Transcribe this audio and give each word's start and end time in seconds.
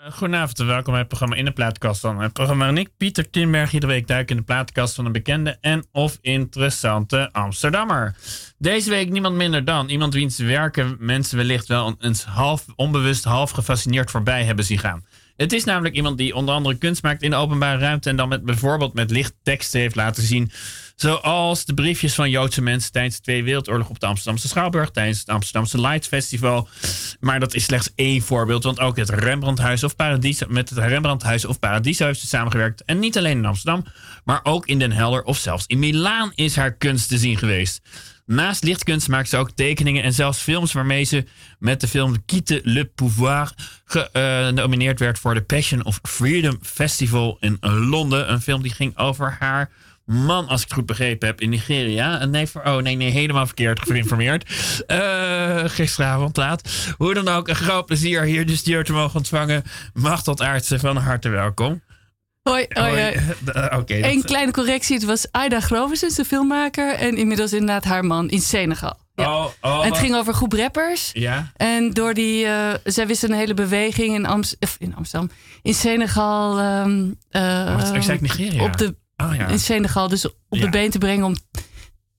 Uh, 0.00 0.12
goedenavond 0.12 0.58
en 0.58 0.66
welkom 0.66 0.90
bij 0.90 0.98
het 1.00 1.08
programma 1.08 1.36
In 1.36 1.44
de 1.44 1.50
Plaatkast 1.50 2.00
van. 2.00 2.20
Het 2.20 2.32
programma 2.32 2.64
waarin 2.64 2.82
ik, 2.82 2.90
Pieter 2.96 3.30
Tinberg, 3.30 3.72
iedere 3.72 3.92
week 3.92 4.06
duik 4.06 4.30
in 4.30 4.36
de 4.36 4.42
plaatkast 4.42 4.94
van 4.94 5.06
een 5.06 5.12
bekende 5.12 5.58
en 5.60 5.86
of 5.92 6.18
interessante 6.20 7.28
Amsterdammer. 7.32 8.16
Deze 8.58 8.90
week 8.90 9.10
niemand 9.10 9.36
minder 9.36 9.64
dan 9.64 9.88
iemand 9.88 10.14
wiens 10.14 10.38
werken 10.38 10.96
mensen 10.98 11.36
wellicht 11.36 11.66
wel 11.66 11.94
eens 12.00 12.24
half 12.24 12.64
onbewust, 12.74 13.24
half 13.24 13.50
gefascineerd 13.50 14.10
voorbij 14.10 14.44
hebben 14.44 14.64
zien 14.64 14.78
gaan. 14.78 15.04
Het 15.36 15.52
is 15.52 15.64
namelijk 15.64 15.94
iemand 15.94 16.18
die 16.18 16.34
onder 16.34 16.54
andere 16.54 16.74
kunst 16.74 17.02
maakt 17.02 17.22
in 17.22 17.30
de 17.30 17.36
openbare 17.36 17.78
ruimte 17.78 18.10
en 18.10 18.16
dan 18.16 18.28
met, 18.28 18.44
bijvoorbeeld 18.44 18.94
met 18.94 19.10
lichtteksten 19.10 19.80
heeft 19.80 19.94
laten 19.94 20.22
zien. 20.22 20.50
Zoals 20.96 21.64
de 21.64 21.74
briefjes 21.74 22.14
van 22.14 22.30
Joodse 22.30 22.62
mensen 22.62 22.92
tijdens 22.92 23.16
de 23.16 23.22
Tweede 23.22 23.42
Wereldoorlog 23.42 23.88
op 23.88 24.00
de 24.00 24.06
Amsterdamse 24.06 24.48
Schouwburg, 24.48 24.90
tijdens 24.90 25.18
het 25.18 25.28
Amsterdamse 25.28 25.80
Lights 25.80 26.08
Festival. 26.08 26.68
Maar 27.20 27.40
dat 27.40 27.54
is 27.54 27.64
slechts 27.64 27.92
één 27.94 28.22
voorbeeld, 28.22 28.64
want 28.64 28.80
ook 28.80 28.96
het 28.96 29.08
Rembrandthuis 29.08 29.84
of 29.84 29.96
Paradies, 29.96 30.42
met 30.48 30.68
het 30.68 30.78
Rembrandthuis 30.78 31.44
of 31.44 31.58
Paradiso 31.58 32.06
heeft 32.06 32.20
ze 32.20 32.26
samengewerkt. 32.26 32.84
En 32.84 32.98
niet 32.98 33.18
alleen 33.18 33.38
in 33.38 33.46
Amsterdam, 33.46 33.84
maar 34.24 34.40
ook 34.42 34.66
in 34.66 34.78
Den 34.78 34.92
Helder 34.92 35.22
of 35.22 35.38
zelfs 35.38 35.66
in 35.66 35.78
Milaan 35.78 36.32
is 36.34 36.56
haar 36.56 36.72
kunst 36.72 37.08
te 37.08 37.18
zien 37.18 37.36
geweest. 37.36 37.80
Naast 38.26 38.64
lichtkunst 38.64 39.08
maakt 39.08 39.28
ze 39.28 39.36
ook 39.36 39.50
tekeningen 39.50 40.02
en 40.02 40.12
zelfs 40.12 40.38
films 40.38 40.72
waarmee 40.72 41.04
ze 41.04 41.24
met 41.58 41.80
de 41.80 41.88
film 41.88 42.24
Quitte 42.24 42.60
le 42.64 42.84
Pouvoir 42.84 43.52
genomineerd 43.84 44.98
werd 44.98 45.18
voor 45.18 45.34
de 45.34 45.42
Passion 45.42 45.84
of 45.84 45.98
Freedom 46.02 46.58
Festival 46.62 47.36
in 47.40 47.56
Londen. 47.60 48.32
Een 48.32 48.40
film 48.40 48.62
die 48.62 48.72
ging 48.72 48.98
over 48.98 49.36
haar 49.38 49.70
man, 50.04 50.48
als 50.48 50.60
ik 50.60 50.66
het 50.66 50.76
goed 50.76 50.86
begrepen 50.86 51.28
heb, 51.28 51.40
in 51.40 51.48
Nigeria. 51.48 52.24
Nee, 52.24 52.48
oh 52.64 52.76
nee, 52.76 52.96
nee, 52.96 53.10
helemaal 53.10 53.46
verkeerd 53.46 53.80
geïnformeerd. 53.80 54.50
Uh, 54.86 55.64
gisteravond 55.78 56.36
laat. 56.36 56.92
Hoe 56.96 57.14
dan 57.14 57.28
ook, 57.28 57.48
een 57.48 57.54
groot 57.54 57.86
plezier 57.86 58.22
hier 58.22 58.46
de 58.46 58.56
stuur 58.56 58.84
te 58.84 58.92
mogen 58.92 59.16
ontvangen. 59.16 59.62
tot 60.22 60.42
Aartsen, 60.42 60.80
van 60.80 60.96
harte 60.96 61.28
welkom. 61.28 61.82
Hoi, 62.50 62.66
hoi, 62.68 63.00
hoi. 63.00 63.14
Uh, 63.14 63.78
okay, 63.78 64.02
Eén 64.02 64.22
kleine 64.22 64.52
correctie. 64.52 64.94
Het 64.94 65.04
was 65.04 65.26
Aida 65.30 65.60
Grovens, 65.60 66.14
de 66.14 66.24
filmmaker. 66.24 66.94
En 66.94 67.16
inmiddels 67.16 67.52
inderdaad 67.52 67.84
haar 67.84 68.04
man 68.04 68.28
in 68.30 68.40
Senegal. 68.40 68.94
Ja. 69.14 69.36
Oh, 69.36 69.46
oh, 69.60 69.84
en 69.84 69.90
het 69.90 69.98
ging 69.98 70.14
over 70.14 70.34
groep 70.34 70.52
rappers. 70.52 71.10
Ja. 71.12 71.52
En 71.56 71.90
door 71.90 72.14
die, 72.14 72.44
uh, 72.44 72.74
zij 72.84 73.06
wisten 73.06 73.30
een 73.30 73.38
hele 73.38 73.54
beweging 73.54 74.14
in, 74.14 74.26
Amst 74.26 74.56
in 74.78 74.94
Amsterdam, 74.96 75.30
in 75.62 75.74
Senegal. 75.74 76.58
Um, 76.58 77.18
uh, 77.30 77.76
Wat, 77.76 77.94
ik 77.94 78.02
zei 78.02 78.18
Nigeria. 78.20 78.64
Op 78.64 78.76
de, 78.76 78.94
oh, 79.16 79.34
ja. 79.34 79.46
In 79.46 79.58
Senegal, 79.58 80.08
dus 80.08 80.26
op 80.26 80.60
de 80.60 80.70
been 80.70 80.90
te 80.90 80.98
brengen 80.98 81.24
om 81.24 81.36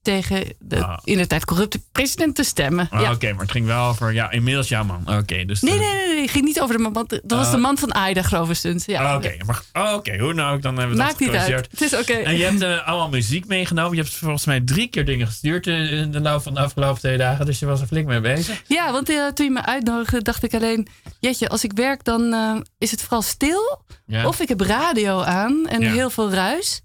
tegen 0.08 0.54
de 0.60 0.84
ah. 0.84 0.98
in 1.04 1.18
de 1.18 1.28
tijd 1.28 1.46
corrupte 1.46 1.80
president 1.92 2.36
te 2.36 2.44
stemmen. 2.44 2.88
Ah, 2.90 3.12
Oké, 3.12 3.32
maar 3.32 3.42
het 3.42 3.52
ging 3.52 3.66
wel 3.66 3.86
over, 3.86 4.14
ja, 4.14 4.32
inmiddels 4.32 4.68
jouw 4.68 4.84
man. 4.84 5.18
Oké, 5.18 5.46
dus 5.46 5.62
nee, 5.62 5.80
nee, 5.80 5.94
nee, 5.94 6.08
nee, 6.08 6.22
het 6.22 6.32
ging 6.32 6.46
niet 6.46 6.62
over 6.62 6.76
de 6.76 6.82
man, 6.82 6.94
want 6.94 7.10
dat 7.10 7.22
was 7.38 7.50
de 7.50 7.56
ah. 7.56 7.62
man 7.62 7.78
van 7.78 7.92
Aida, 7.92 8.22
Grovestund. 8.22 8.84
Ja. 8.86 9.16
Oké, 9.16 9.38
maar 9.46 9.94
oké, 9.94 10.18
hoe 10.18 10.34
nou 10.34 10.56
ook, 10.56 10.62
dan 10.62 10.78
hebben 10.78 10.98
we 10.98 11.04
Maakt 11.04 11.20
dat 11.20 11.28
niet 11.28 11.38
uit. 11.38 11.68
Het 11.72 11.82
is 11.82 11.94
oké. 11.94 12.14
En 12.14 12.38
je 12.38 12.44
hebt 12.44 12.62
uh, 12.62 12.88
allemaal 12.88 13.10
muziek 13.10 13.48
meegenomen. 13.48 13.96
Je 13.96 14.02
hebt 14.02 14.16
volgens 14.16 14.46
mij 14.46 14.62
drie 14.62 14.88
keer 14.88 15.06
dingen 15.06 15.28
gestuurd 15.28 15.68
in 15.68 16.12
de 16.12 16.20
loop 16.20 16.42
van 16.42 16.54
de 16.54 16.60
afgelopen 16.60 17.00
twee 17.00 17.18
dagen, 17.18 17.46
dus 17.46 17.60
je 17.60 17.66
was 17.66 17.82
er 17.82 17.88
flink 17.88 18.08
mee 18.08 18.22
bezig. 18.22 18.64
Ja, 18.68 18.92
want 18.92 19.10
uh, 19.10 19.28
toen 19.28 19.46
je 19.46 19.52
me 19.52 19.66
uitnodigde, 19.66 20.22
dacht 20.22 20.44
ik 20.44 20.54
alleen, 20.54 20.88
jeetje, 21.20 21.50
als 21.50 21.64
ik 21.64 21.72
werk, 21.74 22.04
dan 22.04 22.36
is 22.78 22.92
het 22.92 23.02
vooral 23.02 23.22
stil. 23.22 23.82
Ja. 24.06 24.28
Of 24.28 24.40
ik 24.40 24.48
heb 24.48 24.62
radio 24.62 25.22
aan 25.22 25.68
en 25.68 25.82
heel 25.82 26.10
veel 26.10 26.32
ruis. 26.32 26.82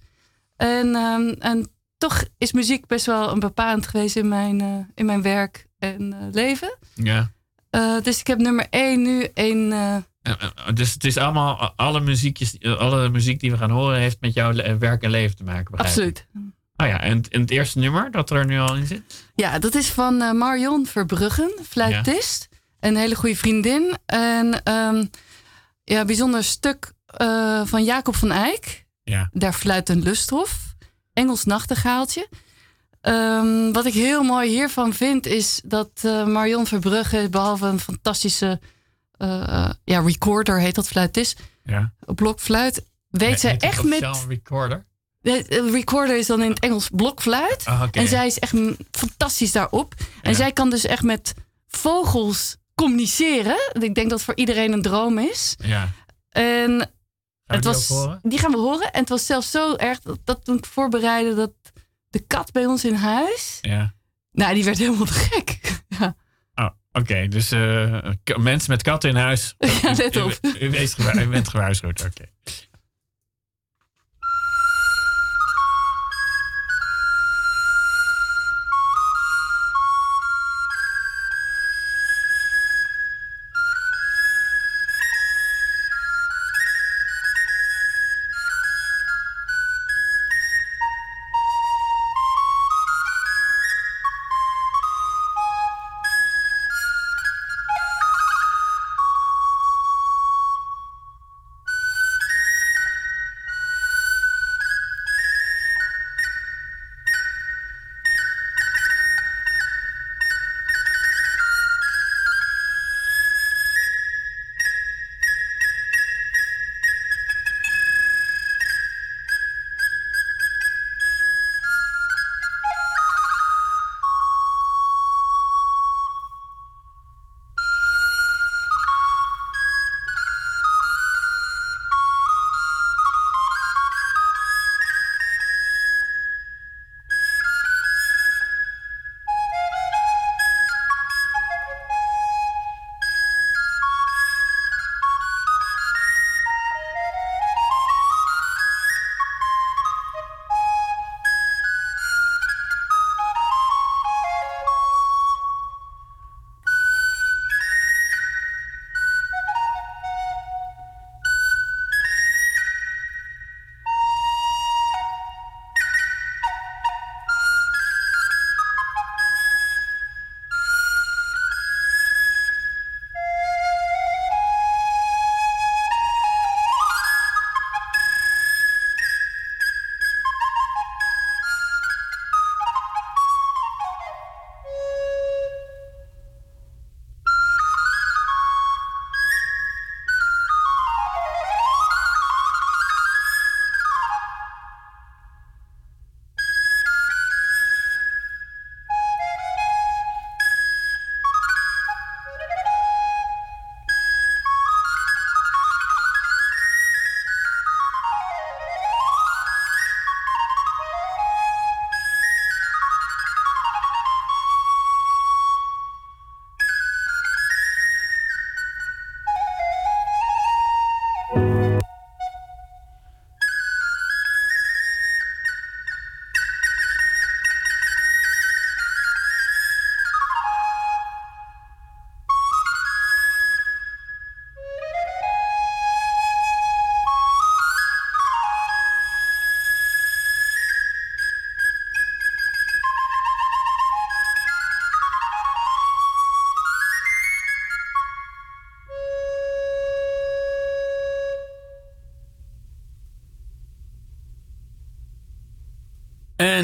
En, 0.56 0.96
um, 0.96 1.34
en 1.38 1.70
toch 2.02 2.24
is 2.38 2.52
muziek 2.52 2.86
best 2.86 3.06
wel 3.06 3.30
een 3.30 3.40
bepalend 3.40 3.86
geweest 3.86 4.16
in 4.16 4.28
mijn, 4.28 4.62
uh, 4.62 4.76
in 4.94 5.06
mijn 5.06 5.22
werk 5.22 5.66
en 5.78 6.02
uh, 6.02 6.32
leven. 6.32 6.78
Ja. 6.94 7.32
Uh, 7.70 8.00
dus 8.02 8.20
ik 8.20 8.26
heb 8.26 8.38
nummer 8.38 8.66
één 8.70 9.02
nu 9.02 9.28
één. 9.34 9.70
dus 10.74 10.92
het 10.92 11.04
is 11.04 11.16
allemaal, 11.16 11.72
alle, 11.76 12.00
muziekjes, 12.00 12.60
alle 12.60 13.08
muziek 13.08 13.40
die 13.40 13.50
we 13.50 13.56
gaan 13.56 13.70
horen 13.70 13.98
heeft 13.98 14.16
met 14.20 14.34
jouw 14.34 14.78
werk 14.78 15.02
en 15.02 15.10
leven 15.10 15.36
te 15.36 15.44
maken. 15.44 15.76
Absoluut. 15.76 16.26
Oh 16.76 16.86
ja, 16.86 17.00
en, 17.00 17.22
en, 17.30 17.40
het 17.40 17.50
eerste 17.50 17.78
nummer 17.78 18.10
dat 18.10 18.30
er 18.30 18.46
nu 18.46 18.58
al 18.58 18.76
in 18.76 18.86
zit? 18.86 19.24
Ja, 19.34 19.58
dat 19.58 19.74
is 19.74 19.88
van 19.88 20.38
Marion 20.38 20.86
Verbruggen, 20.86 21.52
fluitist. 21.68 22.48
Een 22.80 22.96
hele 22.96 23.14
goede 23.14 23.36
vriendin. 23.36 23.96
En 24.06 24.72
um, 24.72 25.10
ja, 25.84 26.04
bijzonder 26.04 26.44
stuk 26.44 26.92
van 27.64 27.84
Jacob 27.84 28.16
van 28.16 28.32
Eyck. 28.32 28.86
Ja. 29.04 29.28
Daar 29.32 29.52
fluit 29.52 29.88
een 29.88 30.02
lusthof. 30.02 30.71
Engels 31.12 31.44
nachtegaaltje. 31.44 32.28
Um, 33.02 33.72
wat 33.72 33.86
ik 33.86 33.94
heel 33.94 34.22
mooi 34.22 34.48
hiervan 34.48 34.92
vind, 34.92 35.26
is 35.26 35.60
dat 35.64 35.90
uh, 36.04 36.26
Marion 36.26 36.66
Verbrugge, 36.66 37.28
behalve 37.30 37.66
een 37.66 37.80
fantastische 37.80 38.60
uh, 39.18 39.70
ja, 39.84 40.00
recorder, 40.00 40.60
heet 40.60 40.74
dat 40.74 40.88
fluitist, 40.88 41.40
ja. 41.64 41.92
blokfluit, 42.14 42.84
weet 43.10 43.40
zij 43.40 43.56
echt 43.56 43.82
met. 43.82 44.24
recorder? 44.28 44.86
De 45.20 45.68
recorder 45.72 46.16
is 46.16 46.26
dan 46.26 46.42
in 46.42 46.50
het 46.50 46.60
Engels 46.60 46.88
blokfluit. 46.92 47.64
Oh, 47.66 47.82
En 47.90 48.08
zij 48.08 48.26
is 48.26 48.38
echt 48.38 48.54
fantastisch 48.90 49.52
daarop. 49.52 49.94
En 50.22 50.34
zij 50.34 50.52
kan 50.52 50.70
dus 50.70 50.84
echt 50.84 51.02
met 51.02 51.34
vogels 51.66 52.56
communiceren. 52.74 53.56
Ik 53.72 53.94
denk 53.94 54.10
dat 54.10 54.22
voor 54.22 54.36
iedereen 54.36 54.72
een 54.72 54.82
droom 54.82 55.18
is. 55.18 55.54
Ja. 55.58 55.92
En 56.28 56.90
het 57.54 57.64
was, 57.64 57.92
die 58.22 58.38
gaan 58.38 58.50
we 58.50 58.58
horen. 58.58 58.92
En 58.92 59.00
het 59.00 59.08
was 59.08 59.26
zelfs 59.26 59.50
zo 59.50 59.76
erg 59.76 60.00
dat, 60.00 60.18
dat 60.24 60.44
toen 60.44 60.56
ik 60.56 60.66
voorbereidde 60.66 61.34
dat 61.34 61.52
de 62.10 62.20
kat 62.26 62.52
bij 62.52 62.66
ons 62.66 62.84
in 62.84 62.94
huis. 62.94 63.58
Ja. 63.60 63.94
Nou, 64.32 64.54
die 64.54 64.64
werd 64.64 64.78
helemaal 64.78 65.06
te 65.06 65.12
gek. 65.12 65.60
ja. 65.98 66.16
Oh, 66.54 66.68
oké. 66.92 67.28
Dus 67.28 67.52
uh, 67.52 67.98
mensen 68.36 68.70
met 68.70 68.82
katten 68.82 69.10
in 69.10 69.16
huis. 69.16 69.54
Ja, 69.58 69.94
let 69.96 70.16
op. 70.16 70.38
U, 70.42 70.48
u, 70.60 71.20
u, 71.20 71.28
bent 71.28 71.48
gewaarschuwd. 71.48 72.04
Oké. 72.04 72.24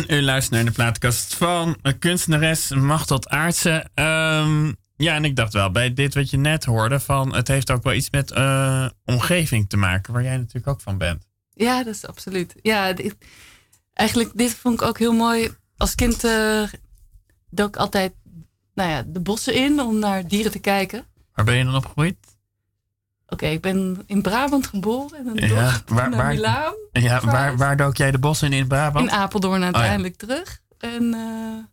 U 0.08 0.22
luistert 0.22 0.54
naar 0.54 0.64
de 0.64 0.70
plaatkast 0.70 1.34
van 1.34 1.76
kunstenares 1.98 2.68
Machtel 2.68 3.26
Aartse. 3.28 3.86
Um, 3.94 4.76
ja, 4.96 5.14
en 5.14 5.24
ik 5.24 5.36
dacht 5.36 5.52
wel 5.52 5.70
bij 5.70 5.94
dit 5.94 6.14
wat 6.14 6.30
je 6.30 6.36
net 6.36 6.64
hoorde: 6.64 7.00
van 7.00 7.34
het 7.34 7.48
heeft 7.48 7.70
ook 7.70 7.82
wel 7.82 7.92
iets 7.92 8.10
met 8.10 8.30
uh, 8.30 8.88
omgeving 9.04 9.68
te 9.68 9.76
maken, 9.76 10.12
waar 10.12 10.22
jij 10.22 10.36
natuurlijk 10.36 10.66
ook 10.66 10.80
van 10.80 10.98
bent. 10.98 11.26
Ja, 11.54 11.84
dat 11.84 11.94
is 11.94 12.06
absoluut. 12.06 12.54
Ja, 12.62 12.92
dit, 12.92 13.16
eigenlijk, 13.92 14.30
dit 14.34 14.54
vond 14.54 14.80
ik 14.80 14.86
ook 14.86 14.98
heel 14.98 15.12
mooi. 15.12 15.50
Als 15.76 15.94
kind 15.94 16.24
uh, 16.24 16.62
dook 17.50 17.68
ik 17.68 17.76
altijd 17.76 18.12
nou 18.74 18.90
ja, 18.90 19.02
de 19.06 19.20
bossen 19.20 19.54
in 19.54 19.80
om 19.80 19.98
naar 19.98 20.28
dieren 20.28 20.52
te 20.52 20.58
kijken. 20.58 21.06
Waar 21.34 21.44
ben 21.44 21.56
je 21.56 21.64
dan 21.64 21.76
opgegroeid? 21.76 22.16
Oké, 23.28 23.46
ik 23.46 23.60
ben 23.60 24.02
in 24.06 24.22
Brabant 24.22 24.66
geboren. 24.66 25.18
En 25.18 25.24
dan 25.24 25.48
ja, 25.48 25.80
waar, 25.86 26.10
naar 26.10 26.34
Milaan. 26.34 26.74
Ja, 26.92 27.20
waar, 27.20 27.56
waar 27.56 27.76
dook 27.76 27.96
jij 27.96 28.10
de 28.10 28.18
bossen 28.18 28.52
in 28.52 28.58
in 28.58 28.66
Brabant? 28.66 29.10
In 29.10 29.16
Apeldoorn 29.16 29.62
uiteindelijk 29.62 30.22
oh, 30.22 30.28
terug. 30.28 30.60
En 30.78 31.02
uh, 31.02 31.64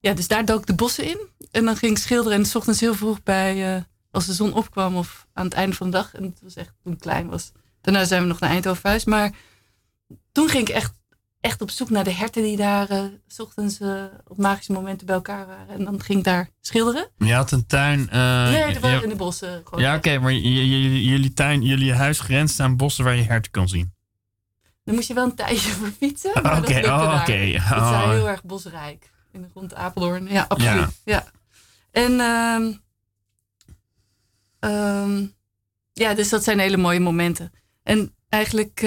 ja, 0.00 0.14
dus 0.14 0.28
daar 0.28 0.44
dook 0.44 0.60
ik 0.60 0.66
de 0.66 0.74
bossen 0.74 1.04
in. 1.04 1.18
En 1.50 1.64
dan 1.64 1.76
ging 1.76 1.92
ik 1.92 1.98
schilderen. 1.98 2.38
En 2.38 2.46
s 2.46 2.54
ochtends 2.54 2.80
heel 2.80 2.94
vroeg 2.94 3.22
bij, 3.22 3.76
uh, 3.76 3.82
als 4.10 4.26
de 4.26 4.32
zon 4.32 4.52
opkwam 4.52 4.96
of 4.96 5.26
aan 5.32 5.44
het 5.44 5.54
einde 5.54 5.76
van 5.76 5.90
de 5.90 5.96
dag. 5.96 6.14
En 6.14 6.22
het 6.22 6.38
was 6.42 6.54
echt 6.54 6.72
toen 6.82 6.92
ik 6.92 7.00
klein 7.00 7.28
was. 7.28 7.52
Daarna 7.80 8.04
zijn 8.04 8.22
we 8.22 8.28
nog 8.28 8.40
naar 8.40 8.50
Eindhoven 8.50 8.80
verhuisd. 8.80 9.06
Maar 9.06 9.30
toen 10.32 10.48
ging 10.48 10.68
ik 10.68 10.74
echt 10.74 10.92
echt 11.46 11.60
op 11.60 11.70
zoek 11.70 11.90
naar 11.90 12.04
de 12.04 12.12
herten 12.12 12.42
die 12.42 12.56
daar 12.56 12.90
uh, 12.90 13.04
s 13.26 13.40
ochtends 13.40 13.80
uh, 13.80 14.04
op 14.26 14.36
magische 14.36 14.72
momenten 14.72 15.06
bij 15.06 15.14
elkaar 15.14 15.46
waren. 15.46 15.68
En 15.68 15.84
dan 15.84 16.02
ging 16.02 16.18
ik 16.18 16.24
daar 16.24 16.48
schilderen. 16.60 17.08
Je 17.18 17.32
had 17.32 17.50
een 17.50 17.66
tuin. 17.66 18.08
Uh, 18.12 18.50
nee, 18.50 18.72
dat 18.72 18.82
waren 18.82 19.02
in 19.02 19.08
de 19.08 19.16
bossen. 19.16 19.62
Ja, 19.76 19.96
oké, 19.96 20.18
maar 20.18 20.32
jullie 20.32 21.32
tuin, 21.32 21.62
jullie 21.62 21.94
huis 21.94 22.20
grenst 22.20 22.60
aan 22.60 22.76
bossen 22.76 23.04
waar 23.04 23.16
je 23.16 23.22
herten 23.22 23.50
kon 23.50 23.68
zien. 23.68 23.94
Dan 24.84 24.94
moest 24.94 25.08
je 25.08 25.14
wel 25.14 25.24
een 25.24 25.34
tijdje 25.34 25.70
voor 25.70 25.90
fietsen. 25.98 26.30
Oké, 26.30 26.56
okay, 26.56 26.84
oh, 26.84 27.20
oké. 27.20 27.32
Okay. 27.32 27.54
Oh. 27.54 28.00
Het 28.02 28.08
is 28.08 28.14
heel 28.14 28.28
erg 28.28 28.44
bosrijk. 28.44 29.10
In 29.32 29.42
de 29.42 29.48
grond 29.50 29.74
Apeldoorn. 29.74 30.26
Ja, 30.28 30.44
absoluut. 30.48 31.00
Ja. 31.04 31.12
ja. 31.14 31.26
En 31.90 32.20
um, 32.20 32.82
um, 34.70 35.34
ja, 35.92 36.14
dus 36.14 36.28
dat 36.28 36.44
zijn 36.44 36.58
hele 36.58 36.76
mooie 36.76 37.00
momenten. 37.00 37.52
En 37.82 38.14
eigenlijk 38.28 38.80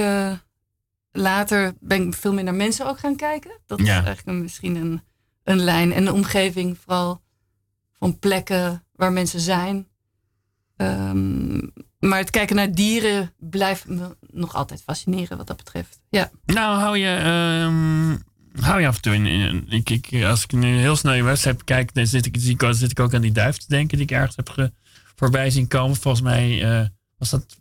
later 1.12 1.74
ben 1.80 2.08
ik 2.08 2.14
veel 2.14 2.34
meer 2.34 2.44
naar 2.44 2.56
mensen 2.56 2.88
ook 2.88 3.00
gaan 3.00 3.16
kijken. 3.16 3.52
Dat 3.66 3.80
is 3.80 3.88
eigenlijk 3.88 4.28
een, 4.28 4.42
misschien 4.42 4.76
een, 4.76 5.02
een 5.44 5.60
lijn. 5.60 5.94
En 5.94 6.06
de 6.06 6.14
omgeving 6.14 6.78
vooral 6.78 7.22
van 7.94 8.20
plekken 8.20 8.84
waar 8.96 9.12
mensen 9.12 9.40
zijn. 9.40 9.88
Ehm, 10.76 11.58
maar 12.00 12.20
het 12.20 12.30
kijken 12.30 12.56
naar 12.56 12.72
dieren 12.72 13.34
blijft 13.38 13.88
me 13.88 14.18
nog 14.32 14.56
altijd 14.56 14.82
fascineren 14.82 15.38
wat 15.38 15.48
dat 15.48 15.58
betreft. 15.58 16.00
Ja. 16.10 16.32
Nou, 16.46 16.80
hou 16.80 16.98
je, 16.98 17.18
um, 17.66 18.24
hou 18.62 18.82
je 18.82 18.88
af 18.88 18.96
en 18.96 19.02
toe 19.02 19.14
in. 19.14 19.66
ik, 19.70 19.90
ik, 19.90 20.24
als 20.24 20.44
ik 20.44 20.52
nu 20.52 20.78
heel 20.78 20.96
snel 20.96 21.14
je 21.14 21.24
website 21.24 21.64
kijk, 21.64 21.94
dan 21.94 22.08
zit 22.08 22.26
ik, 22.26 22.36
zit 22.72 22.92
ik 22.92 23.00
ook 23.00 23.14
aan 23.14 23.22
die 23.22 23.32
duif 23.32 23.58
te 23.58 23.66
denken 23.68 23.98
die 23.98 24.06
ik 24.06 24.12
ergens 24.12 24.36
heb 24.36 24.50
ge, 24.50 24.72
voorbij 25.16 25.50
zien 25.50 25.68
komen. 25.68 25.96
Volgens 25.96 26.24
mij 26.24 26.80
uh, 26.80 26.88
was 27.18 27.30
dat 27.30 27.58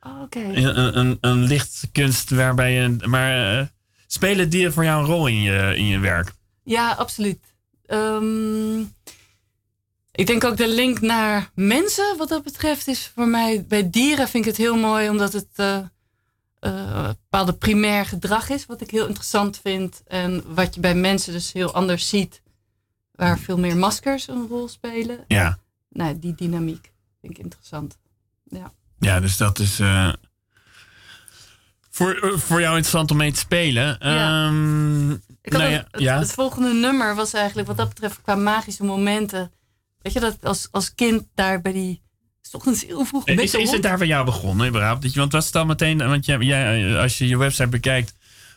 Oh, 0.00 0.20
oké. 0.22 0.40
Een, 0.40 0.98
een, 0.98 1.18
een 1.20 1.42
lichtkunst 1.42 2.30
waarbij 2.30 2.72
je. 2.72 2.96
Maar 3.06 3.60
uh, 3.60 3.66
spelen 4.06 4.50
dieren 4.50 4.72
voor 4.72 4.84
jou 4.84 5.00
een 5.00 5.08
rol 5.08 5.26
in 5.26 5.40
je, 5.40 5.72
in 5.76 5.86
je 5.86 5.98
werk? 5.98 6.32
Ja, 6.62 6.92
absoluut. 6.92 7.54
Um, 7.86 8.94
ik 10.12 10.26
denk 10.26 10.44
ook 10.44 10.56
de 10.56 10.68
link 10.68 11.00
naar 11.00 11.50
mensen, 11.54 12.16
wat 12.16 12.28
dat 12.28 12.42
betreft, 12.42 12.88
is 12.88 13.06
voor 13.14 13.28
mij. 13.28 13.64
Bij 13.68 13.90
dieren 13.90 14.28
vind 14.28 14.44
ik 14.44 14.50
het 14.50 14.60
heel 14.60 14.76
mooi, 14.76 15.08
omdat 15.08 15.32
het. 15.32 15.48
Uh, 15.56 15.78
uh, 16.60 17.08
bepaalde 17.08 17.52
primair 17.52 18.06
gedrag 18.06 18.48
is, 18.48 18.66
wat 18.66 18.80
ik 18.80 18.90
heel 18.90 19.06
interessant 19.06 19.58
vind. 19.62 20.02
En 20.06 20.54
wat 20.54 20.74
je 20.74 20.80
bij 20.80 20.94
mensen 20.94 21.32
dus 21.32 21.52
heel 21.52 21.74
anders 21.74 22.08
ziet, 22.08 22.42
waar 23.12 23.38
veel 23.38 23.58
meer 23.58 23.76
maskers 23.76 24.28
een 24.28 24.46
rol 24.48 24.68
spelen. 24.68 25.24
Ja. 25.28 25.58
Nou, 25.88 26.18
die 26.18 26.34
dynamiek 26.34 26.92
vind 27.20 27.32
ik 27.32 27.38
interessant. 27.38 27.98
Ja. 28.44 28.72
Ja, 29.00 29.20
dus 29.20 29.36
dat 29.36 29.58
is 29.58 29.80
uh, 29.80 30.12
voor, 31.90 32.24
uh, 32.24 32.38
voor 32.38 32.60
jou 32.60 32.76
interessant 32.76 33.10
om 33.10 33.16
mee 33.16 33.32
te 33.32 33.38
spelen. 33.38 33.96
Ja. 34.00 34.46
Um, 34.46 35.22
ik 35.42 35.52
nou 35.52 35.70
ja, 35.70 35.86
het, 35.90 36.00
ja. 36.00 36.18
het, 36.18 36.32
volgende 36.32 36.72
nummer 36.72 37.14
was 37.14 37.32
eigenlijk 37.32 37.68
wat 37.68 37.76
dat 37.76 37.88
betreft 37.88 38.20
qua 38.22 38.34
magische 38.34 38.84
momenten. 38.84 39.52
Weet 40.02 40.12
je, 40.12 40.20
dat 40.20 40.36
als, 40.42 40.68
als 40.70 40.94
kind 40.94 41.24
daar 41.34 41.60
bij 41.60 41.72
die 41.72 42.02
ochtends 42.52 42.84
heel 42.84 43.04
vroeg 43.04 43.26
een 43.26 43.38
is, 43.38 43.54
is 43.54 43.70
het 43.70 43.82
daar 43.82 43.98
bij 43.98 44.06
jou 44.06 44.24
begonnen 44.24 44.68
überhaupt? 44.68 45.14
Want 45.14 45.32
was 45.32 45.44
het 45.44 45.52
dan 45.52 45.66
meteen, 45.66 45.98
want 45.98 46.24
jij, 46.24 46.38
jij, 46.38 46.98
als 46.98 47.18
je 47.18 47.28
je 47.28 47.36
website 47.36 47.68
bekijkt, 47.68 48.14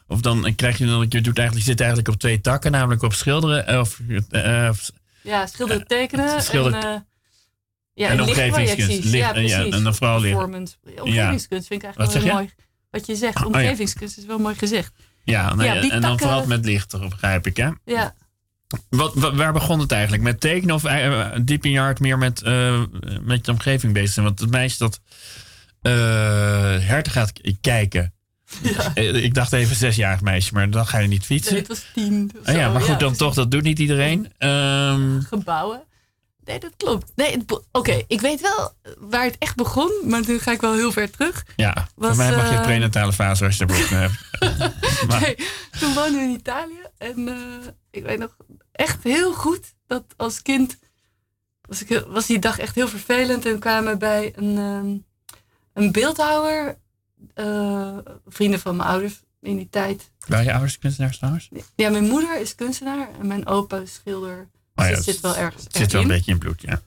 of 0.08 0.22
dan 0.22 0.56
krijg 0.56 0.78
je, 0.78 0.86
je 0.86 1.22
doet 1.22 1.38
eigenlijk, 1.38 1.54
je 1.56 1.72
zit 1.72 1.80
eigenlijk 1.80 2.10
op 2.10 2.20
twee 2.20 2.42
takken, 2.42 2.72
namelijk 2.72 3.02
op 3.02 3.14
schilderen. 3.14 3.80
Of, 3.80 4.00
uh, 4.32 4.70
ja, 5.22 5.46
schilderen, 5.46 5.88
tekenen. 5.88 6.36
En, 6.36 7.06
ja, 7.94 8.10
en 8.10 8.22
omgevingskunst. 8.22 9.04
Licht, 9.04 9.36
ja, 9.36 9.40
ja, 9.40 9.66
en 9.66 9.84
dan 9.84 9.96
vooral 9.96 10.20
licht. 10.20 10.38
Omgevingskunst 11.02 11.68
vind 11.68 11.84
ik 11.84 11.84
eigenlijk 11.84 12.14
wel 12.14 12.24
heel 12.24 12.34
mooi. 12.34 12.50
Wat 12.90 13.06
je 13.06 13.16
zegt, 13.16 13.46
omgevingskunst 13.46 14.18
is 14.18 14.26
wel 14.26 14.40
mooi 14.40 14.56
gezegd. 14.56 14.94
Ja, 15.24 15.56
nee, 15.56 15.92
en 15.92 16.02
dan 16.02 16.20
vooral 16.20 16.46
met 16.46 16.66
licht, 16.66 17.00
begrijp 17.10 17.48
ik, 17.48 17.58
hè? 17.58 17.70
Ja. 17.86 18.16
Wat, 18.90 19.14
waar 19.14 19.54
begon 19.54 19.80
het 19.80 19.92
eigenlijk? 19.92 20.24
Met 20.24 20.40
tekenen 20.40 20.76
of 20.76 20.86
uh, 20.86 21.26
diep 21.42 21.66
in 21.66 21.72
je 21.72 21.80
hart 21.80 22.00
meer 22.00 22.18
met, 22.18 22.42
uh, 22.46 22.84
met 23.22 23.46
je 23.46 23.52
omgeving 23.52 23.94
bezig 23.94 24.14
zijn? 24.14 24.26
Want 24.26 24.40
het 24.40 24.50
meisje 24.50 24.78
dat 24.78 25.00
uh, 25.82 25.94
herten 26.80 27.12
gaat 27.12 27.32
kijken. 27.62 28.14
Ja. 28.62 28.96
Ik 28.96 29.34
dacht 29.34 29.54
even 29.54 29.76
zesjarig 29.76 30.22
meisje, 30.22 30.54
maar 30.54 30.70
dan 30.70 30.88
ga 30.88 30.98
je 30.98 31.08
niet 31.08 31.26
fietsen. 31.26 31.52
Nee, 31.52 31.62
het 31.62 31.70
was 31.70 31.86
tien. 31.94 32.32
Oh, 32.46 32.56
ja, 32.56 32.72
maar 32.72 32.82
goed, 32.82 33.00
dan 33.00 33.16
toch, 33.16 33.34
dat 33.34 33.52
doet 33.52 33.64
niet 33.64 33.80
iedereen. 33.80 34.32
Um, 34.40 35.22
Gebouwen. 35.22 35.84
Nee, 36.46 36.60
dat 36.60 36.74
klopt. 36.78 37.12
Nee, 37.16 37.46
Oké, 37.72 38.04
ik 38.08 38.22
weet 38.22 38.42
wel 38.42 38.72
waar 39.00 39.24
het 39.24 39.36
echt 39.38 39.56
begon, 39.56 39.92
maar 40.04 40.22
nu 40.28 40.40
ga 40.40 40.52
ik 40.52 40.62
wel 40.62 40.74
heel 40.74 40.92
ver 40.92 41.10
terug. 41.10 41.46
Ja, 41.56 41.88
was, 41.96 42.08
voor 42.08 42.26
mij 42.26 42.36
mag 42.36 42.50
je 42.50 42.56
uh, 42.56 42.62
prenatale 42.62 43.14
fase 43.14 43.46
als 43.46 43.58
je 43.58 43.66
er 43.66 44.00
hebt. 44.00 44.14
nee, 45.22 45.36
toen 45.80 45.94
woonde 45.94 46.18
ik 46.18 46.24
in 46.24 46.30
Italië 46.30 46.82
en 46.98 47.28
uh, 47.28 47.36
ik 47.92 48.04
weet 48.04 48.20
nog 48.20 48.38
echt 48.72 49.04
heel 49.04 49.34
goed 49.34 49.74
dat 49.88 50.04
als 50.18 50.42
kind 50.42 50.78
was, 51.62 51.84
ik, 51.84 52.04
was 52.08 52.26
die 52.26 52.40
dag 52.40 52.60
echt 52.60 52.76
heel 52.76 52.88
vervelend 52.88 53.46
en 53.46 53.60
kwamen 53.60 54.00
bij 54.00 54.34
een, 54.36 54.58
um, 54.58 55.06
een 55.74 55.92
beeldhouwer, 55.92 56.78
uh, 57.36 57.98
vrienden 58.28 58.60
van 58.60 58.76
mijn 58.76 58.90
ouders 58.90 59.22
in 59.42 59.56
die 59.56 59.70
tijd. 59.70 60.12
Waren 60.28 60.46
je 60.46 60.52
ouders 60.52 60.80
kunstenaars 60.80 61.18
trouwens? 61.18 61.50
Ja, 61.76 61.90
mijn 61.90 62.08
moeder 62.08 62.40
is 62.40 62.56
kunstenaar 62.56 63.08
en 63.20 63.28
mijn 63.28 63.48
opa 63.48 63.78
is 63.78 63.94
schilder 63.94 64.50
Oh 64.76 64.86
ja, 64.86 64.92
het 64.92 65.04
zit 65.04 65.20
wel 65.20 65.36
ergens. 65.36 65.64
Het 65.64 65.76
zit 65.76 65.92
wel 65.92 66.02
een 66.02 66.08
beetje 66.08 66.32
in 66.32 66.38
bloed, 66.38 66.62
ja. 66.62 66.82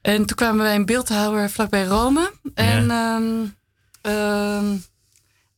En 0.00 0.26
toen 0.26 0.36
kwamen 0.36 0.64
wij 0.64 0.74
een 0.74 0.86
beeldhouwer 0.86 1.50
vlakbij 1.50 1.84
Rome. 1.84 2.32
En, 2.54 2.86
ja. 2.86 3.16
um, 3.16 3.56
um, 4.02 4.84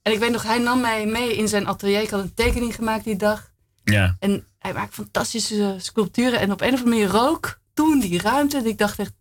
en 0.02 0.12
ik 0.12 0.18
weet 0.18 0.32
nog, 0.32 0.42
hij 0.42 0.58
nam 0.58 0.80
mij 0.80 1.06
mee 1.06 1.36
in 1.36 1.48
zijn 1.48 1.66
atelier. 1.66 2.00
Ik 2.00 2.10
had 2.10 2.20
een 2.20 2.34
tekening 2.34 2.74
gemaakt 2.74 3.04
die 3.04 3.16
dag. 3.16 3.50
Ja. 3.84 4.16
En 4.18 4.46
hij 4.58 4.72
maakte 4.72 4.94
fantastische 4.94 5.76
sculpturen. 5.78 6.40
En 6.40 6.52
op 6.52 6.60
een 6.60 6.72
of 6.72 6.80
andere 6.82 6.90
manier 6.90 7.08
rook 7.08 7.60
toen 7.74 8.00
die 8.00 8.20
ruimte. 8.20 8.56
En 8.56 8.66
ik 8.66 8.78
dacht 8.78 8.98
echt, 8.98 9.12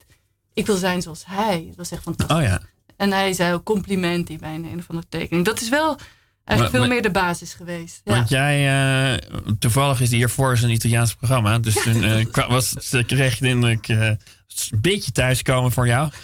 ik 0.54 0.66
wil 0.66 0.76
zijn 0.76 1.02
zoals 1.02 1.26
hij. 1.26 1.66
Dat 1.68 1.76
was 1.76 1.92
echt 1.92 2.02
fantastisch. 2.02 2.38
Oh 2.38 2.44
ja. 2.44 2.62
En 2.96 3.12
hij 3.12 3.34
zei 3.34 3.54
ook 3.54 3.64
compliment 3.64 4.40
bij 4.40 4.56
een, 4.56 4.66
een 4.66 4.80
of 4.80 4.90
andere 4.90 5.08
tekening. 5.10 5.46
Dat 5.46 5.62
is 5.62 5.70
wel 5.70 5.98
Eigenlijk 6.46 6.78
veel 6.78 6.88
meer 6.88 7.02
de 7.02 7.12
basis 7.12 7.54
geweest. 7.54 8.02
Ja. 8.04 8.14
Want 8.14 8.30
jij, 8.30 9.14
uh, 9.14 9.18
toevallig 9.60 10.02
is 10.02 10.12
hiervoor 10.12 10.58
een 10.62 10.70
Italiaans 10.70 11.16
programma. 11.16 11.60
Dus 11.60 11.84
toen 11.84 12.04
uh, 12.36 12.48
was, 12.48 12.76
kreeg 13.06 13.38
je 13.38 13.46
de 13.46 13.50
indruk, 13.50 13.88
uh, 13.88 14.08
een 14.08 14.82
beetje 14.82 15.12
thuiskomen 15.12 15.72
voor 15.72 15.88
jou. 15.88 16.10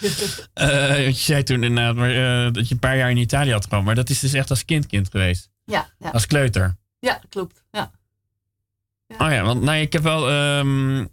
je 0.54 1.12
zei 1.12 1.42
toen 1.42 1.62
inderdaad 1.62 1.94
maar, 1.94 2.12
dat 2.52 2.68
je 2.68 2.74
een 2.74 2.80
paar 2.80 2.96
jaar 2.96 3.10
in 3.10 3.16
Italië 3.16 3.52
had 3.52 3.64
gewoond. 3.64 3.84
Maar 3.84 3.94
dat 3.94 4.10
is 4.10 4.18
dus 4.18 4.32
echt 4.32 4.50
als 4.50 4.64
kindkind 4.64 5.08
geweest. 5.10 5.50
Ja, 5.64 5.90
ja. 5.98 6.10
Als 6.10 6.26
kleuter. 6.26 6.76
Ja, 6.98 7.20
klopt. 7.28 7.64
Ja. 7.70 7.90
ja. 9.06 9.26
Oh 9.26 9.32
ja, 9.32 9.42
want 9.42 9.62
nou, 9.62 9.78
ik 9.78 9.92
heb 9.92 10.02
wel... 10.02 10.30
Um, 10.58 11.10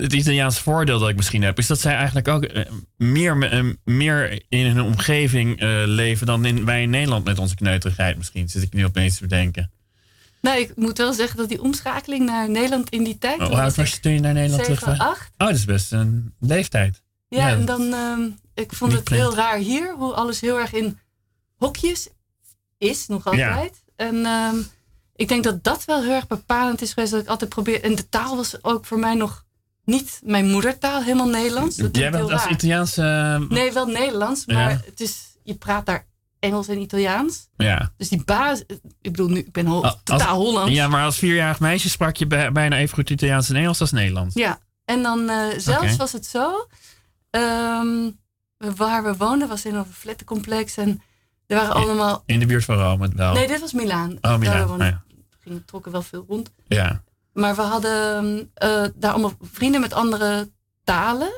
het 0.00 0.12
Italiaanse 0.12 0.62
voordeel 0.62 0.98
dat 0.98 1.08
ik 1.08 1.16
misschien 1.16 1.42
heb, 1.42 1.58
is 1.58 1.66
dat 1.66 1.80
zij 1.80 1.94
eigenlijk 1.94 2.28
ook 2.28 2.44
eh, 2.44 2.64
meer, 2.96 3.42
eh, 3.42 3.64
meer 3.84 4.42
in 4.48 4.66
hun 4.66 4.80
omgeving 4.80 5.62
uh, 5.62 5.82
leven 5.86 6.26
dan 6.26 6.44
in, 6.44 6.64
wij 6.64 6.82
in 6.82 6.90
Nederland 6.90 7.24
met 7.24 7.38
onze 7.38 7.54
kneuterigheid. 7.54 8.16
Misschien 8.16 8.48
zit 8.48 8.62
ik 8.62 8.72
nu 8.72 8.84
opeens 8.84 9.14
te 9.14 9.22
bedenken. 9.22 9.70
Nou, 10.40 10.60
ik 10.60 10.76
moet 10.76 10.98
wel 10.98 11.12
zeggen 11.12 11.36
dat 11.36 11.48
die 11.48 11.62
omschakeling 11.62 12.26
naar 12.26 12.50
Nederland 12.50 12.90
in 12.90 13.04
die 13.04 13.18
tijd. 13.18 13.40
Oh, 13.40 13.46
hoe 13.46 13.60
oud 13.60 13.76
was 13.76 13.94
je 13.94 14.00
toen 14.00 14.12
je 14.12 14.20
naar 14.20 14.34
Nederland 14.34 14.66
7, 14.66 14.82
terug? 14.82 14.98
8. 14.98 15.30
Oh, 15.38 15.46
dat 15.46 15.56
is 15.56 15.64
best 15.64 15.92
een 15.92 16.34
leeftijd. 16.40 17.02
Ja, 17.28 17.48
ja 17.48 17.54
en 17.54 17.64
dan, 17.64 17.82
uh, 17.82 18.26
ik 18.54 18.72
vond 18.72 18.92
het 18.92 19.08
heel 19.08 19.34
raar 19.34 19.58
hier, 19.58 19.94
hoe 19.94 20.12
alles 20.12 20.40
heel 20.40 20.58
erg 20.58 20.72
in 20.72 20.98
hokjes 21.56 22.08
is, 22.78 23.06
nog 23.06 23.26
altijd. 23.26 23.82
Ja. 23.96 24.06
En 24.06 24.14
uh, 24.14 24.52
ik 25.14 25.28
denk 25.28 25.44
dat 25.44 25.64
dat 25.64 25.84
wel 25.84 26.02
heel 26.02 26.14
erg 26.14 26.26
bepalend 26.26 26.82
is 26.82 26.92
geweest, 26.92 27.12
dat 27.12 27.22
ik 27.22 27.28
altijd 27.28 27.50
probeer. 27.50 27.82
En 27.82 27.94
de 27.94 28.08
taal 28.08 28.36
was 28.36 28.64
ook 28.64 28.86
voor 28.86 28.98
mij 28.98 29.14
nog 29.14 29.44
niet 29.84 30.20
mijn 30.24 30.50
moedertaal, 30.50 31.02
helemaal 31.02 31.28
Nederlands. 31.28 31.76
Dat 31.76 31.96
Jij 31.96 32.10
bent 32.10 32.32
als 32.32 32.46
Italiaanse... 32.46 33.46
Nee, 33.48 33.72
wel 33.72 33.86
Nederlands, 33.86 34.46
maar 34.46 34.82
het 34.84 35.00
is, 35.00 35.36
je 35.42 35.54
praat 35.54 35.86
daar 35.86 36.06
Engels 36.38 36.68
en 36.68 36.80
Italiaans. 36.80 37.48
Ja. 37.56 37.92
Dus 37.96 38.08
die 38.08 38.24
basis, 38.24 38.64
ik 39.00 39.10
bedoel 39.10 39.28
nu, 39.28 39.38
ik 39.38 39.52
ben 39.52 39.66
ho 39.66 39.84
totaal 40.04 40.36
Hollands. 40.36 40.72
Ja, 40.72 40.88
maar 40.88 41.04
als 41.04 41.18
vierjarig 41.18 41.60
meisje 41.60 41.88
sprak 41.88 42.16
je 42.16 42.26
bijna 42.26 42.76
even 42.76 42.94
goed 42.94 43.10
Italiaans 43.10 43.48
en 43.48 43.56
Engels 43.56 43.80
als 43.80 43.90
Nederlands. 43.90 44.34
Ja, 44.34 44.58
en 44.84 45.02
dan 45.02 45.30
uh, 45.30 45.44
zelfs 45.56 45.96
was 45.96 46.12
het 46.12 46.26
zo, 46.26 46.66
um, 47.30 48.18
waar 48.56 49.04
we 49.04 49.16
woonden 49.16 49.48
was 49.48 49.64
in 49.64 49.74
een 49.74 49.86
flattencomplex 49.92 50.76
en 50.76 51.02
er 51.46 51.56
waren 51.56 51.74
allemaal... 51.74 52.22
In 52.26 52.38
de 52.38 52.46
buurt 52.46 52.64
van 52.64 52.76
Rome 52.76 53.10
wel? 53.14 53.32
Nee, 53.32 53.46
dit 53.46 53.60
was 53.60 53.72
Milaan. 53.72 54.18
Oh, 54.20 54.36
Milaan. 54.36 54.66
We 54.66 54.72
oh, 54.72 54.78
ja. 54.78 55.02
gingen, 55.40 55.64
trokken 55.64 55.92
wel 55.92 56.02
veel 56.02 56.24
rond. 56.28 56.50
Ja. 56.68 57.02
Maar 57.32 57.54
we 57.56 57.62
hadden 57.62 58.38
uh, 58.38 58.84
daar 58.94 59.12
allemaal 59.12 59.36
vrienden 59.40 59.80
met 59.80 59.92
andere 59.92 60.50
talen. 60.84 61.32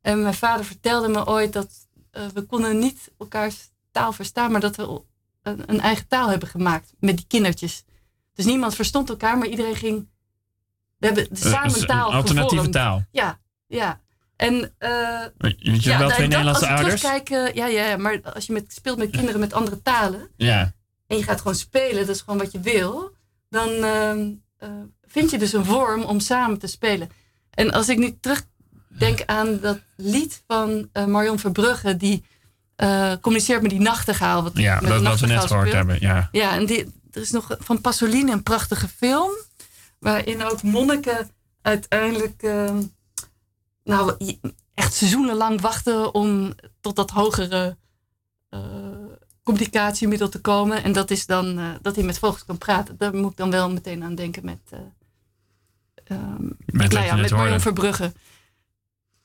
En 0.00 0.22
mijn 0.22 0.34
vader 0.34 0.64
vertelde 0.64 1.08
me 1.08 1.26
ooit 1.26 1.52
dat 1.52 1.70
uh, 2.12 2.26
we 2.34 2.42
konden 2.42 2.78
niet 2.78 3.12
elkaars 3.18 3.70
taal 3.90 4.12
verstaan, 4.12 4.50
maar 4.50 4.60
dat 4.60 4.76
we 4.76 5.02
een, 5.42 5.62
een, 5.66 5.80
eigen 5.80 6.08
taal 6.08 6.28
hebben 6.28 6.48
gemaakt 6.48 6.92
met 6.98 7.16
die 7.16 7.26
kindertjes. 7.26 7.84
Dus 8.34 8.44
niemand 8.44 8.74
verstond 8.74 9.08
elkaar, 9.08 9.38
maar 9.38 9.48
iedereen 9.48 9.76
ging. 9.76 10.08
We 10.98 11.06
hebben 11.06 11.26
de 11.30 11.36
samen 11.36 11.80
een 11.80 11.86
taal. 11.86 12.08
Een 12.08 12.14
alternatieve 12.14 12.54
gevormd. 12.54 12.72
taal. 12.72 13.04
Ja, 13.10 13.40
ja. 13.66 14.00
En, 14.36 14.54
uh, 14.54 14.68
je 15.38 15.70
hebt 15.70 15.82
ja, 15.82 15.98
wel 15.98 16.08
twee 16.08 16.26
Nederlandse 16.26 16.68
ouders? 16.68 17.02
Kijken, 17.02 17.54
ja, 17.54 17.66
ja, 17.66 17.96
maar 17.96 18.20
als 18.22 18.46
je 18.46 18.52
met, 18.52 18.72
speelt 18.72 18.98
met 18.98 19.10
kinderen 19.10 19.40
met 19.40 19.52
andere 19.52 19.82
talen. 19.82 20.28
Ja. 20.36 20.72
En 21.06 21.16
je 21.16 21.22
gaat 21.22 21.38
gewoon 21.38 21.54
spelen, 21.54 22.06
dat 22.06 22.14
is 22.14 22.20
gewoon 22.20 22.38
wat 22.38 22.52
je 22.52 22.60
wil. 22.60 23.16
Dan 23.48 23.68
uh, 23.68 24.70
vind 25.14 25.30
je 25.30 25.38
dus 25.38 25.52
een 25.52 25.64
vorm 25.64 26.02
om 26.02 26.20
samen 26.20 26.58
te 26.58 26.66
spelen. 26.66 27.08
En 27.50 27.72
als 27.72 27.88
ik 27.88 27.98
nu 27.98 28.16
terugdenk 28.20 29.22
aan 29.26 29.60
dat 29.60 29.78
lied 29.96 30.42
van 30.46 30.88
uh, 30.92 31.04
Marion 31.04 31.38
Verbrugge, 31.38 31.96
die 31.96 32.24
uh, 32.76 33.12
communiceert 33.20 33.62
met 33.62 33.70
die 33.70 33.80
nachtegaal. 33.80 34.42
Wat, 34.42 34.52
ja, 34.54 34.80
dat 34.80 35.02
wat 35.02 35.20
we 35.20 35.26
net 35.26 35.44
gehoord 35.44 35.72
hebben. 35.72 35.96
Ja, 36.00 36.28
ja 36.32 36.54
en 36.54 36.66
die, 36.66 36.84
er 37.10 37.20
is 37.20 37.30
nog 37.30 37.56
van 37.58 37.80
Pasolini 37.80 38.32
een 38.32 38.42
prachtige 38.42 38.88
film. 38.88 39.30
Waarin 39.98 40.44
ook 40.44 40.62
monniken 40.62 41.30
uiteindelijk 41.62 42.42
uh, 42.42 42.76
nou, 43.84 44.16
echt 44.74 44.94
seizoenenlang 44.94 45.60
wachten 45.60 46.14
om 46.14 46.54
tot 46.80 46.96
dat 46.96 47.10
hogere 47.10 47.76
uh, 48.50 48.60
communicatiemiddel 49.42 50.28
te 50.28 50.40
komen. 50.40 50.82
En 50.82 50.92
dat 50.92 51.10
is 51.10 51.26
dan 51.26 51.58
uh, 51.58 51.70
dat 51.82 51.94
hij 51.94 52.04
met 52.04 52.18
vogels 52.18 52.44
kan 52.44 52.58
praten. 52.58 52.96
Daar 52.98 53.14
moet 53.14 53.30
ik 53.30 53.36
dan 53.36 53.50
wel 53.50 53.70
meteen 53.70 54.02
aan 54.02 54.14
denken 54.14 54.44
met, 54.44 54.60
um, 56.08 56.56
met, 56.66 56.92
nou 56.92 57.04
ja, 57.06 57.16
met 57.16 57.30
Marion 57.30 57.60
Verbrugge. 57.60 58.12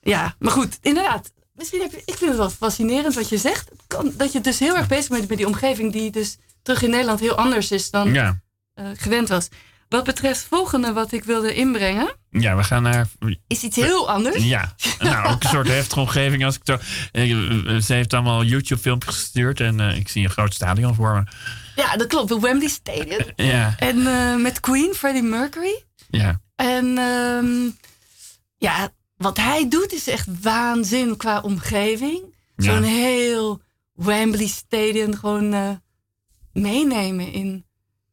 Ja, 0.02 0.36
maar 0.40 0.52
goed, 0.52 0.78
inderdaad 0.82 1.32
misschien 1.60 1.82
heb 1.82 1.92
je, 1.92 2.02
ik 2.06 2.18
vind 2.18 2.30
het 2.30 2.38
wel 2.38 2.50
fascinerend 2.50 3.16
wat 3.16 3.30
je 3.30 3.38
zegt. 3.38 3.72
Dat 4.14 4.32
je 4.32 4.42
dus 4.42 4.60
heel 4.60 4.78
erg 4.78 4.88
bezig 4.88 5.10
bent 5.10 5.30
met 5.30 5.38
die 5.38 5.48
omgeving 5.48 5.92
die 5.92 6.12
dus 6.12 6.38
terug 6.62 6.82
in 6.82 6.90
Nederland 6.90 7.20
heel 7.20 7.36
anders 7.36 7.72
is 7.72 7.90
dan 7.90 8.14
ja. 8.14 8.40
uh, 8.76 8.86
gewend 8.94 9.30
was. 9.30 9.48
Wat 9.90 10.04
betreft 10.04 10.42
volgende 10.44 10.94
wat 10.94 11.12
ik 11.12 11.24
wilde 11.24 11.54
inbrengen. 11.54 12.16
Ja, 12.30 12.56
we 12.56 12.64
gaan 12.64 12.84
naar. 12.84 13.08
Is 13.48 13.64
iets 13.64 13.76
heel 13.76 14.10
anders. 14.10 14.44
Ja, 14.44 14.76
nou 15.00 15.28
ook 15.28 15.44
een 15.44 15.50
soort 15.50 15.68
heftige 15.78 16.00
omgeving. 16.00 16.46
Als 16.46 16.56
ik 16.56 16.64
to, 16.64 16.78
eh, 17.12 17.26
ze 17.82 17.94
heeft 17.94 18.14
allemaal 18.14 18.44
YouTube-filmpjes 18.44 19.16
gestuurd 19.16 19.60
en 19.60 19.80
uh, 19.80 19.96
ik 19.96 20.10
zie 20.10 20.24
een 20.24 20.30
groot 20.30 20.54
stadion 20.54 20.96
voor 20.96 21.14
me. 21.14 21.24
Ja, 21.76 21.96
dat 21.98 22.08
klopt. 22.08 22.30
De 22.30 22.40
Wembley 22.40 22.70
Stadium. 22.70 23.26
ja. 23.36 23.76
En 23.78 23.98
uh, 23.98 24.36
met 24.36 24.60
Queen, 24.60 24.94
Freddie 24.94 25.24
Mercury. 25.24 25.84
Ja. 26.10 26.42
En 26.60 26.98
um, 26.98 27.78
ja, 28.58 28.90
wat 29.18 29.38
hij 29.38 29.70
doet 29.70 29.94
is 29.94 30.08
echt 30.08 30.42
waanzin 30.42 31.18
qua 31.18 31.42
omgeving. 31.42 32.36
Zo'n 32.56 32.84
heel 32.84 33.62
Wembley 33.94 34.48
Stadium 34.48 35.16
gewoon 35.16 35.54
uh, 35.54 35.70
meenemen 36.54 37.32
in, 37.32 37.66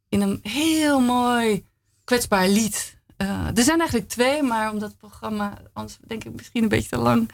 in 0.09 0.21
een 0.21 0.39
heel 0.41 0.99
mooi 0.99 1.65
kwetsbaar 2.03 2.47
lied. 2.47 2.97
Uh, 3.17 3.57
er 3.57 3.63
zijn 3.63 3.79
eigenlijk 3.79 4.09
twee, 4.09 4.43
maar 4.43 4.71
omdat 4.71 4.89
het 4.89 4.97
programma 4.97 5.57
anders 5.73 5.97
denk 6.07 6.23
ik 6.23 6.35
misschien 6.35 6.63
een 6.63 6.69
beetje 6.69 6.89
te 6.89 6.97
lang 6.97 7.31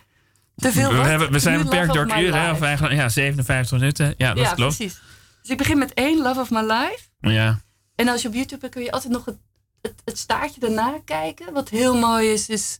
te 0.56 0.72
veel 0.72 0.90
we, 0.90 0.96
wordt. 0.96 1.10
Hebben, 1.10 1.32
we 1.32 1.40
zijn 1.40 1.64
beperkt 1.64 1.94
door 1.94 2.06
het 2.06 2.20
uur, 2.20 2.36
hè? 2.36 2.52
Of 2.52 2.62
eigenlijk 2.62 2.96
ja, 2.96 3.10
57 3.10 3.80
minuten. 3.80 4.14
Ja, 4.18 4.34
dat 4.34 4.46
ja, 4.46 4.54
klopt. 4.54 4.76
precies. 4.76 5.02
Dus 5.42 5.52
ik 5.52 5.58
begin 5.58 5.78
met 5.78 5.94
één, 5.94 6.22
Love 6.22 6.40
of 6.40 6.50
My 6.50 6.62
Life. 6.62 7.00
Ja. 7.20 7.60
En 7.96 8.08
als 8.08 8.22
je 8.22 8.28
op 8.28 8.34
YouTube 8.34 8.70
kun 8.70 8.84
je 8.84 8.92
altijd 8.92 9.14
nog 9.14 9.26
het, 9.26 9.38
het, 9.84 10.02
het 10.06 10.18
staartje 10.18 10.60
daarna 10.60 11.00
kijken. 11.06 11.54
Wat 11.54 11.70
heel 11.70 11.98
mooi 11.98 12.32
is, 12.32 12.50
is 12.50 12.80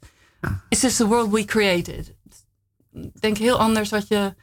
Is 0.70 0.80
this 0.80 0.96
the 0.96 1.08
world 1.08 1.32
we 1.32 1.46
created? 1.46 2.14
Ik 2.94 3.22
denk 3.22 3.38
heel 3.38 3.60
anders 3.60 3.90
wat 3.90 4.08
je 4.08 4.34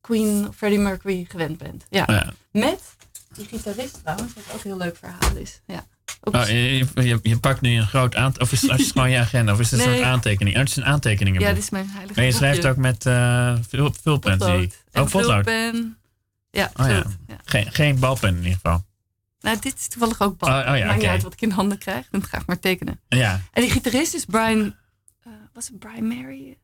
Queen 0.00 0.48
of 0.48 0.56
Freddie 0.56 0.78
Mercury 0.78 1.26
gewend 1.28 1.58
bent. 1.58 1.86
Ja. 1.90 2.04
ja. 2.06 2.32
Met 2.52 2.96
die 3.34 3.46
gitarist 3.46 4.00
trouwens, 4.02 4.32
wat 4.34 4.44
ook 4.46 4.64
een 4.64 4.70
heel 4.70 4.76
leuk 4.76 4.96
verhaal 4.96 5.36
is. 5.36 5.60
Ja. 5.66 5.86
Oh, 6.22 6.46
je, 6.46 6.86
je, 6.94 7.18
je, 7.22 7.38
pakt 7.38 7.60
nu 7.60 7.76
een 7.76 7.86
groot 7.86 8.14
aantal, 8.14 8.42
of 8.42 8.52
is 8.52 8.62
het, 8.62 8.82
gewoon 8.82 9.10
je 9.10 9.18
agenda, 9.18 9.52
of 9.52 9.60
is 9.60 9.70
het 9.70 9.80
een 9.80 9.86
soort 9.86 10.02
aantekening? 10.02 10.56
Oh, 10.56 10.60
het 10.60 10.70
is 10.70 10.76
een 10.76 10.84
aantekeningen. 10.84 11.40
Ja, 11.40 11.48
dit 11.48 11.62
is 11.62 11.70
mijn 11.70 11.88
heilige 11.88 12.14
Maar 12.14 12.24
je 12.24 12.32
schrijft 12.32 12.66
ook 12.66 12.76
met 12.76 13.06
uh, 13.06 13.54
vulpen, 14.02 14.40
zie 14.40 14.62
ik. 14.62 14.84
Oh, 14.92 15.06
vulpen. 15.06 15.98
Ja, 16.50 16.70
oh, 16.76 16.86
ja. 16.86 17.04
ja. 17.26 17.36
Geen, 17.44 17.72
geen 17.72 17.98
balpen 17.98 18.28
in 18.28 18.36
ieder 18.36 18.52
geval. 18.52 18.84
Nou, 19.40 19.58
dit 19.60 19.74
is 19.78 19.88
toevallig 19.88 20.20
ook 20.20 20.38
bal. 20.38 20.48
Oh, 20.48 20.70
oh 20.70 20.76
ja, 20.76 20.86
Maakt 20.86 20.98
okay. 20.98 21.10
uit 21.10 21.22
wat 21.22 21.32
ik 21.32 21.40
in 21.40 21.50
handen 21.50 21.78
krijg. 21.78 22.08
Dan 22.10 22.24
ga 22.24 22.38
ik 22.38 22.46
maar 22.46 22.58
tekenen. 22.58 23.00
Ja. 23.08 23.40
En 23.52 23.62
die 23.62 23.70
gitarist 23.70 24.14
is 24.14 24.24
Brian 24.24 24.74
was 25.52 25.68
het 25.68 25.78
Brian 25.78 26.08
Mary? 26.08 26.58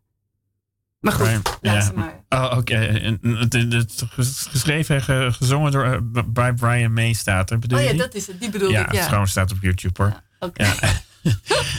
Maar 1.00 1.12
goed, 1.12 1.42
Brian, 1.60 1.74
ja. 1.74 1.92
maar. 1.94 2.24
Oh, 2.28 2.44
oké. 2.44 2.56
Okay. 2.56 3.18
Het 3.38 4.04
geschreven 4.48 5.06
en 5.06 5.34
gezongen 5.34 5.72
door 5.72 5.86
uh, 5.86 6.22
bij 6.26 6.52
Brian 6.52 6.92
May 6.92 7.12
staat 7.12 7.50
er, 7.50 7.58
bedoel 7.58 7.78
Oh 7.78 7.84
ja, 7.84 7.90
die? 7.90 7.98
dat 7.98 8.14
is 8.14 8.26
het. 8.26 8.40
Die 8.40 8.50
bedoel 8.50 8.70
ja, 8.70 8.86
ik, 8.86 8.92
ja. 8.92 8.98
het 8.98 9.08
gewoon 9.08 9.28
staat 9.28 9.52
op 9.52 9.58
YouTube, 9.60 10.02
hoor. 10.02 10.22
Oké. 10.38 10.64
Okay. 10.64 11.02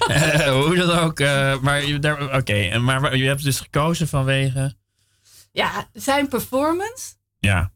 Uh, 0.07 0.49
hoe 0.65 0.75
dan 0.75 0.99
ook. 0.99 1.19
Uh, 1.19 1.59
maar 1.59 1.83
oké, 1.83 2.35
okay. 2.35 2.77
maar 2.77 3.15
je 3.15 3.27
hebt 3.27 3.43
dus 3.43 3.59
gekozen 3.59 4.07
vanwege... 4.07 4.75
Ja, 5.51 5.87
zijn 5.93 6.27
performance. 6.27 7.13
Ja. 7.39 7.71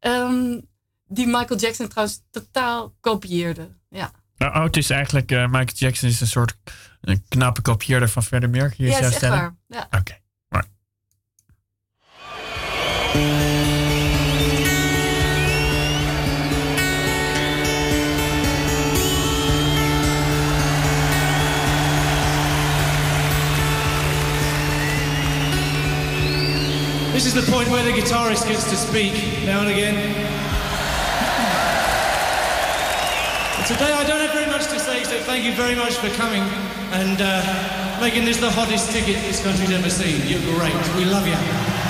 Um, 0.00 0.68
die 1.12 1.26
Michael 1.26 1.60
Jackson 1.60 1.88
trouwens 1.88 2.22
totaal 2.30 2.94
kopieerde. 3.00 3.68
Ja. 3.88 4.10
Nou, 4.36 4.56
oh, 4.56 4.62
het 4.62 4.76
is 4.76 4.90
eigenlijk... 4.90 5.32
Uh, 5.32 5.44
Michael 5.44 5.66
Jackson 5.74 6.08
is 6.08 6.20
een 6.20 6.26
soort 6.26 6.54
een 7.00 7.24
knappe 7.28 7.60
kopieerder 7.60 8.08
van 8.08 8.22
Freddie 8.22 8.50
Mercury 8.50 8.88
ja, 8.88 8.96
zou 8.96 9.06
is 9.06 9.14
stellen? 9.14 9.38
Waar. 9.38 9.54
Ja. 9.66 9.86
Oké, 9.90 9.96
okay. 9.96 10.20
right. 10.48 10.68
This 27.12 27.26
is 27.26 27.32
the 27.32 27.50
point 27.50 27.68
where 27.68 27.84
the 27.84 28.00
guitarist 28.00 28.46
gets 28.46 28.64
to 28.70 28.76
speak 28.76 29.12
now 29.44 29.60
and 29.60 29.68
again. 29.68 30.41
Today 33.66 33.92
I 33.92 34.04
don't 34.04 34.20
have 34.20 34.32
very 34.32 34.46
much 34.46 34.66
to 34.68 34.78
say, 34.78 35.04
so 35.04 35.18
thank 35.20 35.44
you 35.44 35.52
very 35.54 35.74
much 35.74 35.94
for 35.94 36.08
coming 36.10 36.42
and 36.92 37.18
uh, 37.20 38.00
making 38.00 38.24
this 38.24 38.38
the 38.38 38.50
hottest 38.50 38.90
ticket 38.90 39.16
this 39.22 39.42
country's 39.42 39.70
ever 39.70 39.90
seen. 39.90 40.26
You're 40.26 40.42
great. 40.56 40.74
We 40.96 41.04
love 41.04 41.26
you. 41.26 41.81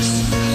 face. 0.00 0.49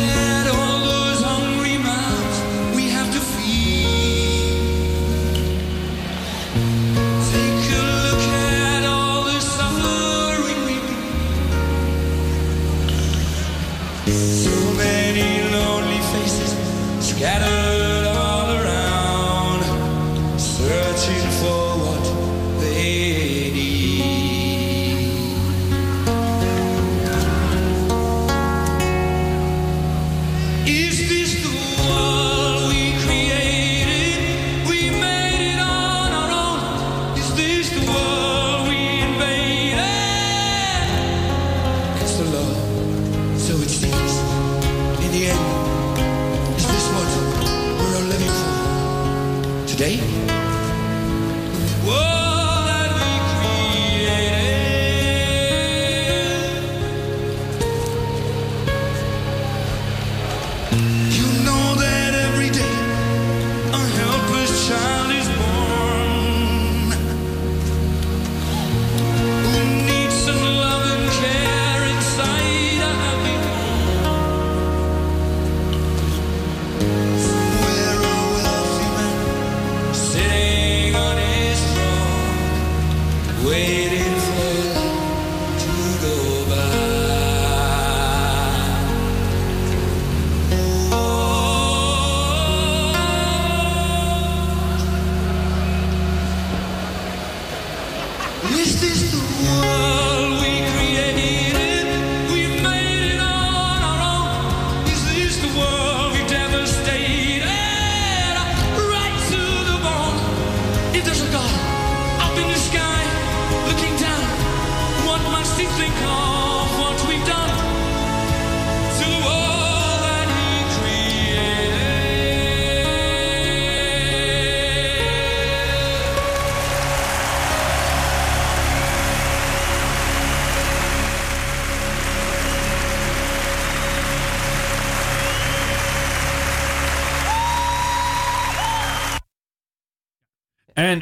This 98.52 98.84
is 98.84 99.12
the 99.12 99.18
one. 99.18 99.65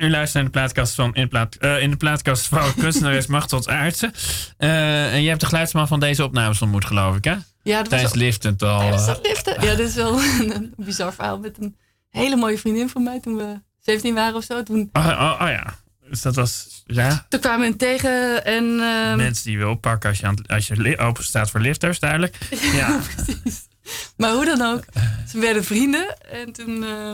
U 0.04 0.10
luistert 0.10 0.34
naar 0.34 0.44
de 0.44 0.60
plaatkast 0.60 0.96
van 0.96 1.16
in, 1.16 1.28
plaat, 1.28 1.58
uh, 1.60 1.82
in 1.82 1.90
de 1.90 1.98
plaatkast 1.98 2.48
van 2.48 2.74
kunstenares 2.80 3.28
Machtel 3.28 3.68
Aartsen. 3.68 4.14
Uh, 4.60 5.14
en 5.14 5.22
je 5.22 5.30
hebt 5.30 5.42
de 5.42 5.46
geluidsman 5.46 5.88
van 5.88 6.00
deze 6.00 6.24
opnames 6.24 6.62
ontmoet, 6.62 6.86
geloof 6.86 7.16
ik, 7.16 7.24
hè? 7.24 7.36
Ja, 7.64 7.78
dat 7.78 7.90
Tijdens 7.90 8.12
was 8.12 8.22
liften 8.22 8.58
al. 8.58 8.80
Tijdens 8.80 9.06
dat 9.06 9.20
liften. 9.28 9.62
Ja, 9.62 9.76
dit 9.76 9.88
is 9.88 9.96
wel 9.96 10.20
een 10.40 10.74
bizar 10.78 11.14
verhaal 11.14 11.40
met 11.40 11.58
een 11.60 11.78
hele 12.10 12.36
mooie 12.36 12.58
vriendin 12.58 12.90
van 12.90 13.04
mij 13.04 13.20
toen 13.20 13.36
we 13.36 13.62
17 13.80 14.14
waren 14.14 14.36
of 14.36 14.44
zo. 14.44 14.64
Toen, 14.64 14.90
oh, 14.94 15.08
oh, 15.08 15.40
oh 15.42 15.48
ja. 15.48 15.76
Dus 16.10 16.22
dat 16.22 16.36
was, 16.36 16.84
ja. 16.86 17.26
Toen 17.30 17.40
kwamen 17.40 17.72
we 17.72 17.76
tegen 17.76 18.46
en... 18.46 18.64
Uh, 18.64 19.16
Mensen 19.16 19.44
die 19.44 19.54
je 19.54 19.58
wil 19.58 19.70
oppakken 19.70 20.10
als 20.10 20.20
je, 20.20 20.26
aan, 20.26 20.46
als 20.48 20.68
je 20.68 20.98
open 20.98 21.24
staat 21.24 21.50
voor 21.50 21.60
lifters, 21.60 22.00
duidelijk. 22.00 22.38
Ja, 22.50 22.74
ja. 22.74 23.00
precies. 23.16 23.68
Maar 24.18 24.34
hoe 24.34 24.46
dan 24.46 24.62
ook, 24.62 24.84
ze 25.28 25.40
werden 25.40 25.64
vrienden. 25.64 26.18
En 26.22 26.54
toen, 26.54 26.84
uh, 26.84 27.14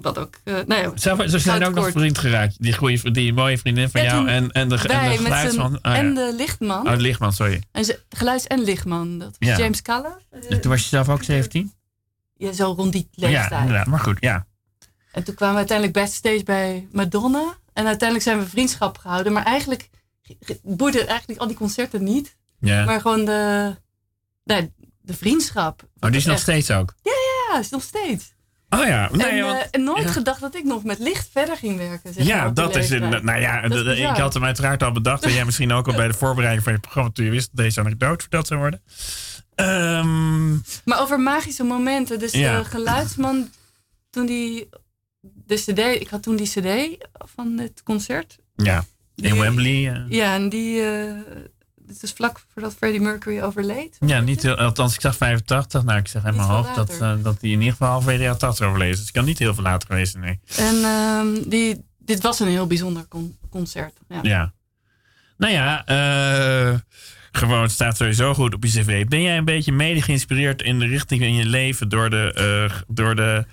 wat 0.00 0.18
ook, 0.18 0.40
uh, 0.44 0.54
nou 0.66 0.82
ja, 0.82 0.92
Zo, 0.96 1.26
ze 1.26 1.38
zijn 1.38 1.64
ook 1.64 1.74
nog 1.74 1.90
vriend 1.90 2.18
geraakt. 2.18 2.56
Die, 2.58 2.72
goeie, 2.72 3.10
die 3.10 3.32
mooie 3.32 3.58
vriendin 3.58 3.90
van 3.90 4.02
ja, 4.02 4.14
jou 4.14 4.28
en, 4.28 4.50
en 4.50 4.68
de, 4.68 4.74
en 4.74 5.10
de 5.10 5.18
geluidsman. 5.18 5.78
Oh, 5.82 5.96
en 5.96 6.14
de 6.14 6.34
lichtman. 6.36 6.86
Oh, 6.86 6.92
de 6.92 7.00
lichtman, 7.00 7.32
sorry. 7.32 7.62
En 7.72 7.84
ze, 7.84 8.00
geluids- 8.08 8.46
en 8.46 8.60
lichtman, 8.60 9.18
dat 9.18 9.36
was 9.38 9.48
ja. 9.48 9.58
James 9.58 9.82
Calla. 9.82 10.18
En 10.48 10.60
toen 10.60 10.70
was 10.70 10.82
je 10.82 10.88
zelf 10.88 11.08
ook 11.08 11.22
17? 11.22 11.72
Ja, 12.36 12.52
zo 12.52 12.74
rond 12.76 12.92
die 12.92 13.08
leeftijd. 13.14 13.50
Ja, 13.50 13.60
inderdaad, 13.60 13.86
maar 13.86 14.00
goed, 14.00 14.16
ja. 14.20 14.46
En 15.12 15.24
toen 15.24 15.34
kwamen 15.34 15.54
we 15.54 15.60
uiteindelijk 15.60 15.98
backstage 15.98 16.42
bij 16.44 16.88
Madonna. 16.92 17.56
En 17.72 17.86
uiteindelijk 17.86 18.28
zijn 18.28 18.38
we 18.38 18.48
vriendschap 18.48 18.98
gehouden. 18.98 19.32
Maar 19.32 19.44
eigenlijk 19.44 19.88
boeide 20.62 21.04
eigenlijk 21.04 21.40
al 21.40 21.46
die 21.46 21.56
concerten 21.56 22.04
niet. 22.04 22.36
Ja. 22.60 22.84
Maar 22.84 23.00
gewoon 23.00 23.24
de, 23.24 23.74
nee, 24.44 24.72
de 25.02 25.14
vriendschap. 25.14 25.82
Oh, 26.00 26.10
die 26.10 26.18
is 26.18 26.24
nog 26.24 26.38
steeds 26.38 26.70
ook? 26.70 26.94
Ja, 27.02 27.12
ja, 27.50 27.58
is 27.58 27.70
nog 27.70 27.82
steeds. 27.82 28.32
Oh 28.70 28.86
ja. 28.86 29.08
Nee, 29.12 29.26
en, 29.26 29.44
want, 29.44 29.58
uh, 29.58 29.64
en 29.70 29.84
nooit 29.84 30.02
ja. 30.02 30.10
gedacht 30.10 30.40
dat 30.40 30.54
ik 30.54 30.64
nog 30.64 30.84
met 30.84 30.98
licht 30.98 31.28
verder 31.32 31.56
ging 31.56 31.76
werken. 31.78 32.14
Zeg 32.14 32.26
ja, 32.26 32.42
maar, 32.42 32.54
dat 32.54 32.76
is, 32.76 32.90
in, 32.90 33.08
nou 33.08 33.40
ja, 33.40 33.68
dat 33.68 33.86
is 33.86 33.98
ik 33.98 34.06
had 34.06 34.34
hem 34.34 34.44
uiteraard 34.44 34.82
al 34.82 34.92
bedacht. 34.92 35.22
En 35.22 35.32
jij 35.32 35.44
misschien 35.44 35.72
ook 35.72 35.88
al 35.88 35.94
bij 35.94 36.06
de 36.06 36.14
voorbereiding 36.14 36.64
van 36.64 36.72
je 36.72 36.78
programma 36.78 37.10
toen 37.10 37.24
je 37.24 37.30
wist 37.30 37.48
dat 37.52 37.64
deze 37.64 37.80
anekdote 37.80 38.20
verteld 38.20 38.46
zou 38.46 38.60
worden. 38.60 38.82
Um, 39.56 40.62
maar 40.84 41.00
over 41.00 41.20
magische 41.20 41.64
momenten. 41.64 42.18
Dus 42.18 42.32
ja. 42.32 42.58
de 42.58 42.64
geluidsman, 42.64 43.50
toen 44.10 44.26
die 44.26 44.68
de 45.20 45.54
CD, 45.54 45.78
ik 45.78 46.08
had 46.08 46.22
toen 46.22 46.36
die 46.36 46.48
CD 46.48 46.96
van 47.12 47.58
het 47.58 47.82
concert. 47.82 48.38
Ja, 48.56 48.84
in 49.14 49.22
die, 49.22 49.40
Wembley. 49.40 49.72
Uh. 49.72 50.04
Ja, 50.08 50.34
en 50.34 50.48
die, 50.48 50.80
uh, 50.80 51.12
dit 51.92 52.02
is 52.02 52.12
vlak 52.12 52.44
voordat 52.52 52.74
Freddie 52.74 53.00
Mercury 53.00 53.40
overleed. 53.40 53.96
Ja, 54.06 54.20
niet 54.20 54.42
heel, 54.42 54.56
althans, 54.56 54.94
ik 54.94 55.00
zag 55.00 55.16
85. 55.16 55.84
Nou, 55.84 55.98
ik 55.98 56.08
zeg 56.08 56.24
in 56.24 56.36
mijn 56.36 56.48
hoofd 56.48 56.74
dat, 56.74 56.98
uh, 57.00 57.14
dat 57.22 57.40
die 57.40 57.52
in 57.52 57.58
ieder 57.58 57.72
geval 57.72 57.88
halverwege 57.88 58.22
jaren 58.22 58.38
80 58.38 58.66
overleed. 58.66 58.90
Dus 58.90 59.00
het 59.00 59.10
kan 59.10 59.24
niet 59.24 59.38
heel 59.38 59.54
veel 59.54 59.62
later 59.62 59.88
geweest 59.88 60.16
nee. 60.16 60.40
En 60.56 60.74
um, 60.74 61.48
die, 61.48 61.84
dit 61.98 62.22
was 62.22 62.40
een 62.40 62.48
heel 62.48 62.66
bijzonder 62.66 63.08
con 63.08 63.36
concert. 63.50 63.98
Ja. 64.08 64.18
ja. 64.22 64.52
Nou 65.36 65.52
ja, 65.52 65.84
uh, 65.88 66.78
gewoon, 67.32 67.62
het 67.62 67.70
staat 67.70 67.96
sowieso 67.96 68.34
goed 68.34 68.54
op 68.54 68.64
je 68.64 68.70
cv. 68.70 69.06
Ben 69.06 69.22
jij 69.22 69.36
een 69.36 69.44
beetje 69.44 69.72
mede 69.72 70.02
geïnspireerd 70.02 70.62
in 70.62 70.78
de 70.78 70.86
richting 70.86 71.22
in 71.22 71.34
je 71.34 71.44
leven 71.44 71.88
door 71.88 72.10
de, 72.10 72.34
uh, 72.70 72.80
door 72.88 73.14
de 73.14 73.44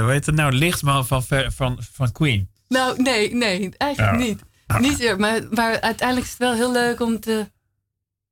hoe 0.00 0.10
heet 0.10 0.26
het 0.26 0.34
nou, 0.34 0.52
lichtman 0.52 1.06
van, 1.06 1.22
van, 1.48 1.78
van 1.92 2.12
Queen? 2.12 2.48
Nou, 2.68 3.02
nee, 3.02 3.34
nee, 3.34 3.70
eigenlijk 3.76 4.20
oh. 4.20 4.26
niet. 4.26 4.42
Niet 4.76 4.98
meer, 4.98 5.18
maar, 5.18 5.40
maar 5.50 5.80
uiteindelijk 5.80 6.26
is 6.26 6.32
het 6.32 6.42
wel 6.42 6.54
heel 6.54 6.72
leuk 6.72 7.00
om 7.00 7.20
te, 7.20 7.50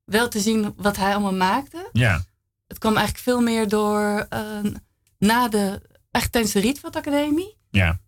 wel 0.06 0.28
te 0.28 0.40
zien 0.40 0.74
wat 0.76 0.96
hij 0.96 1.12
allemaal 1.12 1.34
maakte. 1.34 1.88
Ja. 1.92 2.24
Het 2.66 2.78
kwam 2.78 2.96
eigenlijk 2.96 3.24
veel 3.24 3.40
meer 3.40 3.68
door 3.68 4.26
uh, 4.32 4.72
na 5.18 5.48
de, 5.48 5.82
echt 6.10 6.32
tijdens 6.32 6.52
de 6.52 6.60
Rietveld 6.60 6.96
Academie. 6.96 7.56
Ja. 7.70 8.00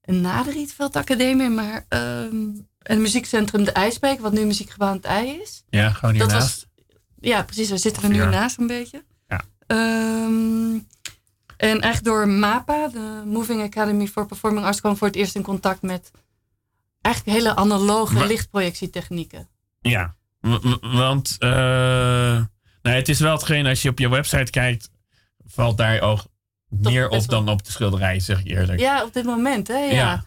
En 0.00 0.20
na 0.20 0.42
de 0.42 0.50
Rietveld 0.50 0.96
Academie, 0.96 1.48
maar 1.48 1.86
um, 1.88 2.68
en 2.78 3.00
muziekcentrum 3.00 3.64
De 3.64 3.72
IJsbeek, 3.72 4.20
wat 4.20 4.32
nu 4.32 4.44
muziekgebouw 4.44 4.88
aan 4.88 4.96
het 4.96 5.04
ei 5.04 5.40
is. 5.40 5.64
Ja, 5.68 5.90
gewoon 5.90 6.14
hiernaast. 6.14 6.66
Ja, 7.20 7.42
precies. 7.42 7.68
Daar 7.68 7.78
zitten 7.78 8.02
we 8.02 8.08
nu 8.08 8.18
naast 8.18 8.58
een 8.58 8.66
beetje. 8.66 9.04
Ja. 9.28 9.44
Um, 9.66 10.86
en 11.56 11.80
echt 11.80 12.04
door 12.04 12.28
MAPA, 12.28 12.88
de 12.88 13.22
Moving 13.24 13.62
Academy 13.62 14.06
for 14.06 14.26
Performing 14.26 14.66
Arts, 14.66 14.80
kwam 14.80 14.96
voor 14.96 15.06
het 15.06 15.16
eerst 15.16 15.34
in 15.34 15.42
contact 15.42 15.82
met 15.82 16.10
eigenlijk 17.00 17.36
hele 17.36 17.54
analoge 17.54 18.26
lichtprojectietechnieken. 18.26 19.48
Ja, 19.80 20.15
want 20.80 21.36
uh, 21.38 21.48
nou, 22.82 22.96
het 22.96 23.08
is 23.08 23.20
wel 23.20 23.32
hetgeen, 23.32 23.66
als 23.66 23.82
je 23.82 23.88
op 23.88 23.98
je 23.98 24.08
website 24.08 24.50
kijkt, 24.50 24.90
valt 25.46 25.76
daar 25.76 26.00
oog 26.00 26.26
meer 26.68 27.08
op 27.08 27.28
dan 27.28 27.48
op 27.48 27.64
de 27.64 27.70
schilderij, 27.72 28.20
zeg 28.20 28.42
je 28.42 28.48
eerlijk. 28.48 28.80
Ja, 28.80 29.04
op 29.04 29.12
dit 29.12 29.24
moment, 29.24 29.68
hè? 29.68 29.78
Ja. 29.78 29.92
ja. 29.92 30.24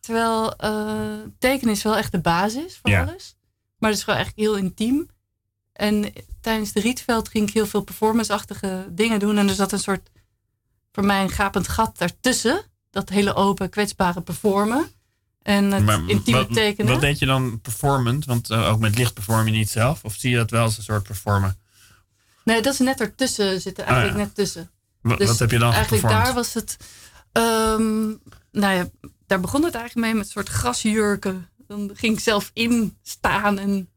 Terwijl 0.00 0.54
uh, 0.64 1.26
tekenen 1.38 1.74
is 1.74 1.82
wel 1.82 1.96
echt 1.96 2.12
de 2.12 2.20
basis 2.20 2.78
ja. 2.82 3.02
alles. 3.02 3.36
Maar 3.78 3.90
het 3.90 3.98
is 3.98 4.04
wel 4.04 4.16
echt 4.16 4.32
heel 4.36 4.56
intiem. 4.56 5.08
En 5.72 6.12
tijdens 6.40 6.72
de 6.72 6.80
Rietveld 6.80 7.28
ging 7.28 7.48
ik 7.48 7.54
heel 7.54 7.66
veel 7.66 7.82
performance-achtige 7.82 8.86
dingen 8.90 9.18
doen. 9.18 9.38
En 9.38 9.48
er 9.48 9.54
zat 9.54 9.72
een 9.72 9.78
soort, 9.78 10.10
voor 10.92 11.04
mij 11.04 11.22
een 11.22 11.30
gapend 11.30 11.68
gat 11.68 11.98
daartussen. 11.98 12.60
Dat 12.90 13.08
hele 13.08 13.34
open, 13.34 13.70
kwetsbare 13.70 14.20
performen. 14.20 14.90
En 15.42 15.72
het 15.72 15.84
maar, 15.84 16.00
intieme 16.06 16.38
wat, 16.38 16.52
tekenen. 16.52 16.92
Wat 16.92 17.00
deed 17.00 17.18
je 17.18 17.26
dan 17.26 17.60
performant? 17.60 18.24
Want 18.24 18.50
uh, 18.50 18.70
ook 18.70 18.78
met 18.78 18.98
licht 18.98 19.14
perform 19.14 19.46
je 19.46 19.52
niet 19.52 19.70
zelf? 19.70 20.04
Of 20.04 20.14
zie 20.14 20.30
je 20.30 20.36
dat 20.36 20.50
wel 20.50 20.62
als 20.62 20.76
een 20.76 20.82
soort 20.82 21.02
performen? 21.02 21.58
Nee, 22.44 22.62
dat 22.62 22.72
is 22.72 22.78
net 22.78 23.00
ertussen 23.00 23.60
zitten. 23.60 23.84
Eigenlijk 23.84 24.18
ja. 24.18 24.24
net 24.24 24.34
tussen. 24.34 24.70
Wat, 25.00 25.18
dus 25.18 25.28
wat 25.28 25.38
heb 25.38 25.50
je 25.50 25.58
dan 25.58 25.72
Eigenlijk 25.72 26.02
geperformd? 26.02 26.26
daar 26.26 26.34
was 26.34 26.54
het... 26.54 26.76
Um, 27.32 28.20
nou 28.50 28.74
ja, 28.74 28.88
daar 29.26 29.40
begon 29.40 29.64
het 29.64 29.74
eigenlijk 29.74 30.06
mee 30.06 30.14
met 30.14 30.24
een 30.24 30.32
soort 30.32 30.48
grasjurken. 30.48 31.48
Dan 31.66 31.90
ging 31.94 32.14
ik 32.14 32.20
zelf 32.20 32.50
in 32.52 32.96
staan 33.02 33.58
en 33.58 33.88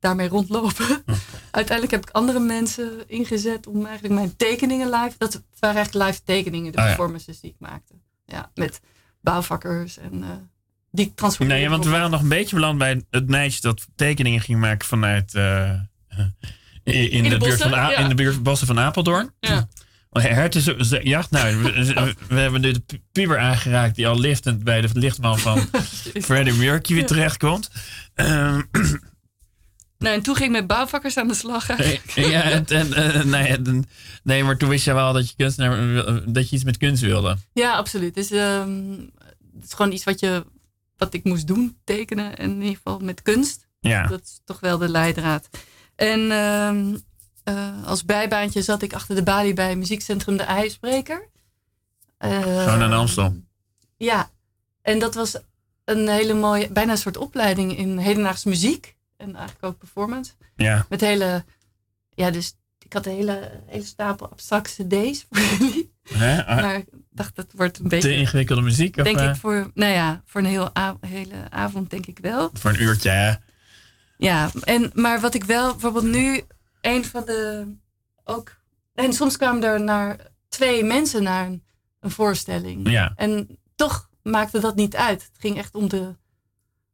daarmee 0.00 0.28
rondlopen. 0.28 1.02
Oh. 1.06 1.16
Uiteindelijk 1.50 1.90
heb 1.90 2.08
ik 2.08 2.14
andere 2.14 2.40
mensen 2.40 3.08
ingezet 3.08 3.66
om 3.66 3.84
eigenlijk 3.84 4.14
mijn 4.14 4.36
tekeningen 4.36 4.90
live. 4.90 5.14
Dat 5.18 5.42
waren 5.58 5.76
eigenlijk 5.76 6.06
live 6.06 6.22
tekeningen, 6.24 6.72
de 6.72 6.78
Ah, 6.78 6.84
ja. 6.84 6.90
performances 6.90 7.40
die 7.40 7.50
ik 7.50 7.56
maakte. 7.58 7.94
Ja, 8.26 8.50
met 8.54 8.80
bouwvakkers 9.20 9.98
en 9.98 10.14
uh, 10.14 10.28
die 10.94 11.06
ik 11.06 11.16
transformeerde. 11.16 11.60
Nee, 11.60 11.70
want 11.70 11.84
we 11.84 11.90
waren 11.90 12.10
nog 12.10 12.22
een 12.22 12.28
beetje 12.28 12.54
beland 12.54 12.78
bij 12.78 13.02
het 13.10 13.28
meisje 13.28 13.60
dat 13.60 13.86
tekeningen 13.96 14.40
ging 14.40 14.60
maken 14.60 14.86
vanuit. 14.88 15.34
Uh, 15.34 15.70
in, 16.82 17.10
in, 17.10 17.22
de 17.22 17.28
de, 17.28 17.36
buurt 17.36 17.38
bossen, 17.50 17.70
van 17.70 17.78
A- 17.78 17.90
ja. 17.90 17.96
in 17.98 18.08
de 18.08 18.14
buurt 18.14 18.42
bossen 18.42 18.66
van 18.66 18.78
Apeldoorn. 18.78 19.32
Ja. 19.40 19.68
Hertenjacht. 20.10 21.30
Nou, 21.30 21.56
we, 21.62 22.14
we 22.28 22.40
hebben 22.40 22.60
nu 22.60 22.72
de 22.72 22.80
pu- 22.80 23.00
puber 23.12 23.38
aangeraakt 23.38 23.96
die 23.96 24.06
al 24.08 24.18
liftend 24.20 24.64
bij 24.64 24.80
de 24.80 24.88
lichtman 24.92 25.38
van 25.38 25.68
Freddie 26.22 26.54
Mercury 26.54 27.00
Ja. 27.00 27.06
terechtkomt. 27.06 27.70
Ehm, 28.14 28.60
Nou, 29.98 30.16
en 30.16 30.22
toen 30.22 30.34
ging 30.36 30.46
ik 30.48 30.56
met 30.60 30.66
bouwvakkers 30.66 31.16
aan 31.16 31.28
de 31.28 31.34
slag. 31.34 31.70
eigenlijk. 31.70 32.10
ja, 32.30 32.42
en, 32.42 32.66
en, 32.66 32.92
eh, 32.94 33.24
nee, 33.24 33.46
en- 33.46 33.84
nee, 34.22 34.44
maar 34.44 34.56
toen 34.56 34.68
wist 34.68 34.84
je 34.84 34.92
wel 34.94 35.12
dat 35.12 35.28
je, 35.28 35.34
kunstenaar, 35.36 36.04
dat 36.32 36.48
je 36.48 36.54
iets 36.56 36.64
met 36.64 36.76
kunst 36.76 37.02
wilde. 37.02 37.36
Ja, 37.52 37.72
absoluut. 37.76 38.14
Dus 38.14 38.30
ehm, 38.30 38.90
het 39.54 39.64
is 39.64 39.72
gewoon 39.72 39.92
iets 39.92 40.04
wat, 40.04 40.20
je, 40.20 40.44
wat 40.96 41.14
ik 41.14 41.24
moest 41.24 41.46
doen, 41.46 41.78
tekenen. 41.84 42.36
En 42.38 42.50
in 42.50 42.60
ieder 42.62 42.76
geval 42.76 42.98
met 42.98 43.22
kunst. 43.22 43.66
Ja, 43.80 44.06
Dat 44.06 44.20
is 44.22 44.40
toch 44.44 44.60
wel 44.60 44.78
de 44.78 44.88
leidraad. 44.88 45.48
En 45.94 46.30
ehm, 46.30 46.96
eh, 47.44 47.84
als 47.86 48.04
bijbaantje 48.04 48.62
zat 48.62 48.82
ik 48.82 48.92
achter 48.92 49.14
de 49.14 49.22
balie 49.22 49.54
bij 49.54 49.76
muziekcentrum 49.76 50.36
De 50.36 50.42
IJsbreker. 50.42 51.28
Eh, 52.18 52.40
Gewoon 52.64 52.90
de 52.90 52.96
Amstel. 52.96 53.36
Ja, 53.96 54.30
en 54.82 54.98
dat 54.98 55.14
was 55.14 55.36
een 55.84 56.08
hele 56.08 56.34
mooie, 56.34 56.70
bijna 56.72 56.92
een 56.92 56.98
soort 56.98 57.16
opleiding 57.16 57.76
in 57.76 57.98
hedendaagse 57.98 58.48
muziek. 58.48 58.96
En 59.16 59.34
eigenlijk 59.36 59.64
ook 59.64 59.78
performance. 59.78 60.32
ja. 60.56 60.86
Met 60.88 61.00
hele, 61.00 61.44
ja, 62.14 62.30
dus 62.30 62.54
ik 62.78 62.92
had 62.92 63.06
een 63.06 63.12
hele, 63.12 63.62
hele 63.66 63.84
stapel 63.84 64.28
abstracte 64.28 64.84
cd's 64.86 65.26
voor 65.30 65.40
jullie. 65.58 65.93
Hè? 66.12 66.46
Ah, 66.46 66.56
Maar 66.56 66.76
ik 66.76 66.86
dacht, 67.10 67.36
dat 67.36 67.46
wordt 67.54 67.78
een 67.78 67.88
beetje, 67.88 68.08
Te 68.08 68.14
ingewikkelde 68.16 68.62
muziek? 68.62 68.94
Denk 69.04 69.16
eh, 69.18 69.28
ik, 69.28 69.36
voor, 69.36 69.70
nou 69.74 69.92
ja, 69.92 70.22
voor 70.26 70.40
een 70.40 70.46
heel 70.46 70.70
hele 71.00 71.50
avond 71.50 71.90
denk 71.90 72.06
ik 72.06 72.18
wel. 72.18 72.50
voor 72.52 72.70
een 72.70 72.82
uurtje, 72.82 73.10
hè? 73.10 73.34
Ja, 74.16 74.50
en, 74.62 74.90
maar 74.94 75.20
wat 75.20 75.34
ik 75.34 75.44
wel, 75.44 75.70
bijvoorbeeld 75.70 76.04
nu, 76.04 76.42
een 76.80 77.04
van 77.04 77.24
de, 77.24 77.66
ook, 78.24 78.56
en 78.94 79.12
soms 79.12 79.36
kwamen 79.36 79.62
er 79.62 79.80
naar 79.80 80.16
twee 80.48 80.84
mensen 80.84 81.22
naar 81.22 81.46
een, 81.46 81.62
een 82.00 82.10
voorstelling. 82.10 82.90
Ja. 82.90 83.12
En 83.16 83.58
toch 83.74 84.08
maakte 84.22 84.60
dat 84.60 84.76
niet 84.76 84.96
uit. 84.96 85.22
Het 85.22 85.40
ging 85.40 85.58
echt 85.58 85.74
om 85.74 85.88
de, 85.88 86.16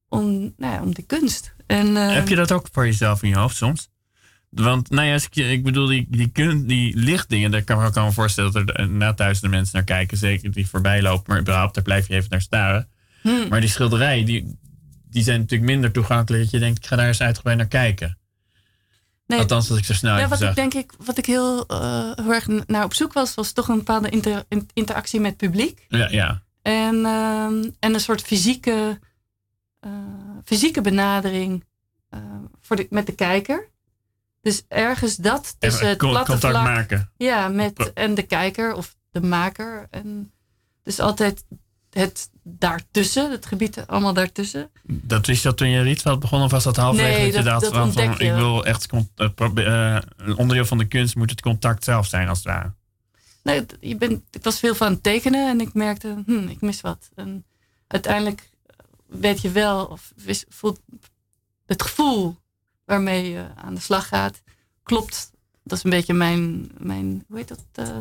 om, 0.08 0.54
nou 0.56 0.72
ja, 0.74 0.82
om 0.82 0.94
de 0.94 1.02
kunst. 1.02 1.54
En, 1.66 1.96
eh, 1.96 2.12
Heb 2.12 2.28
je 2.28 2.36
dat 2.36 2.52
ook 2.52 2.66
voor 2.72 2.84
jezelf 2.84 3.22
in 3.22 3.28
je 3.28 3.36
hoofd 3.36 3.56
soms? 3.56 3.89
Want, 4.50 4.90
nou 4.90 5.06
ja, 5.06 5.12
als 5.12 5.24
ik, 5.24 5.34
ik 5.36 5.62
bedoel, 5.64 5.86
die, 5.86 6.06
die, 6.08 6.28
kun, 6.28 6.66
die 6.66 6.96
lichtdingen, 6.96 7.50
daar 7.50 7.62
kan 7.62 7.76
ik 7.76 7.82
me 7.82 7.88
ook 7.88 7.94
wel 7.94 8.12
voorstellen 8.12 8.52
dat 8.52 8.70
er 8.78 8.88
na 8.88 9.12
duizenden 9.12 9.50
mensen 9.50 9.76
naar 9.76 9.84
kijken. 9.84 10.16
Zeker 10.16 10.50
die 10.52 10.68
voorbij 10.68 11.02
lopen, 11.02 11.24
maar 11.26 11.40
überhaupt, 11.40 11.74
daar 11.74 11.84
blijf 11.84 12.08
je 12.08 12.14
even 12.14 12.30
naar 12.30 12.40
staren. 12.40 12.88
hmm. 13.22 13.48
Maar 13.48 13.60
die 13.60 13.68
schilderijen, 13.68 14.26
die, 14.26 14.58
die 15.10 15.22
zijn 15.22 15.40
natuurlijk 15.40 15.70
minder 15.70 15.92
toegankelijk. 15.92 16.42
Dat 16.42 16.52
je 16.52 16.58
denkt, 16.58 16.78
ik 16.78 16.86
ga 16.86 16.96
daar 16.96 17.06
eens 17.06 17.20
uitgebreid 17.20 17.56
naar 17.56 17.66
kijken. 17.68 18.18
nee, 19.26 19.38
Althans, 19.38 19.70
als 19.70 19.78
ik 19.78 19.84
zo 19.84 19.92
snel 19.94 20.18
ja, 20.18 20.28
wat 20.28 20.40
ik 20.42 20.54
denk 20.54 20.74
ik, 20.74 20.92
wat 21.04 21.18
ik 21.18 21.26
heel, 21.26 21.66
eh, 21.66 22.10
heel 22.14 22.32
erg 22.32 22.46
naar 22.66 22.84
op 22.84 22.94
zoek 22.94 23.12
was, 23.12 23.34
was 23.34 23.52
toch 23.52 23.68
een 23.68 23.76
bepaalde 23.76 24.08
inter- 24.08 24.44
in- 24.48 24.68
interactie 24.72 25.20
met 25.20 25.30
het 25.30 25.40
publiek. 25.40 25.84
Ja, 25.88 26.08
ja. 26.10 26.42
En, 26.62 26.94
ehm, 27.04 27.70
en 27.78 27.94
een 27.94 28.00
soort 28.00 28.22
fysieke, 28.22 28.98
uh, 29.86 29.90
fysieke 30.44 30.80
benadering 30.80 31.64
uh, 32.14 32.20
voor 32.60 32.76
de, 32.76 32.86
met 32.90 33.06
de 33.06 33.12
kijker. 33.14 33.68
Dus 34.42 34.64
ergens 34.68 35.16
dat 35.16 35.56
tussen 35.58 35.88
het 35.88 35.98
platte 35.98 36.30
contact 36.30 36.54
vlak, 36.54 36.64
maken. 36.64 37.12
Ja, 37.16 37.48
met 37.48 37.92
en 37.92 38.14
de 38.14 38.22
kijker 38.22 38.74
of 38.74 38.96
de 39.10 39.20
maker. 39.20 39.86
En 39.90 40.32
dus 40.82 41.00
altijd 41.00 41.44
het 41.90 42.30
daartussen, 42.42 43.30
het 43.30 43.46
gebied 43.46 43.86
allemaal 43.86 44.12
daartussen. 44.12 44.70
Dat 44.82 45.26
wist 45.26 45.42
je 45.42 45.48
dat 45.48 45.56
toen 45.56 45.68
je 45.68 45.82
Rietveld 45.82 46.20
begon 46.20 46.42
of 46.42 46.50
was 46.50 46.64
dat 46.64 46.76
halverwege 46.76 47.20
nee, 47.20 47.32
dat 47.32 47.44
dat 47.44 47.66
van, 47.72 47.98
ik 47.98 48.32
wil 48.32 48.64
echt 48.64 48.92
uh, 48.92 49.98
een 50.16 50.36
onderdeel 50.36 50.64
van 50.64 50.78
de 50.78 50.88
kunst 50.88 51.16
moet 51.16 51.30
het 51.30 51.40
contact 51.40 51.84
zelf 51.84 52.06
zijn 52.06 52.28
als 52.28 52.38
het 52.38 52.46
ware. 52.46 52.72
Nee, 53.42 53.66
je 53.80 53.96
bent, 53.96 54.22
ik 54.30 54.42
was 54.42 54.58
veel 54.58 54.74
van 54.74 54.92
het 54.92 55.02
tekenen 55.02 55.48
en 55.48 55.60
ik 55.60 55.74
merkte, 55.74 56.22
hm, 56.26 56.48
ik 56.48 56.60
mis 56.60 56.80
wat. 56.80 57.08
En 57.14 57.44
uiteindelijk 57.86 58.50
weet 59.06 59.40
je 59.40 59.50
wel, 59.50 59.84
of 59.84 60.12
voelt 60.48 60.80
het 61.66 61.82
gevoel 61.82 62.36
waarmee 62.90 63.30
je 63.30 63.46
aan 63.54 63.74
de 63.74 63.80
slag 63.80 64.08
gaat, 64.08 64.42
klopt. 64.82 65.30
Dat 65.64 65.78
is 65.78 65.84
een 65.84 65.90
beetje 65.90 66.14
mijn, 66.14 66.70
mijn 66.78 67.24
hoe 67.28 67.36
heet 67.36 67.48
dat, 67.48 67.88
uh, 67.88 67.96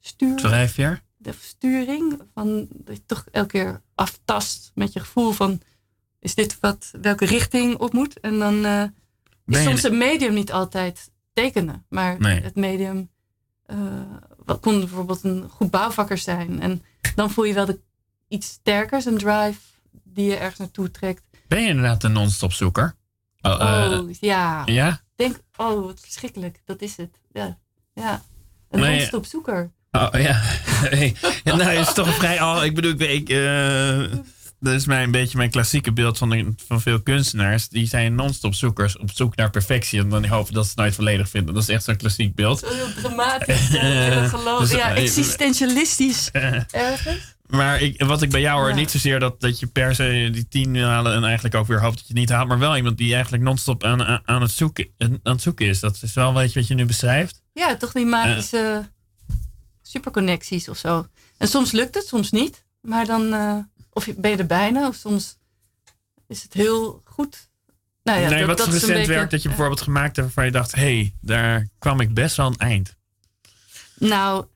stuur? 0.00 0.36
Drijfveer? 0.36 1.02
De 1.16 1.32
sturing. 1.40 2.20
Van, 2.34 2.68
dat 2.70 2.96
je 2.96 3.02
toch 3.06 3.24
elke 3.30 3.48
keer 3.48 3.82
aftast 3.94 4.70
met 4.74 4.92
je 4.92 5.00
gevoel 5.00 5.32
van, 5.32 5.60
is 6.20 6.34
dit 6.34 6.60
wat, 6.60 6.90
welke 7.00 7.24
richting 7.24 7.76
op 7.76 7.92
moet? 7.92 8.20
En 8.20 8.38
dan 8.38 8.66
uh, 8.66 8.82
is 9.46 9.62
soms 9.62 9.82
een 9.82 9.98
medium 9.98 10.34
niet 10.34 10.52
altijd 10.52 11.10
tekenen, 11.32 11.84
maar 11.88 12.20
nee. 12.20 12.40
het 12.40 12.56
medium 12.56 13.10
uh, 13.66 13.78
wat 14.44 14.60
kon 14.60 14.78
bijvoorbeeld 14.78 15.24
een 15.24 15.48
goed 15.48 15.70
bouwvakker 15.70 16.18
zijn. 16.18 16.60
En 16.60 16.82
dan 17.14 17.30
voel 17.30 17.44
je 17.44 17.54
wel 17.54 17.66
de, 17.66 17.80
iets 18.28 18.48
sterkers, 18.48 19.04
een 19.04 19.18
drive 19.18 19.60
die 20.04 20.26
je 20.26 20.36
ergens 20.36 20.58
naartoe 20.58 20.90
trekt. 20.90 21.22
Ben 21.48 21.62
je 21.62 21.68
inderdaad 21.68 22.04
een 22.04 22.12
non-stop 22.12 22.52
zoeker? 22.52 22.94
Oh, 23.40 23.98
oh 24.00 24.10
ja. 24.20 24.62
Ja? 24.66 25.00
Denk, 25.16 25.38
oh, 25.56 25.84
wat 25.84 26.00
verschrikkelijk. 26.00 26.60
Dat 26.64 26.82
is 26.82 26.96
het. 26.96 27.18
Ja. 27.32 27.58
ja. 27.94 28.22
Een 28.70 28.80
nee, 28.80 28.96
non-stop 28.96 29.26
zoeker. 29.26 29.72
Oh 29.90 30.08
ja. 30.12 30.42
nou, 31.56 31.70
is 31.70 31.92
toch 31.92 32.14
vrij 32.14 32.40
al. 32.40 32.64
Ik 32.64 32.74
bedoel, 32.74 33.00
ik, 33.00 33.28
uh, 33.28 34.04
dat 34.60 34.74
is 34.74 34.86
mijn, 34.86 35.02
een 35.02 35.10
beetje 35.10 35.36
mijn 35.36 35.50
klassieke 35.50 35.92
beeld 35.92 36.18
van, 36.18 36.30
de, 36.30 36.54
van 36.66 36.80
veel 36.80 37.02
kunstenaars. 37.02 37.68
Die 37.68 37.86
zijn 37.86 38.14
non-stop 38.14 38.54
zoekers 38.54 38.98
op 38.98 39.10
zoek 39.10 39.36
naar 39.36 39.50
perfectie. 39.50 40.00
En 40.00 40.08
dan 40.08 40.26
hopen 40.26 40.54
dat 40.54 40.64
ze 40.64 40.70
het 40.70 40.78
nooit 40.78 40.94
volledig 40.94 41.28
vinden. 41.28 41.54
Dat 41.54 41.62
is 41.62 41.68
echt 41.68 41.84
zo'n 41.84 41.96
klassiek 41.96 42.34
beeld. 42.34 42.58
Zo 42.58 42.74
heel 42.74 42.92
dramatisch. 43.02 43.68
ja, 43.68 44.28
geloof, 44.38 44.60
dus, 44.60 44.70
ja, 44.70 44.94
existentialistisch. 44.94 46.30
ergens. 46.70 47.35
Maar 47.46 47.80
ik, 47.80 48.02
wat 48.02 48.22
ik 48.22 48.30
bij 48.30 48.40
jou 48.40 48.60
hoor, 48.60 48.68
ja. 48.68 48.74
niet 48.74 48.90
zozeer 48.90 49.20
dat, 49.20 49.40
dat 49.40 49.58
je 49.58 49.66
per 49.66 49.94
se 49.94 50.28
die 50.32 50.48
tien 50.48 50.76
halen 50.76 51.14
en 51.14 51.24
eigenlijk 51.24 51.54
ook 51.54 51.66
weer 51.66 51.80
hoopt 51.80 51.96
dat 51.96 52.06
je 52.06 52.12
het 52.12 52.16
niet 52.16 52.28
haalt. 52.28 52.48
Maar 52.48 52.58
wel 52.58 52.76
iemand 52.76 52.96
die 52.96 53.14
eigenlijk 53.14 53.42
non-stop 53.42 53.84
aan, 53.84 54.26
aan, 54.28 54.42
het 54.42 54.50
zoeken, 54.50 54.88
aan 54.98 55.20
het 55.22 55.42
zoeken 55.42 55.66
is. 55.66 55.80
Dat 55.80 55.98
is 56.02 56.12
wel 56.12 56.34
weet 56.34 56.52
je 56.52 56.58
wat 56.58 56.68
je 56.68 56.74
nu 56.74 56.84
beschrijft. 56.84 57.42
Ja, 57.52 57.76
toch 57.76 57.92
die 57.92 58.06
magische 58.06 58.80
uh. 58.82 59.36
superconnecties 59.82 60.68
of 60.68 60.78
zo. 60.78 61.06
En 61.36 61.48
soms 61.48 61.72
lukt 61.72 61.94
het, 61.94 62.06
soms 62.06 62.30
niet. 62.30 62.64
Maar 62.80 63.06
dan, 63.06 63.34
uh, 63.34 63.58
of 63.92 64.08
ben 64.16 64.30
je 64.30 64.36
er 64.36 64.46
bijna, 64.46 64.88
of 64.88 64.94
soms 64.94 65.38
is 66.28 66.42
het 66.42 66.52
heel 66.52 67.02
goed. 67.04 67.48
Nou 68.02 68.20
ja, 68.20 68.28
nee, 68.28 68.38
dat, 68.38 68.48
wat 68.48 68.58
dat 68.58 68.66
is 68.66 68.72
recent 68.72 68.92
beetje, 68.92 69.12
werk 69.12 69.30
dat 69.30 69.42
je 69.42 69.48
bijvoorbeeld 69.48 69.80
gemaakt 69.80 70.16
hebt 70.16 70.34
waarvan 70.34 70.44
je 70.44 70.50
dacht, 70.50 70.74
hé, 70.74 70.80
hey, 70.80 71.14
daar 71.20 71.68
kwam 71.78 72.00
ik 72.00 72.14
best 72.14 72.36
wel 72.36 72.46
aan 72.46 72.52
het 72.52 72.60
eind? 72.60 72.96
Nou, 73.94 74.46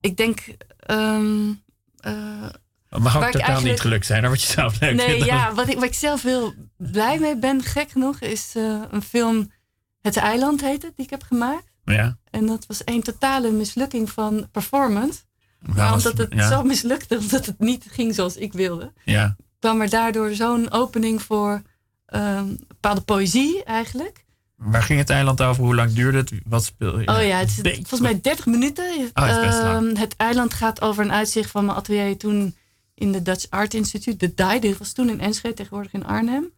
ik 0.00 0.16
denk. 0.16 0.46
Um, 0.90 1.62
uh, 2.06 2.48
het 2.88 3.02
mag 3.02 3.16
ook 3.16 3.22
totaal 3.22 3.40
eigenlijk... 3.40 3.64
niet 3.64 3.80
gelukt 3.80 4.06
zijn, 4.06 4.26
word 4.26 4.42
je 4.42 4.52
zelf 4.52 4.80
leuk 4.80 4.94
Nee, 4.94 5.24
ja, 5.24 5.54
wat 5.54 5.68
ik, 5.68 5.74
wat 5.74 5.84
ik 5.84 5.94
zelf 5.94 6.22
heel 6.22 6.54
blij 6.76 7.18
mee 7.18 7.36
ben, 7.36 7.62
gek 7.62 7.90
genoeg, 7.90 8.20
is 8.20 8.54
uh, 8.56 8.82
een 8.90 9.02
film, 9.02 9.52
Het 10.00 10.16
Eiland 10.16 10.60
heet 10.60 10.82
het, 10.82 10.96
die 10.96 11.04
ik 11.04 11.10
heb 11.10 11.22
gemaakt. 11.22 11.66
Ja. 11.84 12.18
En 12.30 12.46
dat 12.46 12.66
was 12.66 12.80
een 12.84 13.02
totale 13.02 13.50
mislukking 13.50 14.10
van 14.10 14.48
performance. 14.52 15.20
Maar 15.60 15.92
omdat 15.92 16.18
het 16.18 16.32
ja. 16.34 16.48
zo 16.48 16.62
mislukte, 16.62 17.18
omdat 17.22 17.46
het 17.46 17.58
niet 17.58 17.86
ging 17.90 18.14
zoals 18.14 18.36
ik 18.36 18.52
wilde, 18.52 18.92
ja. 19.04 19.36
kwam 19.58 19.80
er 19.80 19.90
daardoor 19.90 20.34
zo'n 20.34 20.70
opening 20.70 21.22
voor 21.22 21.62
um, 22.06 22.58
bepaalde 22.68 23.00
poëzie 23.00 23.64
eigenlijk. 23.64 24.24
Waar 24.58 24.82
ging 24.82 24.98
het 24.98 25.10
eiland 25.10 25.42
over? 25.42 25.64
Hoe 25.64 25.74
lang 25.74 25.92
duurde 25.92 26.18
het? 26.18 26.32
Wat 26.46 26.64
speel 26.64 27.00
je? 27.00 27.08
Oh 27.08 27.26
ja, 27.26 27.38
het 27.38 27.48
is 27.48 27.74
volgens 27.74 28.00
mij 28.00 28.20
30 28.20 28.46
minuten. 28.46 28.84
Oh, 29.14 29.26
het, 29.26 29.64
um, 29.82 29.96
het 29.96 30.16
eiland 30.16 30.54
gaat 30.54 30.80
over 30.80 31.04
een 31.04 31.12
uitzicht 31.12 31.50
van 31.50 31.64
mijn 31.64 31.76
atelier 31.78 32.18
toen 32.18 32.56
in 32.94 33.12
de 33.12 33.22
Dutch 33.22 33.46
Art 33.50 33.74
Institute, 33.74 34.16
de 34.16 34.34
DAI. 34.34 34.60
Dit 34.60 34.78
was 34.78 34.92
toen 34.92 35.08
in 35.08 35.20
Enschede, 35.20 35.54
tegenwoordig 35.54 35.92
in 35.92 36.06
Arnhem. 36.06 36.50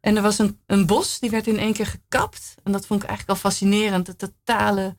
En 0.00 0.16
er 0.16 0.22
was 0.22 0.38
een, 0.38 0.58
een 0.66 0.86
bos, 0.86 1.18
die 1.18 1.30
werd 1.30 1.46
in 1.46 1.58
één 1.58 1.72
keer 1.72 1.86
gekapt. 1.86 2.54
En 2.62 2.72
dat 2.72 2.86
vond 2.86 3.02
ik 3.02 3.08
eigenlijk 3.08 3.38
al 3.38 3.50
fascinerend. 3.50 4.06
De 4.06 4.16
totale... 4.16 4.94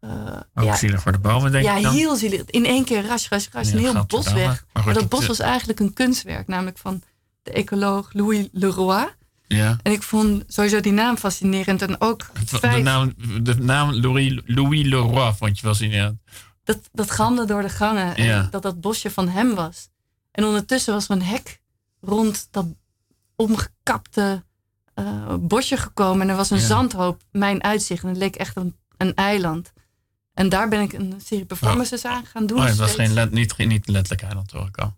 Uh, 0.00 0.10
Ook 0.54 0.64
ja, 0.64 0.76
zielig 0.76 1.02
voor 1.02 1.12
de 1.12 1.18
bomen, 1.18 1.52
denk 1.52 1.64
ja, 1.64 1.76
ik 1.76 1.82
dan? 1.82 1.94
heel 1.94 2.16
zielig. 2.16 2.42
In 2.46 2.64
één 2.64 2.84
keer 2.84 3.06
ras, 3.06 3.28
ras, 3.28 3.48
ras, 3.52 3.68
Ja, 3.68 3.74
een 3.74 3.80
heel 3.80 4.04
bos 4.06 4.32
weg. 4.32 4.34
Maar 4.46 4.54
goed, 4.56 4.84
Maar 4.84 4.84
dat 4.94 5.02
het- 5.02 5.08
bos 5.08 5.26
was 5.26 5.38
eigenlijk 5.38 5.80
een 5.80 5.92
kunstwerk, 5.92 6.46
namelijk 6.46 6.78
van 6.78 7.02
de 7.42 7.52
ecoloog 7.52 8.12
Louis 8.12 8.48
Leroy. 8.52 9.08
Ja. 9.56 9.76
En 9.82 9.92
ik 9.92 10.02
vond 10.02 10.44
sowieso 10.46 10.80
die 10.80 10.92
naam 10.92 11.16
fascinerend. 11.16 11.82
En 11.82 12.00
ook 12.00 12.26
het 12.32 12.50
De 12.50 12.80
naam, 12.82 13.14
de 13.42 13.54
naam 13.54 13.92
Louis, 13.92 14.40
Louis 14.44 14.86
Leroy 14.86 15.32
vond 15.32 15.58
je. 15.58 15.88
Ja. 15.88 16.14
dat, 16.64 16.88
dat 16.92 17.10
galmde 17.10 17.44
door 17.44 17.62
de 17.62 17.68
gangen. 17.68 18.16
En 18.16 18.24
Ja. 18.24 18.48
dat 18.50 18.62
dat 18.62 18.80
bosje 18.80 19.10
van 19.10 19.28
hem 19.28 19.54
was. 19.54 19.88
En 20.30 20.44
ondertussen 20.44 20.92
was 20.94 21.04
er 21.04 21.10
een 21.10 21.22
hek 21.22 21.60
rond 22.00 22.48
dat 22.50 22.66
omgekapte 23.36 24.44
eh, 24.94 25.34
bosje 25.40 25.76
gekomen. 25.76 26.20
En 26.22 26.28
er 26.28 26.36
was 26.36 26.50
een 26.50 26.58
Ja. 26.58 26.66
zandhoop, 26.66 27.22
mijn 27.32 27.62
uitzicht. 27.62 28.02
En 28.02 28.08
het 28.08 28.18
leek 28.18 28.36
echt 28.36 28.56
een, 28.56 28.76
een 28.96 29.14
eiland. 29.14 29.72
En 30.34 30.48
daar 30.48 30.68
ben 30.68 30.80
ik 30.80 30.92
een 30.92 31.14
serie 31.24 31.44
performances 31.44 32.04
aan 32.04 32.26
gaan 32.26 32.46
doen. 32.46 32.58
Oh, 32.58 32.64
het 32.64 32.76
was 32.76 32.94
geen, 32.94 33.28
niet, 33.30 33.56
niet 33.58 33.88
letterlijk 33.88 34.22
eiland 34.22 34.50
hoor 34.50 34.66
ik 34.66 34.76
al. 34.78 34.96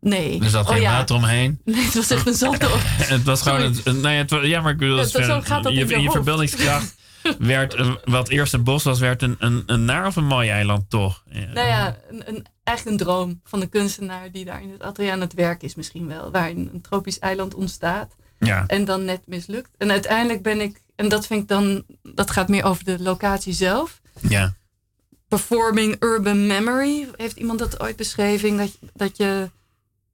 Nee. 0.00 0.40
Er 0.42 0.48
zat 0.48 0.66
Oh 0.66 0.72
geen 0.72 0.80
ja. 0.82 0.92
water 0.92 1.16
omheen. 1.16 1.60
Nee, 1.64 1.84
het 1.84 1.94
was 1.94 2.10
echt 2.10 2.26
een 2.26 2.34
zandhoop. 2.34 2.80
het 3.14 3.22
was 3.22 3.42
gewoon 3.42 3.60
Sorry. 3.74 3.80
een, 3.84 3.94
een- 3.94 4.00
nee, 4.00 4.18
het, 4.18 4.30
ja, 4.42 4.60
maar 4.60 4.72
ik 4.72 4.78
bedoel, 4.78 4.96
Ja, 4.96 5.02
het 5.02 5.46
gaat 5.46 5.62
dat 5.62 5.72
je, 5.72 5.84
in 5.86 6.02
je 6.02 6.10
verbeeldingskracht 6.10 6.94
werd, 7.38 7.74
een- 7.74 7.98
wat 8.04 8.28
eerst 8.28 8.52
een 8.54 8.64
bos 8.64 8.82
was, 8.82 8.98
werd 8.98 9.22
een, 9.22 9.36
een, 9.38 9.62
een 9.66 9.84
naar 9.84 10.06
of 10.06 10.16
een 10.16 10.26
mooi 10.26 10.48
eiland 10.48 10.90
toch? 10.90 11.22
Ja. 11.30 11.46
Nou 11.52 11.66
ja, 11.66 11.96
een, 12.10 12.22
een, 12.28 12.46
eigenlijk 12.64 12.98
een 13.00 13.06
droom 13.06 13.40
van 13.44 13.60
de 13.60 13.66
kunstenaar 13.66 14.30
die 14.32 14.44
daar 14.44 14.62
in 14.62 14.70
het 14.70 14.82
atelier 14.82 15.12
aan 15.12 15.20
het 15.20 15.34
werk 15.34 15.62
is 15.62 15.74
misschien 15.74 16.06
wel. 16.06 16.30
Waarin 16.30 16.70
een 16.72 16.80
tropisch 16.80 17.18
eiland 17.18 17.54
ontstaat. 17.54 18.16
ja. 18.38 18.64
En 18.66 18.84
dan 18.84 19.04
net 19.04 19.20
mislukt. 19.26 19.70
En 19.78 19.90
uiteindelijk 19.90 20.42
ben 20.42 20.60
ik, 20.60 20.80
en 20.96 21.08
dat 21.08 21.26
vind 21.26 21.42
ik 21.42 21.48
dan, 21.48 21.84
dat 22.02 22.30
gaat 22.30 22.48
meer 22.48 22.64
over 22.64 22.84
de 22.84 22.96
locatie 23.02 23.52
zelf. 23.52 24.00
ja. 24.20 24.54
Performing 25.28 25.96
urban 26.02 26.46
memory, 26.46 27.08
heeft 27.16 27.36
iemand 27.36 27.58
dat 27.58 27.80
ooit 27.80 27.96
beschreven? 27.96 28.56
Dat, 28.56 28.78
dat 28.94 29.16
je, 29.16 29.50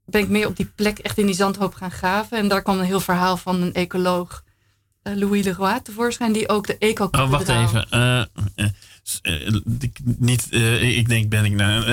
ben 0.06 0.20
ik 0.20 0.28
meer 0.28 0.46
op 0.46 0.56
die 0.56 0.72
plek 0.74 0.98
echt 0.98 1.18
in 1.18 1.26
die 1.26 1.34
zandhoop 1.34 1.74
gaan 1.74 1.90
graven. 1.90 2.38
En 2.38 2.48
daar 2.48 2.62
kwam 2.62 2.78
een 2.78 2.84
heel 2.84 3.00
verhaal 3.00 3.36
van 3.36 3.62
een 3.62 3.72
ecoloog, 3.74 4.44
eh, 5.02 5.14
Louis 5.14 5.44
Leroy, 5.44 5.80
tevoorschijn, 5.80 6.32
die 6.32 6.48
ook 6.48 6.66
de 6.66 6.78
eco 6.78 7.08
Oh, 7.10 7.30
wacht 7.30 7.48
even. 7.48 7.86
Eh, 7.90 8.20
eh, 8.20 9.54
niet, 10.04 10.52
ik 10.80 11.08
denk, 11.08 11.28
ben 11.28 11.44
ik 11.44 11.52
nou... 11.52 11.84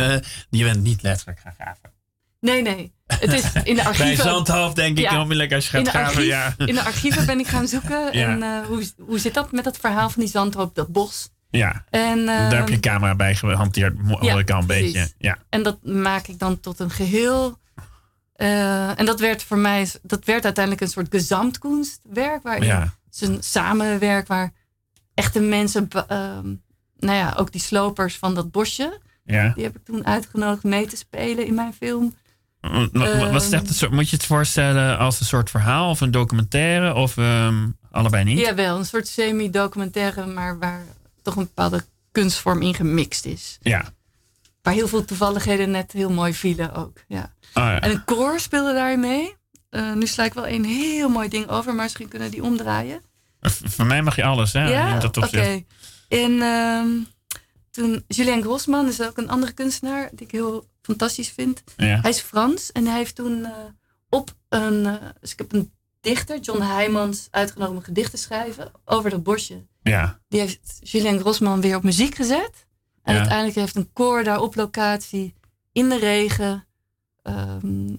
je 0.50 0.64
bent 0.64 0.84
niet 0.84 1.02
letterlijk 1.02 1.40
gaan 1.40 1.54
graven. 1.60 1.92
Nee, 2.40 2.62
nee. 2.62 2.94
Het 3.08 3.34
is 3.34 3.44
in 3.54 3.64
de 3.64 3.74
Bij 3.76 3.86
archieven. 3.86 4.24
Zandhoofd 4.24 4.76
denk 4.76 4.98
ik 4.98 5.04
Ja. 5.04 5.14
onmiddellijk 5.22 5.54
als 5.54 5.66
je 5.66 5.70
gaat 5.78 5.88
graven. 5.88 6.08
archief, 6.08 6.26
Ja. 6.26 6.54
in 6.58 6.74
de 6.76 6.84
archieven 6.84 7.26
ben 7.26 7.40
ik 7.40 7.48
gaan 7.48 7.68
zoeken. 7.68 8.10
Ja. 8.18 8.28
En 8.40 8.66
hoe, 8.66 8.84
hoe 8.98 9.20
zit 9.20 9.34
dat 9.34 9.52
met 9.52 9.64
dat 9.64 9.78
verhaal 9.78 10.10
van 10.10 10.22
die 10.22 10.32
zandhoop, 10.32 10.76
dat 10.76 10.88
bos? 10.88 11.30
ja, 11.50 11.84
En, 11.90 12.26
daar 12.26 12.56
heb 12.56 12.68
je 12.68 12.74
een 12.74 12.80
camera 12.82 13.16
bij 13.16 13.36
gehanteerd, 13.36 13.98
hoor 14.08 14.24
ja, 14.24 14.38
ik 14.38 14.52
al 14.52 14.60
een 14.60 14.66
precies. 14.66 14.92
beetje. 14.94 15.14
Ja. 15.18 15.38
En 15.50 15.64
dat 15.64 15.84
maak 15.84 16.28
ik 16.28 16.40
dan 16.40 16.60
tot 16.60 16.80
een 16.80 16.90
geheel. 16.90 17.60
Eh, 18.34 19.00
en 19.00 19.06
dat 19.06 19.20
werd 19.20 19.44
voor 19.44 19.58
mij, 19.58 19.88
dat 20.02 20.26
werd 20.26 20.44
uiteindelijk 20.44 20.84
een 20.84 20.92
soort 20.92 21.08
gezamtkunstwerk. 21.10 22.44
Waarin 22.44 22.64
Ja. 22.68 22.80
het 22.82 23.22
is 23.22 23.28
een 23.28 23.44
samenwerk 23.44 24.28
waar 24.28 24.52
echte 25.14 25.40
mensen, 25.40 25.88
ehm, 25.90 26.48
nou 26.98 27.18
ja, 27.18 27.34
ook 27.38 27.52
die 27.52 27.62
slopers 27.62 28.18
van 28.18 28.36
dat 28.36 28.52
bosje, 28.52 29.00
Ja. 29.26 29.50
die 29.56 29.64
heb 29.64 29.76
ik 29.76 29.86
toen 29.86 30.06
uitgenodigd 30.06 30.64
mee 30.64 30.88
te 30.88 30.96
spelen 30.96 31.46
in 31.46 31.54
mijn 31.56 31.74
film. 31.74 32.16
Wat- 32.62 32.92
wat- 32.92 33.42
is 33.44 33.52
het 33.52 33.76
soort, 33.76 33.92
moet 33.92 34.10
je 34.10 34.16
het 34.16 34.26
voorstellen 34.26 34.98
als 34.98 35.20
een 35.20 35.26
soort 35.26 35.50
verhaal 35.50 35.90
of 35.90 36.02
een 36.02 36.12
documentaire 36.12 36.94
of 36.94 37.18
ehm, 37.18 37.68
allebei 37.92 38.24
niet? 38.24 38.40
Jawel, 38.40 38.78
een 38.78 38.86
soort 38.86 39.08
semi-documentaire, 39.08 40.26
maar 40.26 40.60
waar 40.60 40.82
toch 41.22 41.36
een 41.36 41.44
bepaalde 41.44 41.84
kunstvorm 42.12 42.62
in 42.62 42.74
gemixt 42.74 43.26
is. 43.26 43.58
Ja. 43.62 43.86
Waar 44.62 44.74
heel 44.74 44.88
veel 44.88 45.06
toevalligheden 45.06 45.72
net 45.72 45.92
heel 45.92 46.10
mooi 46.12 46.34
vielen 46.34 46.74
ook. 46.74 46.98
Ja. 47.08 47.34
Oh, 47.54 47.64
ja. 47.64 47.80
En 47.82 47.92
een 47.92 48.04
koor 48.04 48.40
speelde 48.40 48.74
daarin 48.74 49.00
mee. 49.00 49.36
Eh, 49.70 49.94
nu 49.94 50.08
sla 50.08 50.24
ik 50.24 50.34
wel 50.34 50.48
een 50.48 50.66
heel 50.66 51.10
mooi 51.10 51.30
ding 51.30 51.48
over, 51.50 51.74
maar 51.74 51.84
misschien 51.84 52.08
kunnen 52.08 52.32
die 52.32 52.44
omdraaien. 52.44 53.02
V- 53.42 53.62
Van 53.64 53.88
mij 53.88 54.02
mag 54.02 54.16
je 54.16 54.24
alles, 54.24 54.54
hè? 54.54 54.68
ja, 54.70 54.94
oké. 55.06 55.64
En 56.10 56.42
ehm, 56.42 56.88
toen 57.72 58.04
Julien 58.08 58.42
Grossman 58.42 58.88
is 58.88 59.02
ook 59.02 59.18
een 59.18 59.30
andere 59.30 59.52
kunstenaar 59.52 60.10
die 60.14 60.26
ik 60.26 60.32
heel 60.32 60.68
fantastisch 60.82 61.30
vind. 61.30 61.64
Hij 62.02 62.10
is 62.10 62.20
Frans 62.20 62.72
en 62.72 62.86
hij 62.86 62.98
heeft 62.98 63.16
toen 63.16 63.48
op 64.10 64.34
een. 64.50 65.00
dus 65.20 65.32
ik 65.32 65.38
heb 65.38 65.54
een 65.54 65.72
dichter, 66.02 66.40
John 66.40 66.62
Heijmans, 66.62 67.28
uitgenomen 67.32 67.76
om 67.78 67.84
gedichten 67.84 68.20
schrijven 68.20 68.72
over 68.86 69.10
dat 69.10 69.24
bosje. 69.24 69.66
Ja. 69.82 70.20
Die 70.28 70.40
heeft 70.40 70.80
Julien 70.84 71.20
Grossman 71.20 71.62
weer 71.62 71.76
op 71.76 71.84
muziek 71.84 72.16
gezet. 72.16 72.68
En 73.04 73.16
uiteindelijk 73.18 73.56
heeft 73.56 73.76
een 73.76 73.94
koor 73.94 74.24
daar 74.24 74.40
op 74.42 74.56
locatie 74.56 75.36
in 75.72 75.90
de 75.90 75.98
regen 76.00 76.68
ehm, 77.24 77.96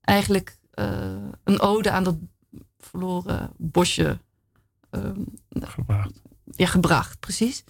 eigenlijk 0.00 0.58
uh, 0.74 1.28
een 1.44 1.60
ode 1.60 1.90
aan 1.90 2.04
dat 2.04 2.16
verloren 2.78 3.52
bosje 3.56 4.18
um, 4.90 5.24
gebracht. 5.50 6.22
Ja, 6.44 6.66
gebracht, 6.66 7.20
precies. 7.20 7.64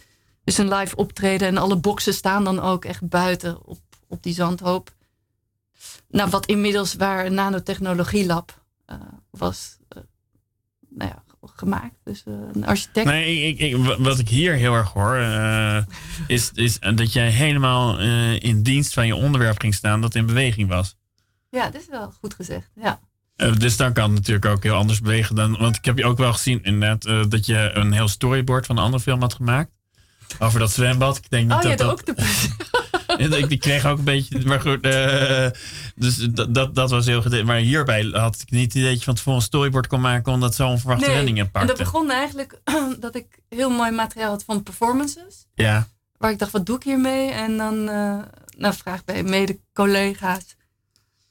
Dus 0.45 0.59
een 0.59 0.75
live 0.75 0.97
optreden 0.97 1.49
en 1.49 1.57
alle 1.57 1.77
boksen 1.77 2.15
staan 2.15 2.45
dan 2.45 2.61
ook 2.61 2.85
echt 2.85 3.09
buiten 3.09 3.65
op, 3.67 3.81
op 4.09 4.23
die 4.23 4.35
zandhoop. 4.35 4.95
Nou, 6.09 6.31
wat 6.31 6.47
inmiddels 6.47 6.95
waar 6.95 7.27
een 7.27 7.35
nanotechnologie 7.35 8.27
lab 8.27 8.63
uh, 8.87 8.97
was 9.31 9.79
uh, 9.97 10.03
nou 10.89 11.11
ja, 11.11 11.24
gemaakt. 11.57 11.95
Dus 12.05 12.25
uh, 12.29 12.35
een 12.53 12.67
architect. 12.67 13.07
Nee, 13.07 13.43
ik, 13.43 13.59
ik, 13.59 13.97
wat 13.99 14.19
ik 14.19 14.29
hier 14.29 14.55
heel 14.55 14.75
erg 14.75 14.93
hoor, 14.93 15.17
is, 16.27 16.51
is 16.55 16.79
dat 16.79 17.13
jij 17.13 17.31
helemaal 17.31 17.99
in 18.39 18.63
dienst 18.63 18.95
van 18.95 19.07
je 19.07 19.15
onderwerp 19.15 19.61
ging 19.61 19.75
staan 19.75 20.01
dat 20.01 20.15
in 20.15 20.27
beweging 20.27 20.69
was. 20.69 20.97
Ja, 21.51 21.71
dat 21.71 21.81
is 21.81 21.89
wel 21.89 22.13
goed 22.21 22.35
gezegd. 22.35 22.71
Ja. 22.75 23.01
dus 23.59 23.77
dan 23.77 23.93
kan 23.93 24.05
het 24.05 24.15
natuurlijk 24.15 24.47
ook 24.47 24.63
heel 24.63 24.75
anders 24.75 25.01
bewegen 25.01 25.35
dan. 25.35 25.57
Want 25.59 25.77
ik 25.77 25.85
heb 25.85 25.99
je 25.99 26.05
ook 26.05 26.19
wel 26.19 26.33
gezien 26.33 26.63
inderdaad 26.63 27.31
dat 27.31 27.47
je 27.47 27.71
een 27.75 27.93
heel 27.93 28.09
storyboard 28.09 28.67
van 28.67 28.77
een 28.77 28.85
andere 28.85 29.03
film 29.03 29.21
had 29.21 29.35
gemaakt. 29.35 29.71
Over 30.39 30.59
dat 30.59 30.71
zwembad. 30.71 31.17
Ik 31.17 31.31
denk 31.31 31.49
niet 31.49 31.57
oh, 31.57 31.63
dat 31.63 31.79
dat... 31.79 31.91
ook 31.91 32.07
de 32.07 32.15
ik, 33.17 33.51
ik 33.51 33.61
kreeg 33.61 33.87
ook 33.87 33.99
een 33.99 34.05
beetje. 34.05 34.47
Maar 34.47 34.61
goed, 34.61 34.87
uh, 34.87 35.47
dus 35.95 36.17
dat, 36.17 36.55
dat, 36.55 36.75
dat 36.75 36.91
was 36.91 37.07
heel 37.07 37.23
goed. 37.23 37.45
Maar 37.45 37.57
hierbij 37.57 38.03
had 38.03 38.41
ik 38.41 38.51
niet 38.51 38.65
het 38.65 38.75
idee 38.75 38.89
dat 38.89 38.99
je 38.99 39.05
van 39.05 39.15
tevoren 39.15 39.39
een 39.39 39.45
storyboard 39.45 39.87
kon 39.87 40.01
maken. 40.01 40.33
omdat 40.33 40.55
zo'n 40.55 40.69
onverwachte 40.69 41.07
nee, 41.07 41.15
wendingen 41.15 41.51
pakte. 41.51 41.61
En 41.61 41.67
dat 41.67 41.87
begon 41.87 42.11
eigenlijk 42.11 42.61
dat 43.01 43.15
ik 43.15 43.39
heel 43.49 43.71
mooi 43.71 43.91
materiaal 43.91 44.31
had 44.31 44.45
van 44.45 44.63
performances. 44.63 45.47
Ja. 45.55 45.89
Waar 46.17 46.31
ik 46.31 46.39
dacht, 46.39 46.53
wat 46.53 46.67
doe 46.67 46.77
ik 46.77 46.83
hiermee? 46.83 47.31
En 47.31 47.57
dan 47.57 47.89
uh, 47.89 48.19
nou, 48.57 48.75
vraag 48.75 49.05
bij 49.05 49.23
mede-collega's, 49.23 50.57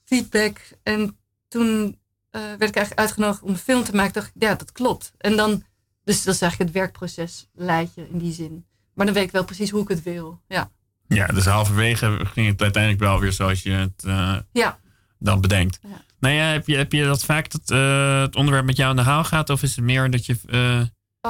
feedback. 0.06 0.60
En 0.84 1.18
toen 1.48 1.98
uh, 2.32 2.42
werd 2.42 2.70
ik 2.70 2.76
eigenlijk 2.76 3.00
uitgenodigd 3.00 3.42
om 3.42 3.50
een 3.50 3.58
film 3.58 3.84
te 3.84 3.96
maken. 3.96 4.14
dacht 4.14 4.32
ik, 4.36 4.42
ja, 4.42 4.56
dat 4.56 4.72
klopt. 4.72 5.12
En 5.18 5.36
dan, 5.36 5.64
dus 6.04 6.24
dat 6.24 6.34
is 6.34 6.42
eigenlijk 6.42 6.72
het 6.72 6.80
werkproces 6.80 7.48
leidt 7.54 7.96
je 7.96 8.08
in 8.10 8.18
die 8.18 8.34
zin. 8.34 8.66
Maar 8.94 9.06
dan 9.06 9.16
weet 9.16 9.24
ik 9.24 9.32
wel 9.32 9.46
precies 9.46 9.70
hoe 9.70 9.82
ik 9.82 9.88
het 9.88 10.04
wil. 10.04 10.42
Ja. 10.48 10.72
Ja, 11.08 11.28
dus 11.28 11.46
halverwege 11.46 12.20
ging 12.26 12.48
het 12.48 12.62
uiteindelijk 12.62 13.04
wel 13.04 13.20
weer 13.20 13.32
zoals 13.32 13.64
je 13.64 13.72
het 13.72 14.04
uh, 14.06 14.38
ja. 14.52 14.80
dan 15.20 15.42
bedenkt. 15.42 15.80
Ja. 15.82 16.02
Nou 16.20 16.36
ja, 16.36 16.44
heb 16.44 16.68
je, 16.68 16.76
heb 16.76 16.92
je 16.92 17.04
dat 17.04 17.24
vaak 17.24 17.52
dat 17.52 17.72
uh, 17.72 18.22
het 18.22 18.36
onderwerp 18.36 18.66
met 18.66 18.78
jou 18.78 18.90
aan 18.90 18.96
de 18.96 19.02
haal 19.02 19.24
gaat? 19.24 19.50
Of 19.50 19.64
is 19.64 19.76
het 19.76 19.86
meer 19.86 20.12
dat 20.12 20.26
je... 20.26 20.38
Uh... 20.46 20.82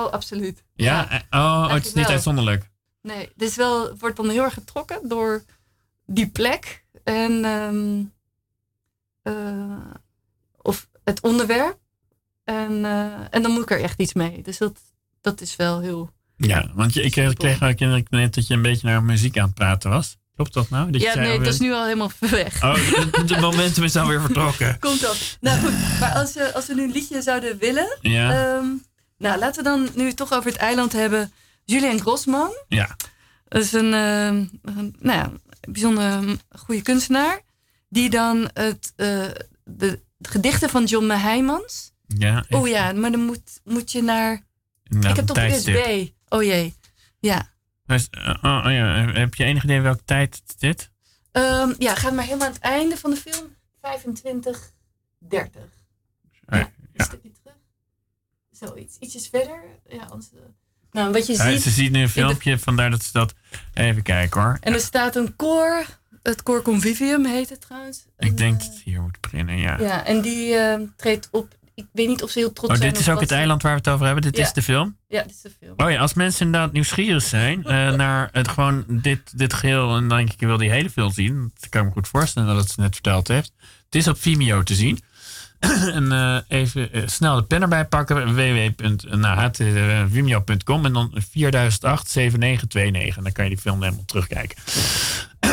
Oh, 0.01 0.11
absoluut. 0.11 0.63
Ja? 0.73 1.07
ja. 1.09 1.39
Oh, 1.39 1.73
het 1.73 1.85
is 1.85 1.93
niet 1.93 2.03
wel. 2.03 2.13
uitzonderlijk. 2.13 2.69
Nee, 3.01 3.29
dus 3.35 3.55
wel, 3.55 3.97
wordt 3.97 4.15
dan 4.15 4.29
heel 4.29 4.43
erg 4.43 4.53
getrokken 4.53 5.07
door 5.07 5.43
die 6.05 6.29
plek. 6.29 6.85
En, 7.03 7.45
um, 7.45 8.13
of 10.61 10.89
het 11.03 11.21
onderwerp. 11.21 11.77
En, 12.43 12.85
en 13.29 13.41
dan 13.41 13.51
moet 13.51 13.63
ik 13.63 13.71
er 13.71 13.81
echt 13.81 13.99
iets 13.99 14.13
mee. 14.13 14.41
Dus 14.41 14.57
dat, 14.57 14.79
dat 15.21 15.41
is 15.41 15.55
wel 15.55 15.79
heel 15.79 16.11
ja, 16.47 16.71
want 16.73 16.93
je, 16.93 17.01
ik, 17.01 17.15
ik 17.15 17.37
kreeg 17.37 17.63
ook 17.63 18.09
net 18.09 18.33
dat 18.33 18.47
je 18.47 18.53
een 18.53 18.61
beetje 18.61 18.87
naar 18.87 19.03
muziek 19.03 19.37
aan 19.37 19.45
het 19.45 19.53
praten 19.53 19.89
was. 19.89 20.17
Klopt 20.35 20.53
dat 20.53 20.69
nou? 20.69 20.91
Dat 20.91 21.01
ja, 21.01 21.15
nee, 21.15 21.37
dat 21.37 21.53
is 21.53 21.59
nu 21.59 21.73
al 21.73 21.83
helemaal 21.83 22.11
weg. 22.19 22.63
Oh, 22.63 22.75
de, 23.25 23.37
momentum 23.39 23.83
is 23.83 23.95
alweer 23.95 24.21
vertrokken. 24.21 24.77
Komt 24.79 25.09
op. 25.09 25.15
Nou 25.41 25.59
goed, 25.59 25.99
maar 25.99 26.11
als 26.11 26.33
we, 26.33 26.53
als 26.53 26.67
we 26.67 26.73
nu 26.73 26.83
een 26.83 26.91
liedje 26.91 27.21
zouden 27.21 27.57
willen. 27.57 27.97
Ja. 28.01 28.55
Um, 28.55 28.83
nou, 29.17 29.39
laten 29.39 29.63
we 29.63 29.69
dan 29.69 29.89
nu 29.95 30.13
toch 30.13 30.33
over 30.33 30.51
het 30.51 30.59
eiland 30.59 30.93
hebben. 30.93 31.31
Julien 31.65 31.99
Grossman. 31.99 32.51
Ja. 32.67 32.95
Dat 33.47 33.61
is 33.61 33.73
een, 33.73 33.93
uh, 33.93 34.25
een 34.25 34.95
nou 34.99 35.17
ja, 35.17 35.31
bijzonder 35.69 36.37
goede 36.49 36.81
kunstenaar. 36.81 37.41
Die 37.89 38.09
dan 38.09 38.49
het, 38.53 38.93
uh, 38.97 39.25
de, 39.63 39.99
gedichten 40.21 40.69
van 40.69 40.83
John 40.83 41.09
Heijmans. 41.09 41.91
Ja. 42.07 42.45
Oh 42.49 42.67
ja, 42.67 42.91
maar 42.91 43.11
dan 43.11 43.25
moet, 43.25 43.59
moet 43.63 43.91
je 43.91 44.01
naar... 44.01 44.41
Nou, 44.83 45.09
ik 45.09 45.15
heb 45.15 45.25
toch 45.25 45.37
USB. 45.37 46.07
Oh 46.33 46.43
jee, 46.43 46.75
ja. 47.19 47.49
Dus, 47.85 48.07
uh, 48.11 48.29
oh, 48.41 48.63
ja. 48.65 49.11
Heb 49.11 49.35
je 49.35 49.43
enig 49.43 49.63
idee 49.63 49.81
welke 49.81 50.03
tijd 50.05 50.41
dit? 50.59 50.91
Um, 51.31 51.75
ja, 51.77 51.95
gaat 51.95 52.13
maar 52.13 52.23
helemaal 52.23 52.47
aan 52.47 52.53
het 52.53 52.61
einde 52.61 52.97
van 52.97 53.11
de 53.11 53.17
film. 53.17 53.55
25, 53.81 54.71
30. 55.19 55.61
Ja, 56.47 56.57
ja. 56.57 56.71
een 56.93 57.05
stukje 57.05 57.31
terug. 57.31 57.57
Zoiets. 58.51 58.97
Ietsjes 58.99 59.27
verder. 59.27 59.63
Ja, 59.87 60.03
anders, 60.03 60.29
uh, 60.33 60.39
nou, 60.91 61.11
wat 61.11 61.27
je 61.27 61.35
ziet... 61.35 61.61
Ze 61.61 61.69
ziet 61.69 61.91
nu 61.91 62.01
een 62.01 62.09
filmpje, 62.09 62.51
de... 62.51 62.59
vandaar 62.59 62.89
dat 62.89 63.03
ze 63.03 63.11
dat... 63.11 63.33
Even 63.73 64.03
kijken 64.03 64.41
hoor. 64.41 64.57
En 64.61 64.73
er 64.73 64.79
staat 64.79 65.15
een 65.15 65.35
koor. 65.35 65.85
Het 66.21 66.43
koor 66.43 66.61
Convivium 66.61 67.25
heet 67.25 67.49
het 67.49 67.61
trouwens. 67.61 68.05
Ik 68.17 68.27
en, 68.29 68.35
denk 68.35 68.53
uh, 68.53 68.59
dat 68.59 68.73
het 68.73 68.83
hier 68.83 69.01
moet 69.01 69.21
beginnen, 69.21 69.57
ja. 69.57 69.79
Ja, 69.79 70.05
en 70.05 70.21
die 70.21 70.55
treedt 70.95 71.27
op 71.31 71.55
ik 71.75 71.85
weet 71.91 72.07
niet 72.07 72.23
of 72.23 72.29
ze 72.29 72.39
heel 72.39 72.53
trots 72.53 72.73
oh, 72.73 72.79
zijn. 72.79 72.91
Dit 72.91 73.01
is 73.01 73.09
ook 73.09 73.19
het 73.19 73.31
eiland 73.31 73.61
waar 73.61 73.71
we 73.71 73.77
het 73.77 73.87
over 73.87 74.05
hebben. 74.05 74.23
Dit 74.23 74.37
ja. 74.37 74.43
is 74.43 74.53
de 74.53 74.61
film. 74.61 74.97
Ja, 75.07 75.21
dit 75.21 75.31
is 75.31 75.41
de 75.41 75.51
film. 75.59 75.73
Oh 75.77 75.91
ja, 75.91 75.99
als 75.99 76.13
mensen 76.13 76.45
inderdaad 76.45 76.71
nieuwsgierig 76.71 77.23
zijn 77.23 77.59
uh, 77.59 77.91
naar 78.03 78.29
het 78.31 78.47
gewoon 78.47 78.83
dit, 78.87 79.37
dit 79.37 79.53
geheel. 79.53 79.95
En 79.95 80.07
dan 80.07 80.17
denk 80.17 80.31
ik, 80.31 80.41
ik 80.41 80.47
wil 80.47 80.57
die 80.57 80.69
hele 80.69 80.89
film 80.89 81.11
zien. 81.11 81.51
Dat 81.59 81.69
kan 81.69 81.81
ik 81.81 81.87
me 81.87 81.93
goed 81.93 82.07
voorstellen 82.07 82.55
dat 82.55 82.69
ze 82.69 82.81
net 82.81 82.93
verteld 82.93 83.27
heeft. 83.27 83.53
Het 83.85 83.95
is 83.95 84.07
op 84.07 84.21
Vimeo 84.21 84.63
te 84.63 84.75
zien. 84.75 84.99
en 85.97 86.03
uh, 86.03 86.37
even 86.47 86.97
uh, 86.97 87.03
snel 87.05 87.35
de 87.35 87.43
pen 87.43 87.61
erbij 87.61 87.85
pakken. 87.85 88.35
www.vimeo.com 88.35 90.85
en 90.85 90.93
dan 90.93 91.11
4008 91.29 92.09
7929. 92.09 93.23
Dan 93.23 93.31
kan 93.31 93.43
je 93.43 93.49
die 93.49 93.59
film 93.59 93.81
helemaal 93.81 94.05
terugkijken. 94.05 94.57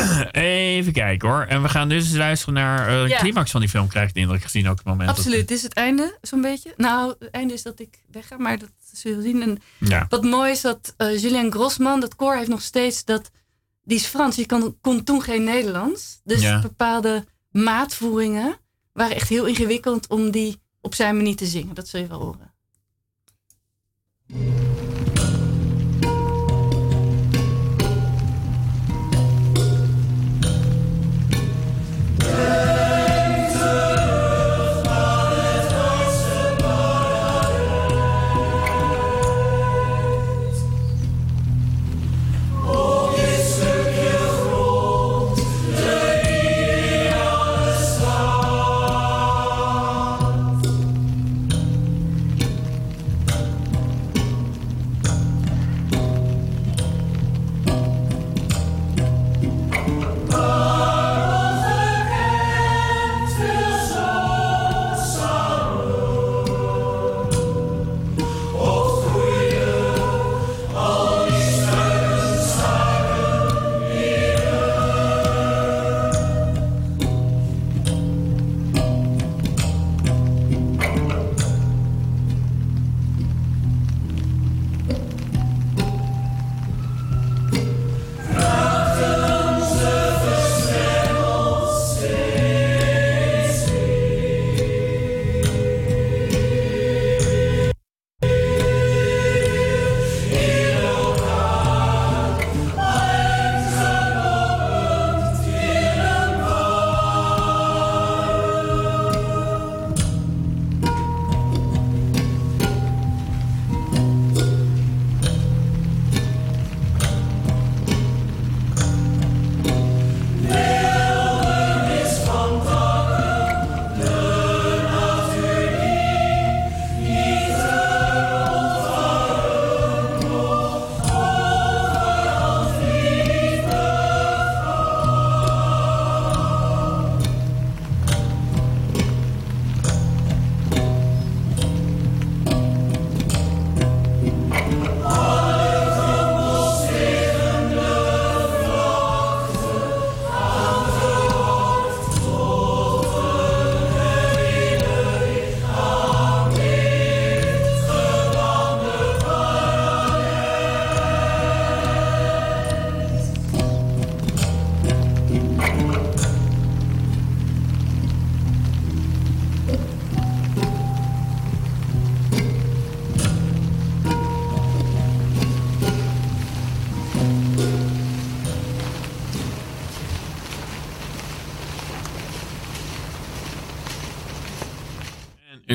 Even 0.31 0.93
kijken 0.93 1.29
hoor. 1.29 1.41
En 1.41 1.61
we 1.61 1.69
gaan 1.69 1.89
dus 1.89 2.11
luisteren 2.13 2.53
naar 2.53 2.79
uh, 2.91 3.03
de 3.03 3.09
ja. 3.09 3.17
climax 3.17 3.51
van 3.51 3.59
die 3.59 3.69
film, 3.69 3.87
krijg 3.87 4.07
ik 4.07 4.13
de 4.13 4.19
indruk 4.19 4.43
gezien 4.43 4.67
ook 4.67 4.77
het 4.77 4.85
moment. 4.85 5.09
Absoluut, 5.09 5.39
het 5.39 5.51
is 5.51 5.63
het 5.63 5.73
einde 5.73 6.17
zo'n 6.21 6.41
beetje. 6.41 6.73
Nou, 6.77 7.15
het 7.19 7.29
einde 7.29 7.53
is 7.53 7.63
dat 7.63 7.79
ik 7.79 7.99
wegga, 8.11 8.37
maar 8.37 8.59
dat 8.59 8.69
zul 8.93 9.15
je 9.15 9.21
zien. 9.21 9.41
En 9.41 9.61
ja. 9.77 10.05
Wat 10.09 10.23
mooi 10.23 10.51
is 10.51 10.61
dat 10.61 10.93
uh, 10.97 11.21
Julien 11.21 11.51
Grossman, 11.51 11.99
dat 11.99 12.15
koor 12.15 12.35
heeft 12.35 12.49
nog 12.49 12.61
steeds 12.61 13.05
dat... 13.05 13.31
Die 13.83 13.97
is 13.97 14.05
Frans, 14.05 14.35
die 14.35 14.45
kon, 14.45 14.77
kon 14.81 15.03
toen 15.03 15.21
geen 15.21 15.43
Nederlands. 15.43 16.21
Dus 16.23 16.41
ja. 16.41 16.61
bepaalde 16.61 17.25
maatvoeringen 17.51 18.57
waren 18.93 19.15
echt 19.15 19.29
heel 19.29 19.45
ingewikkeld 19.45 20.07
om 20.07 20.31
die 20.31 20.61
op 20.81 20.95
zijn 20.95 21.15
manier 21.15 21.35
te 21.35 21.45
zingen. 21.45 21.75
Dat 21.75 21.87
zul 21.87 21.99
je 21.99 22.07
wel 22.07 22.21
horen. 22.21 22.53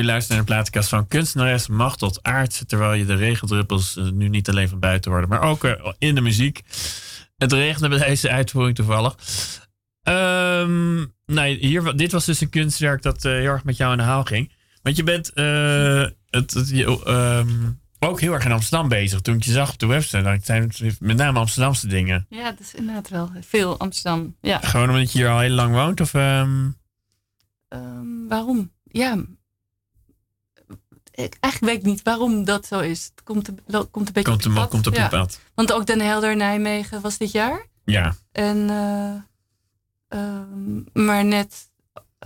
Luistert 0.07 0.37
naar 0.37 0.45
de 0.45 0.53
plaatkast 0.53 0.89
van 0.89 1.07
kunstenares 1.07 1.67
tot 1.97 2.23
Aardse. 2.23 2.65
Terwijl 2.65 2.93
je 2.93 3.05
de 3.05 3.15
regendruppels 3.15 3.97
eh, 3.97 4.09
nu 4.09 4.29
niet 4.29 4.49
alleen 4.49 4.69
van 4.69 4.79
buiten 4.79 5.11
hoorde, 5.11 5.27
maar 5.27 5.41
ook 5.41 5.63
uh, 5.63 5.91
in 5.97 6.15
de 6.15 6.21
muziek. 6.21 6.61
Het 7.37 7.51
regende 7.51 7.89
bij 7.89 8.07
deze 8.07 8.29
uitvoering 8.29 8.75
toevallig. 8.75 9.15
Um, 10.03 11.13
nee, 11.25 11.57
hier, 11.57 11.95
dit 11.95 12.11
was 12.11 12.25
dus 12.25 12.41
een 12.41 12.49
kunstwerk 12.49 13.01
dat 13.01 13.25
uh, 13.25 13.31
heel 13.31 13.51
erg 13.51 13.63
met 13.63 13.77
jou 13.77 13.91
aan 13.91 13.97
de 13.97 14.03
haal 14.03 14.23
ging. 14.23 14.51
Want 14.81 14.95
je 14.95 15.03
bent 15.03 15.31
het, 16.29 16.53
het 16.53 16.71
um, 17.07 17.79
ook 17.99 18.19
heel 18.21 18.33
erg 18.33 18.45
in 18.45 18.51
Amsterdam 18.51 18.87
bezig. 18.87 19.21
Toen 19.21 19.35
ik 19.35 19.43
je 19.43 19.51
zag 19.51 19.71
op 19.71 19.79
de 19.79 19.85
website, 19.85 20.21
dan 20.21 20.39
zijn 20.41 20.71
met 20.99 21.17
name 21.17 21.39
Amsterdamse 21.39 21.87
dingen. 21.87 22.25
Ja, 22.29 22.51
dat 22.51 22.59
is 22.59 22.73
inderdaad 22.73 23.09
wel 23.09 23.31
veel 23.41 23.79
Amsterdam. 23.79 24.35
Ja. 24.41 24.59
Gewoon 24.59 24.89
omdat 24.89 25.11
je 25.11 25.17
hier 25.17 25.29
al 25.29 25.39
heel 25.39 25.49
lang 25.49 25.73
woont? 25.73 26.01
Of. 26.01 26.13
Um, 26.13 26.75
waarom? 28.27 28.71
Ja, 28.83 29.23
ik, 31.23 31.37
eigenlijk 31.39 31.73
weet 31.73 31.83
ik 31.83 31.89
niet 31.91 32.01
waarom 32.03 32.43
dat 32.43 32.65
zo 32.65 32.79
is. 32.79 33.03
Het 33.03 33.23
komt, 33.23 33.49
komt 33.91 34.07
een 34.07 34.13
beetje 34.13 34.31
komt, 34.31 34.45
op, 34.57 34.69
komt 34.69 34.87
op 34.87 34.95
je 34.95 35.07
pad. 35.07 35.39
Want 35.53 35.71
ook 35.71 35.85
Den 35.85 35.99
Helder 35.99 36.35
Nijmegen 36.35 37.01
was 37.01 37.17
dit 37.17 37.31
jaar. 37.31 37.65
Ja. 37.83 38.15
En, 38.31 38.57
uh, 40.13 40.41
maar 40.93 41.25
net, 41.25 41.69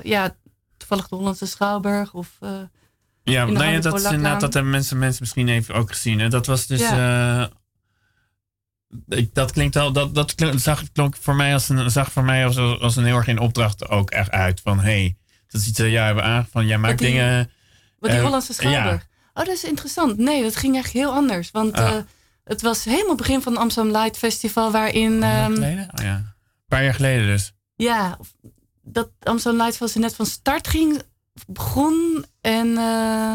ja, 0.02 0.36
toevallig 0.78 1.08
de 1.08 1.16
Hollandse 1.16 1.46
Schouwburg 1.46 2.14
of... 2.14 2.38
Uh, 2.42 2.50
ja, 3.24 3.46
nou 3.46 3.66
ja, 3.66 3.80
dat 3.80 4.00
is 4.00 4.04
inderdaad, 4.04 4.42
dat 4.42 4.54
hebben 4.54 4.72
mensen, 4.72 5.00
mensen 5.00 5.22
misschien 5.22 5.48
even 5.48 5.76
ook 5.76 5.90
gezien. 5.90 6.20
En 6.20 6.30
dat 6.30 6.46
was 6.46 6.68
dus... 6.68 6.80
Ja. 6.80 7.42
Uh, 7.42 7.48
ik, 9.08 9.34
dat 9.34 9.52
klinkt 9.52 9.76
al, 9.76 9.92
dat, 9.92 10.16
dat 10.16 10.36
zag, 10.56 10.92
klonk 10.92 11.16
voor 11.18 11.36
mij 11.36 11.54
als 11.54 11.70
een, 11.70 11.92
zag 11.92 12.12
voor 12.12 12.24
mij 12.24 12.46
als, 12.46 12.58
als 12.58 12.96
een 12.96 13.06
heel 13.06 13.16
erg 13.16 13.28
in 13.28 13.40
opdracht 13.40 13.90
ook 13.90 14.10
echt 14.10 14.32
uit. 14.32 14.62
Van 14.62 14.80
hey, 14.80 15.18
dat 15.48 15.62
is 15.62 15.68
iets 15.68 15.78
dat 15.78 15.90
jij 15.90 16.06
hebben. 16.06 16.48
Van 16.52 16.68
jij 16.68 16.78
maakt 16.78 17.00
dingen 17.00 17.52
wat 18.02 18.10
die 18.10 18.20
uh, 18.20 18.26
Hollandse 18.26 18.54
Schouwburg. 18.54 19.08
Oh, 19.34 19.46
dat 19.46 19.56
is 19.56 19.64
interessant. 19.64 20.18
Nee, 20.18 20.44
dat 20.44 20.56
ging 20.56 20.76
echt 20.76 20.92
heel 20.92 21.12
anders. 21.12 21.52
Want 21.52 21.80
uh, 21.80 21.98
het 22.44 22.62
was 22.62 22.84
helemaal 22.84 23.16
begin 23.16 23.42
van 23.42 23.52
het 23.52 23.62
Amsterdam 23.62 24.02
Light 24.02 24.18
Festival, 24.18 24.72
waarin. 24.72 25.24
Um, 25.24 25.64
oh 25.64 26.04
ja. 26.04 26.16
Een 26.16 26.28
paar 26.68 26.84
jaar 26.84 26.94
geleden 26.94 27.26
dus. 27.26 27.54
Ja, 27.76 28.18
dat 28.82 29.10
Amsterdam 29.20 29.62
Light 29.62 29.78
Festival 29.78 30.02
net 30.02 30.16
van 30.16 30.26
start 30.26 30.68
ging, 30.68 31.02
begon. 31.48 32.26
En 32.42 32.68
uh, 32.68 33.34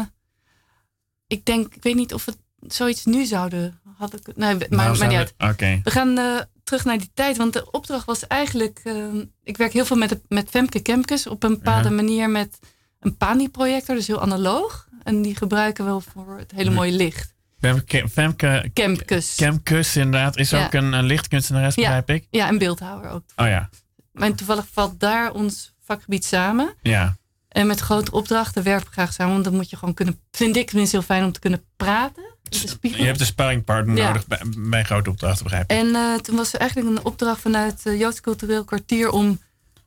ik 1.27 1.45
denk, 1.45 1.75
ik 1.75 1.83
weet 1.83 1.95
niet 1.95 2.13
of 2.13 2.25
het 2.25 2.37
zoiets 2.59 3.05
nu 3.05 3.25
zouden. 3.25 3.79
Had 3.97 4.13
ik, 4.13 4.35
nee, 4.35 4.55
maar, 4.55 4.67
nou, 4.69 4.97
maar 4.97 5.07
niet 5.07 5.17
uit. 5.17 5.33
Okay. 5.37 5.81
We 5.83 5.91
gaan 5.91 6.19
uh, 6.19 6.39
terug 6.63 6.85
naar 6.85 6.97
die 6.97 7.11
tijd, 7.13 7.37
want 7.37 7.53
de 7.53 7.71
opdracht 7.71 8.05
was 8.05 8.27
eigenlijk. 8.27 8.81
Uh, 8.83 9.23
ik 9.43 9.57
werk 9.57 9.73
heel 9.73 9.85
veel 9.85 9.97
met, 9.97 10.19
met 10.27 10.49
Femke 10.49 10.79
Kemkes 10.79 11.27
op 11.27 11.43
een 11.43 11.53
bepaalde 11.53 11.89
ja. 11.89 11.95
manier 11.95 12.29
met 12.29 12.59
een 12.99 13.17
PANI-projector, 13.17 13.95
dus 13.95 14.07
heel 14.07 14.21
analoog. 14.21 14.87
En 15.03 15.21
die 15.21 15.35
gebruiken 15.35 15.95
we 15.95 16.01
voor 16.01 16.37
het 16.37 16.51
hele 16.51 16.69
mooie 16.69 16.91
licht. 16.91 17.35
Femke, 17.59 18.09
Femke 18.09 18.69
Kemkus. 18.73 19.35
Kemkus, 19.35 19.95
inderdaad. 19.95 20.37
Is 20.37 20.53
ook 20.53 20.73
een, 20.73 20.93
een 20.93 21.05
lichtkunstenares, 21.05 21.75
begrijp 21.75 22.09
ik? 22.09 22.27
Ja, 22.29 22.47
en 22.47 22.57
beeldhouwer 22.57 23.09
ook. 23.09 23.23
Oh 23.35 23.47
ja. 23.47 23.69
Maar 24.11 24.35
toevallig 24.35 24.67
valt 24.71 24.99
daar 24.99 25.31
ons 25.31 25.73
vakgebied 25.83 26.25
samen. 26.25 26.73
Ja. 26.81 27.17
En 27.47 27.67
met 27.67 27.79
grote 27.79 28.11
opdrachten 28.11 28.63
werken 28.63 28.87
we 28.87 28.91
graag 28.91 29.13
samen. 29.13 29.33
Want 29.33 29.43
dan 29.43 29.55
moet 29.55 29.69
je 29.69 29.77
gewoon 29.77 29.93
kunnen, 29.93 30.19
vind 30.31 30.55
ik 30.55 30.67
tenminste 30.67 30.95
heel 30.95 31.05
fijn 31.05 31.23
om 31.23 31.31
te 31.31 31.39
kunnen 31.39 31.63
praten. 31.75 32.35
Je 32.81 33.03
hebt 33.03 33.19
een 33.19 33.25
sparringpartner 33.25 34.05
nodig 34.05 34.27
bij, 34.27 34.41
bij, 34.57 34.83
grote 34.83 35.09
opdrachten, 35.09 35.43
begrijp 35.43 35.71
ik. 35.71 35.77
En 35.77 35.87
uh, 35.87 36.15
toen 36.15 36.35
was 36.35 36.53
er 36.53 36.59
eigenlijk 36.59 36.97
een 36.97 37.05
opdracht 37.05 37.41
vanuit 37.41 37.71
het 37.71 37.93
uh, 37.93 37.99
Joods 37.99 38.21
Cultureel 38.21 38.63
Kwartier 38.63 39.09
om 39.09 39.39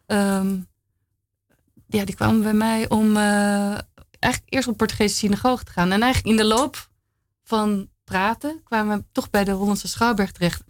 um, 0.07 0.67
ja, 1.91 2.05
die 2.05 2.15
kwamen 2.15 2.43
bij 2.43 2.53
mij 2.53 2.89
om 2.89 3.17
uh, 3.17 3.79
eigenlijk 4.19 4.55
eerst 4.55 4.69
op 4.69 4.77
Portugese 4.77 5.15
synagoge 5.15 5.65
te 5.65 5.73
gaan. 5.73 5.93
En 5.93 6.03
eigenlijk 6.03 6.39
in 6.39 6.43
de 6.43 6.55
loop 6.55 6.89
van 7.45 7.89
praten 8.05 8.61
kwamen 8.65 8.99
we 8.99 9.05
toch 9.13 9.31
bij 9.31 9.45
de 9.45 9.51
Hollandse 9.51 9.89
Schouwberg 9.89 10.33
terecht. 10.33 10.63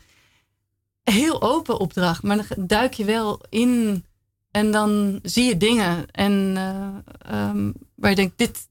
Heel 1.02 1.42
open 1.42 1.78
opdracht, 1.78 2.22
maar 2.22 2.36
dan 2.36 2.66
duik 2.66 2.92
je 2.92 3.04
wel 3.04 3.40
in 3.48 4.04
en 4.50 4.70
dan 4.70 5.20
zie 5.22 5.44
je 5.44 5.56
dingen. 5.56 6.10
En 6.10 6.54
uh, 6.56 7.48
um, 7.48 7.72
waar 7.94 8.10
je 8.10 8.16
denkt, 8.16 8.38
dit, 8.38 8.68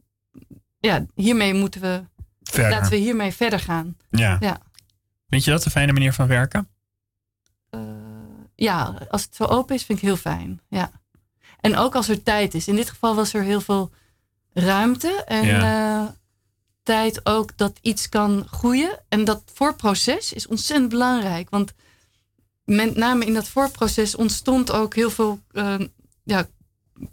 ja, 0.80 1.06
hiermee 1.16 1.54
moeten 1.54 1.82
we, 1.82 2.04
verder. 2.42 2.72
laten 2.72 2.92
we 2.92 2.98
hiermee 2.98 3.32
verder 3.32 3.60
gaan. 3.60 3.98
Ja. 4.10 4.38
ja. 4.40 4.62
Vind 5.30 5.44
je 5.44 5.52
dat 5.52 5.66
een 5.66 5.72
fijne 5.72 5.94
manier 5.94 6.14
van 6.14 6.28
werken? 6.28 6.68
Uh, 7.72 7.82
ja, 8.56 9.08
als 9.10 9.24
het 9.24 9.36
zo 9.36 9.44
open 9.44 9.76
is, 9.76 9.84
vind 9.84 10.00
ik 10.00 10.06
heel 10.06 10.18
fijn. 10.18 10.62
Ja. 10.68 10.92
En 11.62 11.76
ook 11.76 11.96
als 11.96 12.10
er 12.10 12.24
tijd 12.24 12.54
is. 12.54 12.68
In 12.68 12.76
dit 12.76 12.90
geval 12.90 13.16
was 13.16 13.34
er 13.34 13.42
heel 13.42 13.62
veel 13.62 13.92
ruimte 14.54 15.24
en 15.26 15.46
ja. 15.46 16.02
uh, 16.02 16.10
tijd 16.84 17.26
ook 17.26 17.58
dat 17.58 17.78
iets 17.82 18.10
kan 18.10 18.48
groeien. 18.52 19.00
En 19.10 19.24
dat 19.24 19.44
voorproces 19.54 20.34
is 20.34 20.48
ontzettend 20.48 20.90
belangrijk. 20.90 21.50
Want 21.50 21.74
met 22.64 22.96
name 22.96 23.26
in 23.26 23.34
dat 23.34 23.48
voorproces 23.48 24.16
ontstond 24.16 24.72
ook 24.72 24.96
heel 24.96 25.10
veel 25.12 25.40
uh, 25.52 25.80
ja, 26.24 26.48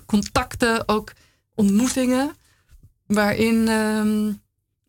contacten, 0.07 0.89
ook 0.89 1.13
ontmoetingen. 1.55 2.37
Waarin 3.07 3.69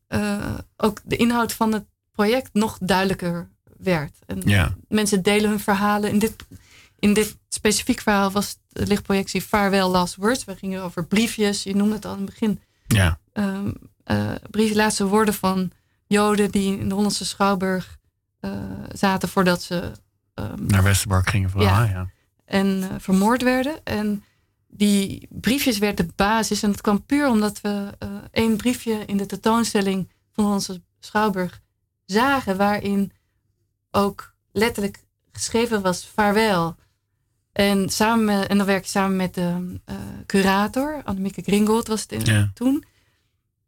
uh, 0.09 0.55
ook 0.77 0.99
de 1.03 1.15
inhoud 1.15 1.53
van 1.53 1.73
het 1.73 1.85
project 2.11 2.49
nog 2.53 2.77
duidelijker 2.81 3.49
werd. 3.77 4.17
En 4.25 4.41
ja. 4.45 4.75
mensen 4.87 5.21
delen 5.21 5.49
hun 5.49 5.59
verhalen. 5.59 6.09
In 6.09 6.19
dit, 6.19 6.35
in 6.99 7.13
dit 7.13 7.37
specifiek 7.49 8.01
verhaal 8.01 8.31
was 8.31 8.57
de 8.77 8.87
lichtprojectie 8.87 9.41
Farewell 9.41 9.87
Last 9.87 10.15
Words. 10.15 10.45
We 10.45 10.55
gingen 10.55 10.83
over 10.83 11.05
briefjes, 11.05 11.63
je 11.63 11.75
noemde 11.75 11.95
het 11.95 12.05
al 12.05 12.13
in 12.13 12.21
het 12.21 12.29
begin. 12.29 12.61
Ja. 12.87 13.19
Um, 13.33 13.73
uh, 14.05 14.31
briefjes, 14.49 14.77
laatste 14.77 15.07
woorden 15.07 15.33
van 15.33 15.71
Joden 16.07 16.51
die 16.51 16.79
in 16.79 16.89
de 16.89 16.95
Hollandse 16.95 17.25
Schouwburg 17.25 17.97
uh, 18.41 18.51
zaten 18.91 19.29
voordat 19.29 19.61
ze... 19.61 19.91
Um, 20.35 20.65
Naar 20.65 20.83
Westerbork 20.83 21.29
gingen 21.29 21.49
vooral, 21.49 21.69
ja. 21.69 21.83
ja. 21.83 22.09
En 22.45 22.67
uh, 22.67 22.87
vermoord 22.97 23.41
werden. 23.41 23.83
En 23.83 24.23
die 24.67 25.27
briefjes 25.29 25.77
werden 25.77 26.07
de 26.07 26.13
basis. 26.15 26.63
En 26.63 26.71
het 26.71 26.81
kwam 26.81 27.05
puur 27.05 27.27
omdat 27.27 27.61
we 27.61 27.97
één 28.31 28.57
briefje 28.57 29.05
in 29.05 29.17
de 29.17 29.25
tentoonstelling 29.25 30.07
van 30.07 30.33
de 30.33 30.41
Hollandse 30.41 30.81
Schouwburg 30.99 31.61
zagen. 32.05 32.57
Waarin 32.57 33.11
ook 33.91 34.33
letterlijk 34.51 34.99
geschreven 35.31 35.81
was 35.81 36.07
vaarwel. 36.07 36.75
En, 37.57 37.89
samen, 37.89 38.49
en 38.49 38.57
dan 38.57 38.65
werk 38.65 38.83
je 38.83 38.89
samen 38.89 39.15
met 39.15 39.33
de 39.33 39.79
uh, 39.89 39.95
curator, 40.25 41.01
Annemieke 41.03 41.41
Gringold 41.41 41.87
was 41.87 42.01
het 42.01 42.11
in, 42.11 42.25
ja. 42.25 42.51
toen. 42.53 42.83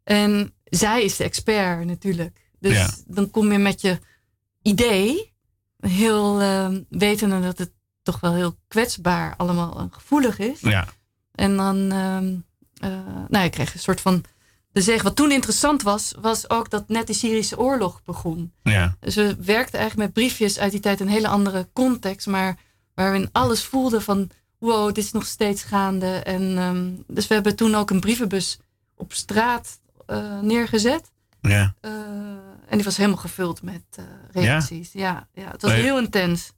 En 0.04 0.52
zij 0.64 1.02
is 1.02 1.16
de 1.16 1.24
expert 1.24 1.84
natuurlijk. 1.84 2.40
Dus 2.58 2.76
ja. 2.76 2.90
dan 3.06 3.30
kom 3.30 3.52
je 3.52 3.58
met 3.58 3.80
je 3.80 3.98
idee, 4.62 5.32
heel 5.80 6.42
uh, 6.42 6.68
wetende 6.88 7.40
dat 7.40 7.58
het 7.58 7.72
toch 8.02 8.20
wel 8.20 8.34
heel 8.34 8.56
kwetsbaar 8.68 9.34
allemaal 9.36 9.78
en 9.78 9.92
gevoelig 9.92 10.38
is. 10.38 10.60
Ja. 10.60 10.88
En 11.34 11.56
dan, 11.56 11.76
uh, 11.76 12.18
nou, 13.28 13.44
je 13.44 13.50
kreeg 13.50 13.74
een 13.74 13.80
soort 13.80 14.00
van 14.00 14.24
de 14.72 14.80
zeg. 14.80 15.02
Wat 15.02 15.16
toen 15.16 15.32
interessant 15.32 15.82
was, 15.82 16.14
was 16.20 16.50
ook 16.50 16.70
dat 16.70 16.88
net 16.88 17.06
de 17.06 17.12
Syrische 17.12 17.58
oorlog 17.58 18.02
begon. 18.04 18.52
Ja. 18.62 18.96
Dus 19.00 19.14
we 19.14 19.36
werkten 19.40 19.78
eigenlijk 19.78 19.96
met 19.96 20.12
briefjes 20.12 20.58
uit 20.58 20.70
die 20.70 20.80
tijd 20.80 21.00
een 21.00 21.08
hele 21.08 21.28
andere 21.28 21.68
context, 21.72 22.26
maar 22.26 22.68
waarin 23.02 23.28
alles 23.32 23.64
voelde 23.64 24.00
van 24.00 24.30
wow, 24.58 24.86
dit 24.86 25.04
is 25.04 25.12
nog 25.12 25.26
steeds 25.26 25.62
gaande. 25.62 26.06
En 26.06 26.58
um, 26.58 27.04
dus 27.06 27.26
we 27.26 27.34
hebben 27.34 27.56
toen 27.56 27.74
ook 27.74 27.90
een 27.90 28.00
brievenbus 28.00 28.58
op 28.96 29.12
straat 29.12 29.80
uh, 30.10 30.40
neergezet. 30.40 31.10
Ja. 31.40 31.74
Uh, 31.80 31.92
en 32.66 32.76
die 32.76 32.84
was 32.84 32.96
helemaal 32.96 33.18
gevuld 33.18 33.62
met 33.62 33.82
uh, 33.98 34.04
reacties. 34.32 34.92
Ja? 34.92 35.28
ja, 35.34 35.42
ja, 35.42 35.50
het 35.50 35.62
was 35.62 35.72
heel 35.72 35.98
intens. 35.98 36.52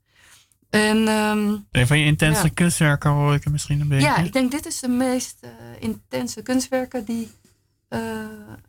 En, 0.71 1.09
um, 1.09 1.67
een 1.71 1.87
van 1.87 1.99
je 1.99 2.05
intense 2.05 2.45
ja. 2.45 2.51
kunstwerken 2.55 3.11
hoor 3.11 3.35
ik 3.35 3.45
er 3.45 3.51
misschien 3.51 3.81
een 3.81 3.89
beetje. 3.89 4.07
Ja, 4.07 4.17
ik 4.17 4.33
denk 4.33 4.51
dit 4.51 4.67
is 4.67 4.81
de 4.81 4.89
meest 4.89 5.47
intense 5.79 6.43
kunstwerken 6.43 7.05
die 7.05 7.31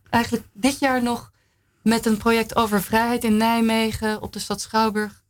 eigenlijk 0.10 0.46
dit 0.54 0.80
jaar 0.80 1.04
nog 1.04 1.32
met 1.82 2.06
een 2.06 2.18
project 2.18 2.56
over 2.56 2.82
vrijheid 2.82 3.24
in 3.24 3.38
Nijmegen 3.38 4.22
op 4.22 4.34
de 4.34 4.40
stad 4.40 4.62
Schouwburg 4.62 5.24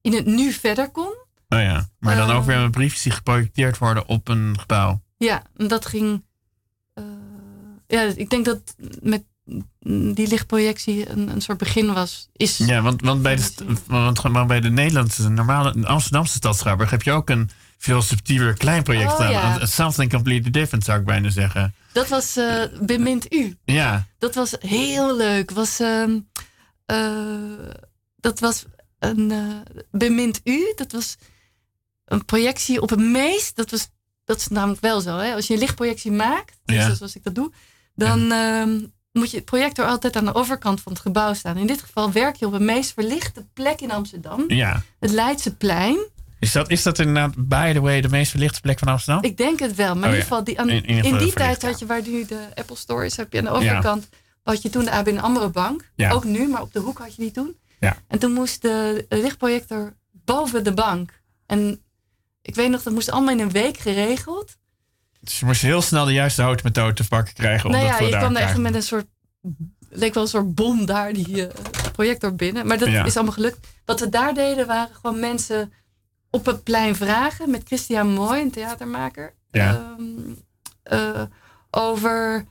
in 0.00 0.14
het 0.14 0.26
nu 0.26 0.52
verder 0.52 0.90
kon. 0.90 1.21
Oh 1.52 1.60
ja, 1.60 1.88
maar 1.98 2.16
dan 2.16 2.30
uh, 2.30 2.36
ook 2.36 2.44
weer 2.44 2.56
een 2.56 2.70
briefjes 2.70 3.02
die 3.02 3.12
geprojecteerd 3.12 3.78
worden 3.78 4.06
op 4.06 4.28
een 4.28 4.58
gebouw. 4.60 5.02
Ja, 5.16 5.42
en 5.56 5.68
dat 5.68 5.86
ging. 5.86 6.24
Uh, 6.94 7.04
ja, 7.86 8.02
ik 8.02 8.30
denk 8.30 8.44
dat 8.44 8.74
met 9.02 9.22
die 10.14 10.28
lichtprojectie 10.28 11.10
een, 11.10 11.28
een 11.28 11.40
soort 11.40 11.58
begin 11.58 11.92
was. 11.92 12.28
Is 12.32 12.56
ja, 12.56 12.82
want, 12.82 13.02
want, 13.02 13.22
bij, 13.22 13.36
de, 13.36 13.52
want, 13.86 14.22
maar 14.28 14.46
bij 14.46 14.60
de 14.60 14.70
Nederlandse, 14.70 15.28
normale 15.28 15.80
de 15.80 15.86
Amsterdamse 15.86 16.36
stad 16.36 16.58
Schouwburg 16.58 16.90
heb 16.90 17.02
je 17.02 17.12
ook 17.12 17.30
een 17.30 17.50
veel 17.78 18.02
subtieler 18.02 18.54
klein 18.54 18.82
project 18.82 19.10
oh, 19.10 19.14
staan. 19.14 19.30
Ja. 19.30 19.66
Something 19.66 20.12
completely 20.12 20.50
different 20.50 20.84
zou 20.84 20.98
ik 20.98 21.04
bijna 21.04 21.30
zeggen. 21.30 21.74
Dat 21.92 22.08
was 22.08 22.36
uh, 22.36 22.64
Bemint 22.80 23.34
U. 23.34 23.56
Ja. 23.64 24.06
Dat 24.18 24.34
was 24.34 24.54
heel 24.60 25.16
leuk. 25.16 25.50
Was, 25.50 25.80
uh, 25.80 26.04
dat 28.16 28.40
was 28.40 28.64
een 28.98 29.30
uh, 29.30 29.54
Bemint 29.90 30.40
U. 30.44 30.72
Dat 30.76 30.92
was 30.92 31.16
een 32.04 32.24
projectie 32.24 32.80
op 32.80 32.90
een 32.90 33.10
meest. 33.10 33.56
Dat, 33.56 33.70
was, 33.70 33.88
dat 34.24 34.36
is 34.36 34.48
namelijk 34.48 34.80
wel 34.80 35.00
zo. 35.00 35.16
Hè? 35.16 35.34
Als 35.34 35.46
je 35.46 35.52
een 35.54 35.60
lichtprojectie 35.60 36.12
maakt, 36.12 36.60
dus 36.64 36.76
ja. 36.76 36.94
zoals 36.94 37.16
ik 37.16 37.24
dat 37.24 37.34
doe, 37.34 37.52
dan 37.94 38.32
ehm, 38.32 38.80
moet 39.12 39.30
je 39.30 39.36
het 39.36 39.44
projector 39.44 39.86
altijd 39.86 40.16
aan 40.16 40.24
de 40.24 40.34
overkant 40.34 40.80
van 40.80 40.92
het 40.92 41.00
gebouw 41.00 41.34
staan. 41.34 41.56
In 41.56 41.66
dit 41.66 41.80
geval 41.80 42.12
werk 42.12 42.36
je 42.36 42.46
op 42.46 42.52
een 42.52 42.64
meest 42.64 42.92
verlichte 42.92 43.46
plek 43.52 43.80
in 43.80 43.90
Amsterdam. 43.90 44.44
Ja. 44.48 44.82
Het 45.00 45.10
Leidseplein. 45.10 45.98
Is 46.38 46.52
dat, 46.52 46.70
is 46.70 46.82
dat 46.82 46.98
inderdaad, 46.98 47.34
by 47.36 47.72
the 47.72 47.80
way, 47.80 48.00
de 48.00 48.08
meest 48.08 48.30
verlichte 48.30 48.60
plek 48.60 48.78
van 48.78 48.88
Amsterdam? 48.88 49.24
Ik 49.24 49.36
denk 49.36 49.58
het 49.58 49.74
wel. 49.74 49.94
Maar 49.94 49.96
in 49.96 50.02
oh 50.02 50.10
ieder 50.10 50.22
geval, 50.22 50.44
die, 50.44 50.82
in, 50.82 51.18
die 51.18 51.32
tijd 51.32 51.62
had 51.62 51.78
je, 51.78 51.86
waar 51.86 52.02
nu 52.08 52.24
de 52.24 52.46
Apple 52.54 52.76
Store 52.76 53.04
is, 53.04 53.16
heb 53.16 53.32
je 53.32 53.38
aan 53.38 53.44
de 53.44 53.50
overkant, 53.50 54.08
had 54.42 54.62
je 54.62 54.70
toen 54.70 54.84
de 54.84 54.90
ABN 54.90 55.18
AMRO 55.18 55.50
bank. 55.50 55.90
Ook 55.96 56.24
nu, 56.24 56.48
maar 56.48 56.60
op 56.60 56.72
de 56.72 56.78
hoek 56.78 56.98
had 56.98 57.14
je 57.14 57.22
die 57.22 57.30
toen. 57.30 57.56
Ja. 57.80 57.96
En 58.08 58.18
toen 58.18 58.32
moest 58.32 58.62
de 58.62 59.06
lichtprojector 59.08 59.96
boven 60.10 60.64
de 60.64 60.72
bank. 60.74 61.20
En 61.46 61.80
ik 62.42 62.54
weet 62.54 62.70
nog, 62.70 62.82
dat 62.82 62.92
moest 62.92 63.10
allemaal 63.10 63.32
in 63.32 63.40
een 63.40 63.50
week 63.50 63.76
geregeld. 63.76 64.56
Dus 65.20 65.38
je 65.38 65.46
moest 65.46 65.62
heel 65.62 65.82
snel 65.82 66.04
de 66.04 66.12
juiste 66.12 66.42
houtmethode 66.42 66.94
te 66.94 67.08
pakken 67.08 67.34
krijgen. 67.34 67.66
Om 67.66 67.72
nou 67.72 67.84
ja, 67.84 67.98
je 67.98 68.08
kwam 68.08 68.36
er 68.36 68.42
echt 68.42 68.56
met 68.56 68.74
een 68.74 68.82
soort, 68.82 69.06
leek 69.88 70.14
wel 70.14 70.22
een 70.22 70.28
soort 70.28 70.54
bom 70.54 70.86
daar, 70.86 71.12
die 71.12 71.36
uh, 71.36 71.46
projector 71.92 72.34
binnen. 72.34 72.66
Maar 72.66 72.78
dat 72.78 72.88
is 72.88 73.16
allemaal 73.16 73.34
gelukt. 73.34 73.66
Wat 73.84 74.00
we 74.00 74.08
daar 74.08 74.34
deden, 74.34 74.66
waren 74.66 74.94
gewoon 74.94 75.20
mensen 75.20 75.72
op 76.30 76.46
het 76.46 76.62
plein 76.62 76.96
vragen 76.96 77.50
met 77.50 77.62
Christian 77.64 78.08
Mooi, 78.08 78.42
een 78.42 78.50
theatermaker. 78.50 79.34
Ja. 79.50 79.96
Um, 79.98 80.38
over 81.70 82.46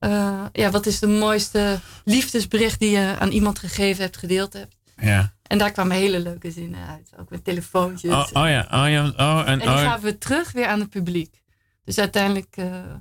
uh, 0.00 0.44
ja, 0.52 0.70
wat 0.70 0.86
is 0.86 0.98
de 0.98 1.06
mooiste 1.06 1.80
liefdesbericht 2.04 2.80
die 2.80 2.90
je 2.90 3.16
aan 3.18 3.30
iemand 3.30 3.58
gegeven 3.58 4.02
hebt, 4.02 4.16
gedeeld 4.16 4.52
hebt. 4.52 4.74
Ja. 4.96 5.34
En 5.42 5.58
daar 5.58 5.72
kwamen 5.72 5.96
hele 5.96 6.20
leuke 6.20 6.50
zinnen 6.50 6.86
uit. 6.86 7.10
Ook 7.16 7.30
met 7.30 7.44
telefoontjes. 7.44 8.12
Oh, 8.12 8.26
oh 8.32 8.48
ja, 8.48 8.68
oh 8.70 8.90
ja. 8.90 9.12
Oh, 9.16 9.38
en, 9.40 9.46
en 9.46 9.58
die 9.58 9.68
oh, 9.68 9.78
gaven 9.78 10.04
we 10.04 10.18
terug 10.18 10.52
weer 10.52 10.66
aan 10.66 10.80
het 10.80 10.90
publiek. 10.90 11.42
Dus 11.84 11.98
uiteindelijk 11.98 12.56
uh, 12.56 12.94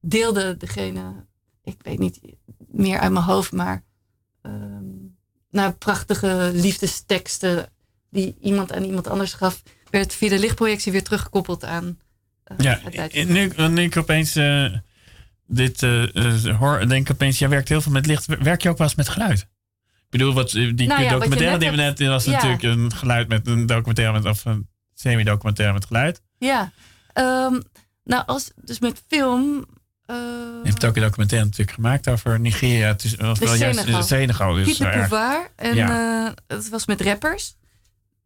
deelde 0.00 0.56
degene, 0.56 1.26
ik 1.62 1.76
weet 1.82 1.98
niet 1.98 2.20
meer 2.68 2.98
uit 2.98 3.12
mijn 3.12 3.24
hoofd, 3.24 3.52
maar 3.52 3.82
um, 4.42 5.16
nou, 5.50 5.72
prachtige 5.72 6.50
liefdesteksten 6.54 7.68
die 8.10 8.36
iemand 8.40 8.72
aan 8.72 8.84
iemand 8.84 9.08
anders 9.08 9.32
gaf, 9.32 9.62
werd 9.90 10.14
via 10.14 10.28
de 10.28 10.38
lichtprojectie 10.38 10.92
weer 10.92 11.04
teruggekoppeld 11.04 11.64
aan. 11.64 11.98
Uh, 12.46 12.80
ja, 12.90 13.08
nu, 13.24 13.52
nu 13.68 13.82
ik 13.82 13.96
opeens 13.96 14.36
uh, 14.36 14.76
dit 15.46 15.80
hoor, 16.58 16.88
denk 16.88 17.08
ik 17.08 17.12
opeens, 17.12 17.38
jij 17.38 17.48
werkt 17.48 17.68
heel 17.68 17.80
veel 17.80 17.92
met 17.92 18.06
licht. 18.06 18.26
Werk 18.26 18.62
je 18.62 18.68
ook 18.68 18.78
wel 18.78 18.86
eens 18.86 18.96
met 18.96 19.08
geluid? 19.08 19.48
Ik 20.14 20.20
bedoel, 20.20 20.34
wat, 20.34 20.50
die 20.50 20.86
nou 20.86 21.02
ja, 21.02 21.10
documentaire 21.10 21.58
die 21.58 21.70
we 21.70 21.76
net, 21.76 21.98
was 21.98 22.26
natuurlijk 22.26 22.62
een 22.62 22.92
geluid 22.92 23.28
met 23.28 23.46
een 23.46 23.66
documentaire 23.66 24.12
met, 24.12 24.24
of 24.24 24.44
een 24.44 24.68
semi-documentaire 24.94 25.74
met 25.74 25.84
geluid. 25.86 26.22
Ja, 26.38 26.72
um, 27.14 27.62
nou, 28.04 28.22
als, 28.26 28.50
dus 28.56 28.78
met 28.78 29.02
film. 29.08 29.64
Uh, 30.06 30.16
je 30.62 30.70
hebt 30.70 30.84
ook 30.84 30.96
een 30.96 31.02
documentaire 31.02 31.46
natuurlijk 31.46 31.76
gemaakt 31.76 32.08
over 32.08 32.40
Nigeria. 32.40 32.86
Het 32.86 33.04
is, 33.04 33.14
wel 33.14 33.34
Senegal. 33.34 33.56
juist 33.56 34.08
Senegal. 34.08 34.54
Dus, 34.54 34.78
Pouvoir. 34.78 35.50
En 35.56 35.74
ja. 35.74 36.24
uh, 36.26 36.30
het 36.46 36.68
was 36.68 36.86
met 36.86 37.00
rappers. 37.00 37.54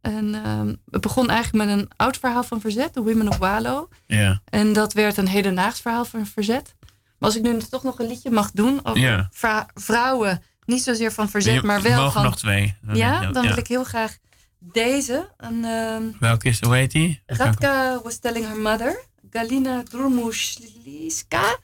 En 0.01 0.25
uh, 0.25 0.73
het 0.89 1.01
begon 1.01 1.29
eigenlijk 1.29 1.65
met 1.65 1.77
een 1.77 1.89
oud 1.95 2.17
verhaal 2.17 2.43
van 2.43 2.61
verzet, 2.61 2.93
de 2.93 3.01
Women 3.01 3.27
of 3.27 3.37
Walo. 3.37 3.89
Ja. 4.05 4.41
En 4.45 4.73
dat 4.73 4.93
werd 4.93 5.17
een 5.17 5.27
hedendaags 5.27 5.81
verhaal 5.81 6.05
van 6.05 6.25
verzet. 6.25 6.75
Maar 7.17 7.29
als 7.29 7.35
ik 7.35 7.43
nu 7.43 7.57
toch 7.57 7.83
nog 7.83 7.99
een 7.99 8.07
liedje 8.07 8.31
mag 8.31 8.51
doen 8.51 8.79
over 8.83 9.01
ja. 9.01 9.29
vrouwen, 9.73 10.43
niet 10.69 10.83
zozeer 10.83 11.11
van 11.11 11.29
verzet, 11.29 11.63
maar 11.63 11.81
wel 11.81 12.11
van. 12.11 12.23
nog 12.23 12.37
twee. 12.37 12.75
Ja, 12.93 13.31
dan 13.31 13.47
wil 13.47 13.57
ik 13.57 13.67
heel 13.67 13.83
graag 13.83 14.17
deze. 14.59 15.29
En, 15.37 16.15
Welke 16.19 16.47
is, 16.47 16.61
hoe 16.61 16.75
heet 16.75 16.91
die? 16.91 17.21
Radka 17.25 18.01
was 18.03 18.17
telling 18.17 18.45
her 18.45 18.57
mother. 18.57 19.07
Galina 19.31 19.83
Drumushliska. 19.83 21.57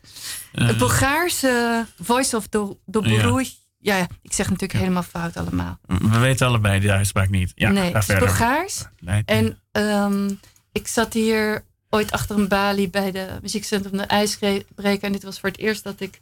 Uh, 0.53 0.67
het 0.67 0.77
Bulgaarse 0.77 1.85
Voice 2.01 2.35
of 2.35 2.47
the, 2.47 2.77
the 2.91 3.01
ja. 3.01 3.97
ja. 3.97 4.07
ik 4.21 4.33
zeg 4.33 4.45
natuurlijk 4.45 4.79
helemaal 4.79 5.03
fout 5.03 5.37
allemaal. 5.37 5.79
We 5.85 6.19
weten 6.19 6.47
allebei 6.47 6.79
die 6.79 6.91
uitspraak 6.91 7.29
niet. 7.29 7.51
Ja, 7.55 7.71
nee, 7.71 7.93
het 7.93 8.09
is 8.09 8.17
Bulgaars. 8.17 8.85
En 9.25 9.59
um, 9.71 10.39
ik 10.71 10.87
zat 10.87 11.13
hier 11.13 11.63
ooit 11.89 12.11
achter 12.11 12.37
een 12.37 12.47
balie 12.47 12.89
bij 12.89 13.11
de 13.11 13.27
muziekcentrum 13.41 13.97
De 13.97 14.03
IJsbreker. 14.03 15.03
En 15.03 15.11
dit 15.11 15.23
was 15.23 15.39
voor 15.39 15.49
het 15.49 15.57
eerst 15.57 15.83
dat 15.83 15.99
ik 15.99 16.21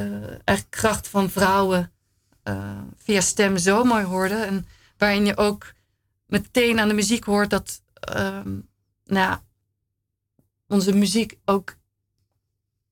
eigenlijk 0.00 0.70
kracht 0.70 1.08
van 1.08 1.30
vrouwen 1.30 1.92
uh, 2.48 2.78
via 2.96 3.20
stem 3.20 3.58
zo 3.58 3.84
mooi 3.84 4.04
hoorde. 4.04 4.34
En 4.34 4.66
waarin 4.98 5.26
je 5.26 5.36
ook 5.36 5.72
meteen 6.26 6.80
aan 6.80 6.88
de 6.88 6.94
muziek 6.94 7.24
hoort 7.24 7.50
dat 7.50 7.82
um, 8.16 8.68
nou, 9.04 9.38
onze 10.68 10.94
muziek 10.94 11.38
ook. 11.44 11.76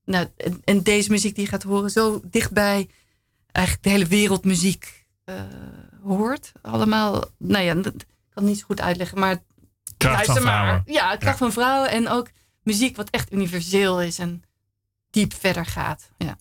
Nou, 0.04 0.28
en, 0.64 0.82
deze 0.82 1.10
muziek 1.10 1.34
die 1.34 1.44
je 1.44 1.50
gaat 1.50 1.62
horen, 1.62 1.90
zo 1.90 2.20
dichtbij 2.24 2.88
eigenlijk 3.52 3.86
de 3.86 3.90
hele 3.90 4.06
wereldmuziek 4.06 5.06
uh, 5.24 5.42
hoort. 6.02 6.52
Allemaal, 6.62 7.24
nou 7.38 7.64
ja, 7.64 7.74
dat 7.74 7.92
kan 7.92 7.94
het 8.34 8.44
niet 8.44 8.58
zo 8.58 8.64
goed 8.64 8.80
uitleggen, 8.80 9.18
maar. 9.18 9.42
Kracht 9.96 10.26
van 10.26 10.36
vrouwen. 10.36 10.82
ja, 10.86 11.16
kracht 11.16 11.38
ja. 11.38 11.44
van 11.44 11.52
vrouwen 11.52 11.90
en 11.90 12.08
ook 12.08 12.30
muziek 12.62 12.96
wat 12.96 13.10
echt 13.10 13.32
universeel 13.32 14.02
is 14.02 14.18
en 14.18 14.42
diep 15.10 15.34
verder 15.34 15.66
gaat. 15.66 16.10
Ja. 16.16 16.38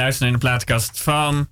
En 0.00 0.06
u 0.06 0.08
luistert 0.08 0.30
naar 0.30 0.40
de 0.40 0.46
plaatkast 0.46 1.00
van 1.00 1.48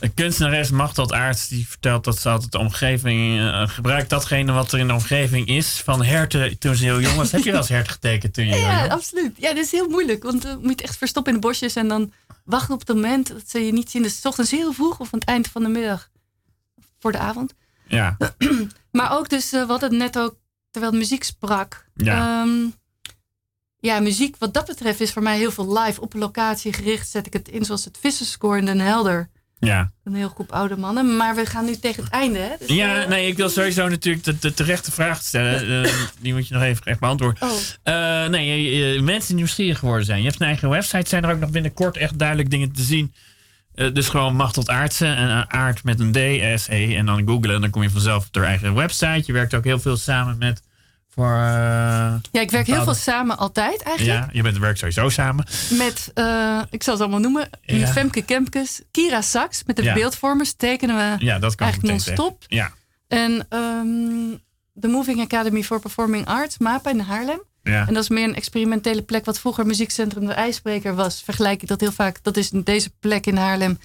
een 0.00 0.14
kunstenares 0.14 0.70
Machteld 0.70 1.12
Aarts. 1.12 1.48
Die 1.48 1.68
vertelt 1.68 2.04
dat 2.04 2.18
ze 2.18 2.28
altijd 2.28 2.52
de 2.52 2.58
omgeving 2.58 3.38
uh, 3.38 3.68
gebruikt. 3.68 4.10
Datgene 4.10 4.52
wat 4.52 4.72
er 4.72 4.78
in 4.78 4.86
de 4.86 4.92
omgeving 4.92 5.48
is. 5.48 5.80
Van 5.84 6.04
herten 6.04 6.58
toen 6.58 6.74
ze 6.74 6.84
heel 6.84 7.00
jong 7.00 7.16
was. 7.16 7.32
Heb 7.32 7.42
je 7.42 7.50
wel 7.50 7.60
eens 7.60 7.68
hert 7.68 7.88
getekend 7.88 8.34
toen 8.34 8.46
je 8.46 8.56
Ja, 8.56 8.86
absoluut. 8.86 9.32
Ja, 9.36 9.48
dat 9.48 9.64
is 9.64 9.70
heel 9.70 9.88
moeilijk. 9.88 10.22
Want 10.22 10.42
dan 10.42 10.58
moet 10.62 10.80
je 10.80 10.86
echt 10.86 10.96
verstoppen 10.96 11.34
in 11.34 11.40
de 11.40 11.46
bosjes. 11.46 11.76
En 11.76 11.88
dan 11.88 12.12
wachten 12.44 12.74
op 12.74 12.86
het 12.86 12.96
moment 12.96 13.28
dat 13.28 13.50
ze 13.50 13.66
je 13.66 13.72
niet 13.72 13.90
zien. 13.90 14.02
Dus 14.02 14.22
ochtends 14.22 14.50
heel 14.50 14.72
vroeg 14.72 15.00
of 15.00 15.12
aan 15.12 15.18
het 15.18 15.28
eind 15.28 15.48
van 15.48 15.62
de 15.62 15.68
middag. 15.68 16.10
Voor 16.98 17.12
de 17.12 17.18
avond. 17.18 17.54
Ja. 17.86 18.16
maar 18.90 19.18
ook 19.18 19.28
dus, 19.28 19.52
uh, 19.52 19.66
wat 19.66 19.80
het 19.80 19.92
net 19.92 20.18
ook, 20.18 20.36
terwijl 20.70 20.92
de 20.92 20.98
muziek 20.98 21.24
sprak. 21.24 21.86
Ja. 21.94 22.42
Um, 22.42 22.74
ja, 23.84 24.00
muziek 24.00 24.36
wat 24.38 24.54
dat 24.54 24.66
betreft 24.66 25.00
is 25.00 25.12
voor 25.12 25.22
mij 25.22 25.38
heel 25.38 25.50
veel 25.50 25.78
live 25.78 26.00
op 26.00 26.14
locatie 26.14 26.72
gericht. 26.72 27.08
Zet 27.08 27.26
ik 27.26 27.32
het 27.32 27.48
in 27.48 27.64
zoals 27.64 27.84
het 27.84 27.98
Visserscore 28.00 28.58
in 28.58 28.64
Den 28.64 28.80
Helder. 28.80 29.28
Ja. 29.58 29.92
Een 30.04 30.14
heel 30.14 30.28
groep 30.28 30.52
oude 30.52 30.76
mannen. 30.76 31.16
Maar 31.16 31.34
we 31.34 31.46
gaan 31.46 31.64
nu 31.64 31.76
tegen 31.76 32.04
het 32.04 32.12
einde. 32.12 32.38
Hè? 32.38 32.54
Dus 32.58 32.68
ja, 32.68 33.02
uh, 33.02 33.08
nee, 33.08 33.26
ik 33.26 33.36
wil 33.36 33.48
sowieso 33.48 33.88
natuurlijk 33.88 34.24
de, 34.24 34.38
de 34.38 34.54
terechte 34.54 34.92
vraag 34.92 35.22
stellen. 35.22 35.70
Uh, 35.70 35.92
die 36.20 36.32
moet 36.32 36.48
je 36.48 36.54
nog 36.54 36.62
even 36.62 36.84
echt 36.84 37.00
beantwoorden. 37.00 37.42
Oh. 37.42 37.50
Uh, 37.84 38.28
nee, 38.28 39.02
mensen 39.02 39.28
die 39.28 39.36
nieuwsgierig 39.36 39.78
geworden 39.78 40.06
zijn. 40.06 40.18
Je 40.18 40.28
hebt 40.28 40.40
een 40.40 40.46
eigen 40.46 40.68
website. 40.68 41.08
Zijn 41.08 41.24
er 41.24 41.32
ook 41.32 41.40
nog 41.40 41.50
binnenkort 41.50 41.96
echt 41.96 42.18
duidelijk 42.18 42.50
dingen 42.50 42.72
te 42.72 42.82
zien? 42.82 43.14
dus 43.92 44.08
gewoon 44.08 44.36
Machteld 44.36 44.68
Aartsen. 44.68 45.16
En 45.16 45.50
aard 45.50 45.84
met 45.84 46.00
een 46.00 46.12
D, 46.12 46.60
S-E. 46.60 46.96
En 46.96 47.06
dan 47.06 47.26
googlen. 47.26 47.54
En 47.54 47.60
dan 47.60 47.70
kom 47.70 47.82
je 47.82 47.90
vanzelf 47.90 48.26
op 48.26 48.34
haar 48.34 48.44
eigen 48.44 48.74
website. 48.74 49.22
Je 49.26 49.32
werkt 49.32 49.54
ook 49.54 49.64
heel 49.64 49.78
veel 49.78 49.96
samen 49.96 50.38
met 50.38 50.62
voor, 51.14 51.32
uh, 51.32 52.14
ja, 52.30 52.40
ik 52.40 52.50
werk 52.50 52.66
heel 52.66 52.82
veel 52.82 52.94
samen 52.94 53.38
altijd 53.38 53.82
eigenlijk. 53.82 54.18
Ja, 54.18 54.28
je 54.32 54.42
bent 54.42 54.58
werk 54.58 54.76
sowieso 54.76 55.08
samen. 55.08 55.46
Met, 55.70 56.10
uh, 56.14 56.62
ik 56.70 56.82
zal 56.82 56.92
het 56.92 57.02
allemaal 57.02 57.20
noemen, 57.20 57.48
ja. 57.62 57.86
Femke 57.86 58.22
Kempkes, 58.22 58.80
Kira 58.90 59.20
Saks. 59.20 59.62
Met 59.66 59.76
de 59.76 59.82
ja. 59.82 59.94
beeldvormers 59.94 60.52
tekenen 60.52 60.96
we 60.96 61.24
ja, 61.24 61.38
dat 61.38 61.54
kan 61.54 61.66
eigenlijk 61.66 62.04
non-stop. 62.04 62.44
Ja. 62.48 62.72
En 63.08 63.46
um, 63.50 64.40
de 64.72 64.88
Moving 64.88 65.20
Academy 65.20 65.62
for 65.62 65.80
Performing 65.80 66.26
Arts, 66.26 66.58
MAPA 66.58 66.90
in 66.90 67.00
Haarlem. 67.00 67.42
Ja. 67.62 67.86
En 67.86 67.94
dat 67.94 68.02
is 68.02 68.08
meer 68.08 68.28
een 68.28 68.34
experimentele 68.34 69.02
plek 69.02 69.24
wat 69.24 69.38
vroeger 69.38 69.66
muziekcentrum 69.66 70.26
de 70.26 70.32
IJsbreker 70.32 70.94
was. 70.94 71.22
Vergelijk 71.22 71.62
ik 71.62 71.68
dat 71.68 71.80
heel 71.80 71.92
vaak. 71.92 72.18
Dat 72.22 72.36
is 72.36 72.50
deze 72.50 72.90
plek 73.00 73.26
in 73.26 73.36
Haarlem 73.36 73.78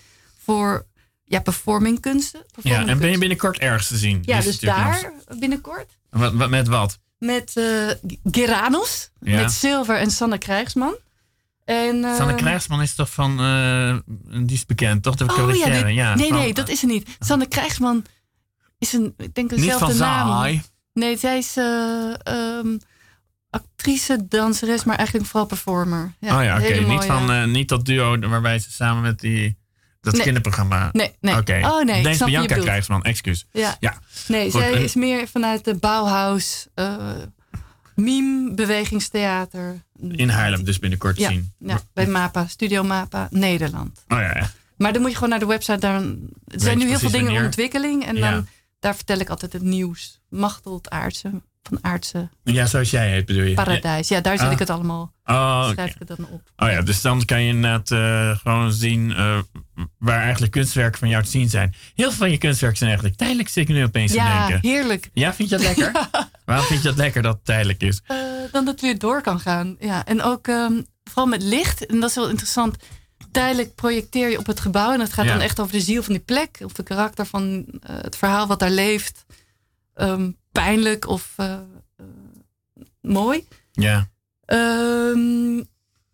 voor 0.44 0.86
ja, 1.24 1.40
performing 1.40 2.00
kunsten. 2.00 2.46
ja, 2.62 2.88
en 2.88 3.00
ben 3.00 3.12
je 3.12 3.18
binnenkort 3.18 3.58
ergens 3.58 3.88
te 3.88 3.98
zien? 3.98 4.22
Ja, 4.26 4.42
dus 4.42 4.60
daar 4.60 5.12
binnenkort. 5.40 5.98
Wat, 6.10 6.34
wat, 6.34 6.50
met 6.50 6.68
wat? 6.68 7.00
Met 7.20 7.52
uh, 7.56 7.92
Geranos, 8.32 9.10
ja. 9.20 9.42
met 9.42 9.52
Silver 9.52 9.98
en 9.98 10.12
Sanne 10.12 10.38
Krijgsman. 10.38 10.98
En, 11.66 11.96
uh, 11.96 12.16
Sanne 12.16 12.36
Krijgsman 12.36 12.82
is 12.82 12.96
toch 12.96 13.10
van, 13.10 13.42
uh, 13.42 13.98
die 14.46 14.56
is 14.56 14.66
bekend, 14.66 15.04
toch? 15.04 15.16
De 15.16 15.26
oh, 15.26 15.56
ja, 15.56 15.68
nee, 15.68 15.94
ja, 15.94 16.16
nee, 16.16 16.28
van, 16.28 16.38
nee, 16.38 16.54
dat 16.54 16.70
is 16.70 16.82
er 16.82 16.88
niet. 16.88 17.10
Sanne 17.20 17.48
Krijgsman 17.48 18.06
is 18.78 18.94
een, 18.94 19.14
ik 19.18 19.36
denk 19.36 19.50
dezelfde 19.50 19.88
niet 19.88 19.98
van 19.98 20.08
naam. 20.08 20.28
Zaai. 20.28 20.62
Nee, 20.94 21.18
zij 21.18 21.38
is 21.38 21.56
um, 21.58 22.80
actrice, 23.50 24.28
danseres, 24.28 24.84
maar 24.84 24.96
eigenlijk 24.96 25.28
vooral 25.28 25.48
performer. 25.48 26.14
Ja, 26.20 26.38
oh 26.38 26.44
ja, 26.44 26.58
oké. 26.58 26.66
Okay. 26.66 26.84
Niet, 26.84 27.06
van, 27.06 27.52
niet 27.52 27.70
dat 27.70 27.86
duo 27.86 28.20
waarbij 28.20 28.60
ze 28.60 28.72
samen 28.72 29.02
met 29.02 29.20
die... 29.20 29.59
Dat 30.12 30.26
nee. 30.26 30.34
kinderprogramma. 30.34 30.90
Nee, 30.92 31.12
nee. 31.22 31.36
Okay. 31.36 31.64
Oh 31.64 31.84
nee. 31.84 32.04
Deze 32.04 32.26
Bianca 32.26 32.56
Krijgsman, 32.56 33.04
excuus. 33.04 33.46
Ja. 33.52 33.78
ja. 33.80 34.00
Nee, 34.28 34.52
Goed, 34.52 34.62
zij 34.62 34.74
en... 34.74 34.84
is 34.84 34.96
meer 34.96 35.28
vanuit 35.28 35.66
de 35.66 35.76
Bauhaus, 35.76 36.68
uh, 36.76 36.96
meme, 37.96 38.54
bewegingstheater. 38.54 39.84
In 40.12 40.30
Haarlem 40.30 40.64
dus 40.64 40.80
binnenkort 40.80 41.18
ja, 41.18 41.30
zien. 41.30 41.54
Ja, 41.58 41.80
bij 41.94 42.08
MAPA, 42.08 42.48
Studio 42.48 42.84
MAPA, 42.84 43.28
Nederland. 43.32 44.04
Oh 44.08 44.18
ja, 44.18 44.38
ja. 44.38 44.52
Maar 44.78 44.94
dan 44.94 45.02
moet 45.02 45.10
je 45.10 45.16
gewoon 45.16 45.30
naar 45.30 45.40
de 45.40 45.46
website. 45.46 45.80
Daar, 45.80 46.02
er 46.48 46.60
zijn 46.62 46.78
nu 46.78 46.88
heel 46.88 47.00
veel 47.00 47.12
dingen 47.12 47.34
in 47.34 47.44
ontwikkeling. 47.46 48.06
En 48.06 48.16
Ja. 48.16 48.32
dan, 48.32 48.48
daar 48.80 48.96
vertel 48.96 49.20
ik 49.20 49.30
altijd 49.30 49.54
het 49.54 49.62
nieuws. 49.62 50.20
Machteld 50.30 50.90
Aartsen, 50.90 51.44
van 51.70 51.78
Aartse 51.82 52.30
Ja, 52.44 52.66
zoals 52.66 52.90
jij 52.90 53.10
heet 53.10 53.26
bedoel 53.26 53.44
je. 53.44 53.54
Paradijs. 53.54 54.08
Ja, 54.08 54.22
daar 54.22 54.38
zet 54.38 54.46
Ah. 54.48 54.52
ik 54.52 54.60
het 54.60 54.70
allemaal. 54.70 55.14
Oh. 55.26 55.70
Schrijf 55.70 55.90
ik 55.94 56.00
het 56.00 56.08
dan 56.08 56.28
op. 56.30 56.42
Oh 56.58 56.70
ja, 56.70 56.82
dus 56.82 57.02
dan 57.02 57.26
kan 57.26 57.42
je 57.42 57.48
inderdaad 57.54 57.92
eh, 57.92 58.38
gewoon 58.38 58.72
zien 58.74 59.12
eh, 59.14 59.40
waar 59.98 60.22
eigenlijk 60.22 60.52
kunstwerken 60.52 61.00
van 61.00 61.10
jou 61.10 61.24
te 61.24 61.30
zien 61.30 61.50
zijn. 61.50 61.76
Heel 61.96 62.08
veel 62.10 62.18
van 62.18 62.32
je 62.32 62.38
kunstwerken 62.38 62.78
zijn 62.78 62.90
eigenlijk 62.90 63.20
tijdelijk, 63.20 63.50
zit 63.50 63.70
ik 63.70 63.76
nu 63.76 63.84
opeens 63.84 64.12
te 64.12 64.18
Ja, 64.18 64.48
denken. 64.48 64.70
heerlijk. 64.70 65.10
Ja, 65.14 65.34
vind 65.34 65.50
je 65.50 65.58
dat 65.58 65.66
lekker? 65.66 65.92
Waarom 66.46 66.66
vind 66.66 66.82
je 66.82 66.88
dat 66.88 66.98
lekker 66.98 67.22
dat 67.22 67.34
het 67.36 67.46
tijdelijk 67.46 67.82
is? 67.84 68.02
Eh, 68.08 68.18
dan 68.52 68.66
dat 68.66 68.74
het 68.74 68.82
weer 68.82 68.98
door 69.00 69.22
kan 69.22 69.40
gaan. 69.40 69.76
Ja, 69.80 70.06
en 70.06 70.22
ook 70.22 70.48
ehm, 70.48 70.82
vooral 71.04 71.26
met 71.28 71.44
licht. 71.44 71.86
En 71.86 72.00
dat 72.00 72.10
is 72.10 72.16
wel 72.16 72.30
interessant. 72.30 72.76
Tijdelijk 73.32 73.76
projecteer 73.76 74.30
je 74.30 74.38
op 74.38 74.46
het 74.46 74.60
gebouw. 74.60 74.92
En 74.94 75.00
het 75.00 75.14
gaat 75.14 75.26
Ja. 75.26 75.32
dan 75.32 75.42
echt 75.42 75.60
over 75.60 75.74
de 75.74 75.82
ziel 75.82 76.04
van 76.04 76.14
die 76.14 76.24
plek. 76.24 76.58
Of 76.64 76.74
de 76.74 76.84
karakter 76.84 77.26
van 77.26 77.66
het 77.86 78.16
verhaal 78.16 78.48
wat 78.48 78.60
daar 78.60 78.70
leeft. 78.72 79.26
Ehm, 79.94 80.32
pijnlijk 80.52 81.08
of 81.08 81.34
eh, 81.36 81.54
eh, 81.96 82.06
mooi. 83.02 83.48
Ja, 83.72 84.10
Ehm, 84.46 85.64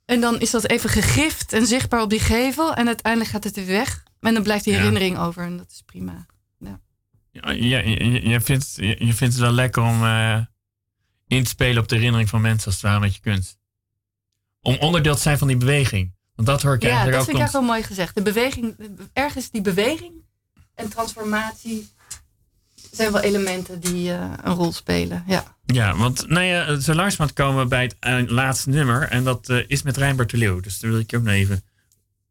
en 0.06 0.22
dan 0.22 0.40
is 0.40 0.52
dat 0.52 0.68
even 0.70 0.90
gegift 0.90 1.54
en 1.54 1.66
zichtbaar 1.68 2.02
op 2.02 2.10
die 2.10 2.20
gevel. 2.20 2.74
En 2.74 2.88
uiteindelijk 2.88 3.32
gaat 3.32 3.44
het 3.44 3.56
weer 3.56 3.66
weg. 3.66 4.04
En 4.20 4.34
dan 4.34 4.44
blijft 4.44 4.64
die 4.64 4.74
Ja. 4.74 4.80
herinnering 4.80 5.18
over. 5.18 5.44
En 5.44 5.58
dat 5.58 5.72
is 5.72 5.82
prima. 5.86 6.26
ja 7.32 7.50
je, 7.52 7.68
je, 7.68 8.30
je, 8.30 8.42
vindt, 8.42 8.74
je, 8.76 9.06
je 9.06 9.14
vindt 9.14 9.34
het 9.34 9.44
wel 9.44 9.52
lekker 9.52 9.84
om 9.84 10.04
eh, 10.04 10.42
in 11.28 11.44
te 11.44 11.50
spelen 11.50 11.82
op 11.82 11.88
de 11.88 11.96
herinnering 11.96 12.30
van 12.30 12.42
mensen 12.42 12.66
als 12.66 12.76
het 12.76 12.84
ware 12.84 13.00
met 13.00 13.16
je 13.16 13.22
kunst. 13.22 13.58
Om 14.62 14.76
onderdeel 14.80 15.16
te 15.16 15.22
zijn 15.22 15.38
van 15.38 15.48
die 15.48 15.58
beweging. 15.58 16.14
Want 16.36 16.48
dat 16.48 16.62
hoor 16.62 16.74
ik 16.76 16.82
Ja, 16.82 16.88
dat 16.88 16.98
eigenlijk 16.98 17.24
vind 17.26 17.36
ook. 17.38 17.42
ik 17.42 17.48
echt 17.48 17.54
wel 17.60 17.70
mooi 17.70 17.84
gezegd. 17.84 18.16
De 18.16 18.22
beweging, 18.22 18.76
ergens 19.14 19.50
die 19.52 19.62
beweging 19.62 20.14
en 20.74 20.90
transformatie 20.90 21.90
zijn 22.96 23.12
wel 23.12 23.22
elementen 23.22 23.80
die 23.80 24.12
eh, 24.12 24.32
een 24.44 24.54
rol 24.54 24.74
spelen. 24.74 25.24
Ja. 25.28 25.56
Ja, 25.66 25.96
want 25.98 26.28
nou 26.28 26.46
ja, 26.46 26.66
zo 26.80 26.94
langzamerhand 26.94 27.34
komen 27.34 27.64
we 27.64 27.68
bij 27.68 27.84
het 27.84 27.96
eh, 28.00 28.22
laatste 28.28 28.70
nummer. 28.70 29.10
En 29.10 29.24
dat 29.24 29.50
eh, 29.50 29.64
is 29.68 29.82
met 29.82 29.98
Rijn 29.98 30.16
Bertolleeuw. 30.16 30.60
Dus 30.60 30.80
daar 30.80 30.92
wil 30.92 31.00
ik 31.00 31.12
je 31.12 31.18
ook 31.18 31.28
even... 31.28 31.64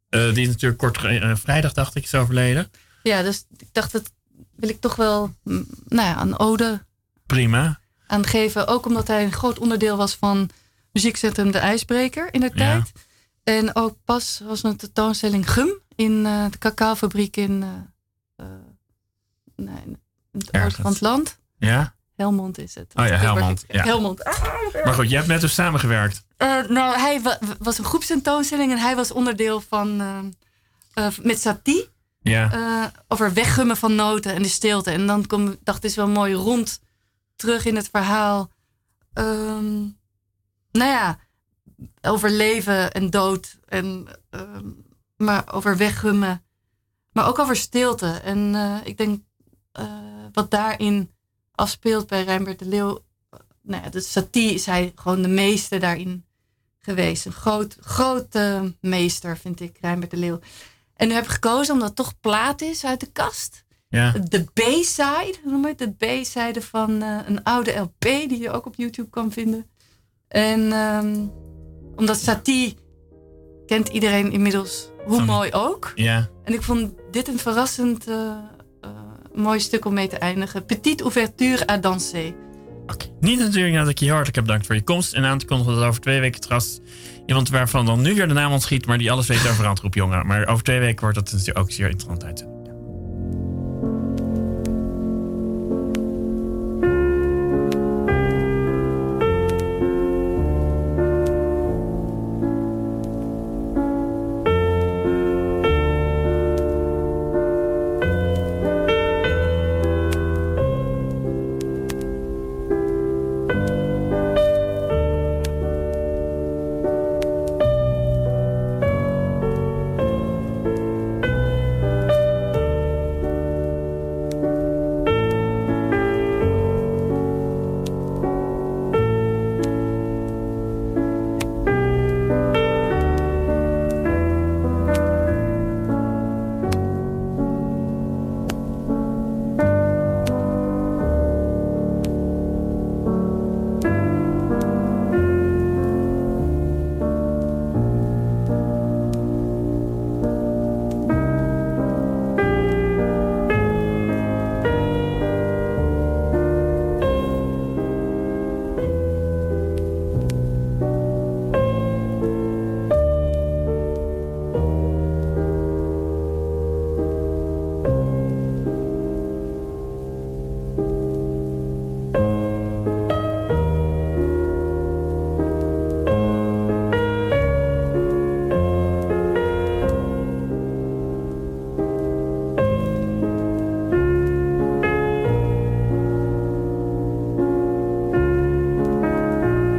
Die 0.08 0.40
is 0.42 0.48
natuurlijk 0.48 0.78
kort... 0.78 0.98
vrijdag 1.40 1.72
dacht 1.72 1.94
ik 1.94 2.04
is 2.04 2.14
overleden. 2.14 2.70
ja, 3.02 3.22
dus 3.22 3.44
ik 3.56 3.68
dacht, 3.72 3.92
dat 3.92 4.12
wil 4.56 4.68
ik 4.68 4.80
toch 4.80 4.96
wel 4.96 5.34
mm, 5.42 5.66
nou 5.86 6.08
ja, 6.08 6.20
een 6.20 6.38
ode 6.38 6.84
Prima. 7.26 7.80
aan 8.06 8.26
geven. 8.26 8.66
Ook 8.66 8.86
omdat 8.86 9.06
hij 9.06 9.24
een 9.24 9.32
groot 9.32 9.58
onderdeel 9.58 9.96
was 9.96 10.14
van 10.14 10.50
muziekcentrum 10.92 11.50
De 11.50 11.58
IJsbreker 11.58 12.28
in 12.34 12.40
de 12.40 12.50
Ja. 12.54 12.56
tijd. 12.56 12.92
En 13.44 13.76
ook 13.76 13.96
pas 14.04 14.40
was 14.44 14.62
een 14.62 14.76
tentoonstelling 14.76 15.50
Gum 15.50 15.78
in 15.94 16.22
de 16.22 16.58
cacaofabriek 16.58 17.36
in, 17.36 17.58
nee, 19.56 19.76
in 19.84 19.98
het 20.38 20.74
van 20.74 20.90
het 20.92 21.00
land. 21.00 21.38
Ja? 21.58 21.94
Helmond 22.16 22.58
is 22.58 22.74
het. 22.74 22.92
Oh 22.94 23.06
ja, 23.06 23.16
Helmond, 23.16 23.64
ja. 23.68 23.82
Helmond. 23.82 24.24
Ah, 24.24 24.42
Maar 24.84 24.94
goed, 24.94 25.08
jij 25.08 25.16
hebt 25.16 25.28
met 25.28 25.40
hem 25.40 25.50
samengewerkt. 25.50 26.24
Eh, 26.36 26.62
nou, 26.68 26.98
hij 26.98 27.22
wa- 27.22 27.38
was 27.58 27.78
een 27.78 27.84
groepstentoonstelling 27.84 28.72
en 28.72 28.78
hij 28.78 28.96
was 28.96 29.12
onderdeel 29.12 29.60
van 29.60 30.00
eh, 30.00 31.06
eh, 31.06 31.12
met 31.22 31.40
Satie 31.40 31.88
Ja. 32.22 32.92
over 33.08 33.32
weggummen 33.32 33.76
van 33.76 33.94
noten 33.94 34.34
en 34.34 34.42
de 34.42 34.48
stilte. 34.48 34.90
En 34.90 35.06
dan 35.06 35.26
kom, 35.26 35.48
ik 35.48 35.58
dacht, 35.62 35.82
het 35.82 35.90
is 35.90 35.96
wel 35.96 36.08
mooi 36.08 36.34
rond 36.34 36.80
terug 37.36 37.64
in 37.64 37.76
het 37.76 37.88
verhaal. 37.92 38.50
Ehm, 39.12 39.74
nou 40.72 40.90
ja, 40.90 41.18
over 42.00 42.30
leven 42.30 42.92
en 42.92 43.10
dood. 43.10 43.58
En, 43.68 44.06
ehm, 44.30 44.70
maar 45.16 45.52
over 45.52 45.76
weggummen. 45.76 46.42
Maar 47.12 47.26
ook 47.28 47.38
over 47.38 47.56
stilte. 47.56 48.06
En 48.24 48.54
ik 48.84 48.96
denk 48.96 49.22
wat 50.34 50.50
daarin 50.50 51.10
afspeelt 51.54 52.06
bij 52.06 52.24
Rijnbert 52.24 52.58
de 52.58 52.68
Leeuw. 52.68 52.98
Nou 53.62 53.82
ja, 53.82 53.90
de 53.90 54.00
satie 54.00 54.52
is 54.54 54.66
hij 54.66 54.92
gewoon 54.94 55.22
de 55.22 55.28
meester 55.28 55.80
daarin 55.80 56.24
geweest. 56.78 57.24
Een 57.26 57.32
groot, 57.32 57.76
grote 57.80 58.74
meester, 58.80 59.36
vind 59.38 59.60
ik, 59.60 59.76
Rijnbert 59.80 60.10
de 60.10 60.16
Leeuw. 60.16 60.38
En 60.96 61.08
nu 61.08 61.14
heb 61.14 61.24
ik 61.24 61.30
gekozen 61.30 61.72
omdat 61.72 61.88
het 61.88 61.96
toch 61.96 62.20
plaat 62.20 62.60
is 62.60 62.84
uit 62.84 63.00
de 63.00 63.10
kast. 63.12 63.64
Ja. 63.88 64.12
De 64.28 64.44
B-side, 64.44 65.34
hoe 65.42 65.52
noem 65.52 65.64
het? 65.64 65.78
De 65.78 65.90
B-side 65.90 66.62
van 66.62 67.02
eh, 67.02 67.18
een 67.26 67.42
oude 67.42 67.72
LP 67.72 68.00
die 68.00 68.40
je 68.40 68.50
ook 68.50 68.66
op 68.66 68.74
YouTube 68.74 69.10
kan 69.10 69.32
vinden. 69.32 69.66
En 70.28 70.72
ehm, 70.72 71.26
omdat 71.96 72.18
Satie 72.18 72.76
kent 73.66 73.88
iedereen 73.88 74.32
inmiddels 74.32 74.88
hoe 75.06 75.16
Van- 75.16 75.24
mooi 75.24 75.52
ook. 75.52 75.92
Ja. 75.94 76.28
En 76.44 76.52
ik 76.52 76.62
vond 76.62 76.92
dit 77.10 77.28
een 77.28 77.38
verrassend 77.38 78.08
eh, 78.08 78.36
mooi 79.34 79.60
stuk 79.60 79.84
om 79.84 79.94
mee 79.94 80.08
te 80.08 80.18
eindigen. 80.18 80.64
Petite 80.64 81.04
ouverture 81.04 81.70
à 81.70 81.78
danser. 81.78 82.34
Niet 83.20 83.38
natuurlijk 83.38 83.74
dat 83.74 83.88
ik 83.88 83.98
je 83.98 84.08
hartelijk 84.08 84.34
heb 84.34 84.44
bedankt 84.44 84.66
voor 84.66 84.74
je 84.74 84.82
komst. 84.82 85.12
En 85.12 85.24
aan 85.24 85.38
te 85.38 85.46
kondigen 85.46 85.74
dat 85.74 85.84
over 85.84 86.00
twee 86.00 86.20
weken 86.20 86.44
gast... 86.44 86.80
Iemand 87.26 87.48
waarvan 87.48 87.86
dan 87.86 88.00
nu 88.00 88.14
weer 88.14 88.28
de 88.28 88.34
naam 88.34 88.52
ontschiet... 88.52 88.86
maar 88.86 88.98
die 88.98 89.10
alles 89.10 89.26
weet 89.26 89.48
over 89.48 89.64
randgroep 89.68 89.94
jongen. 89.94 90.26
Maar 90.26 90.46
over 90.46 90.64
twee 90.64 90.78
weken 90.78 91.00
wordt 91.00 91.16
dat 91.16 91.32
natuurlijk 91.32 91.58
ook 91.58 91.70
zeer 91.70 91.90
interessant 91.90 92.24
uit. 92.24 92.53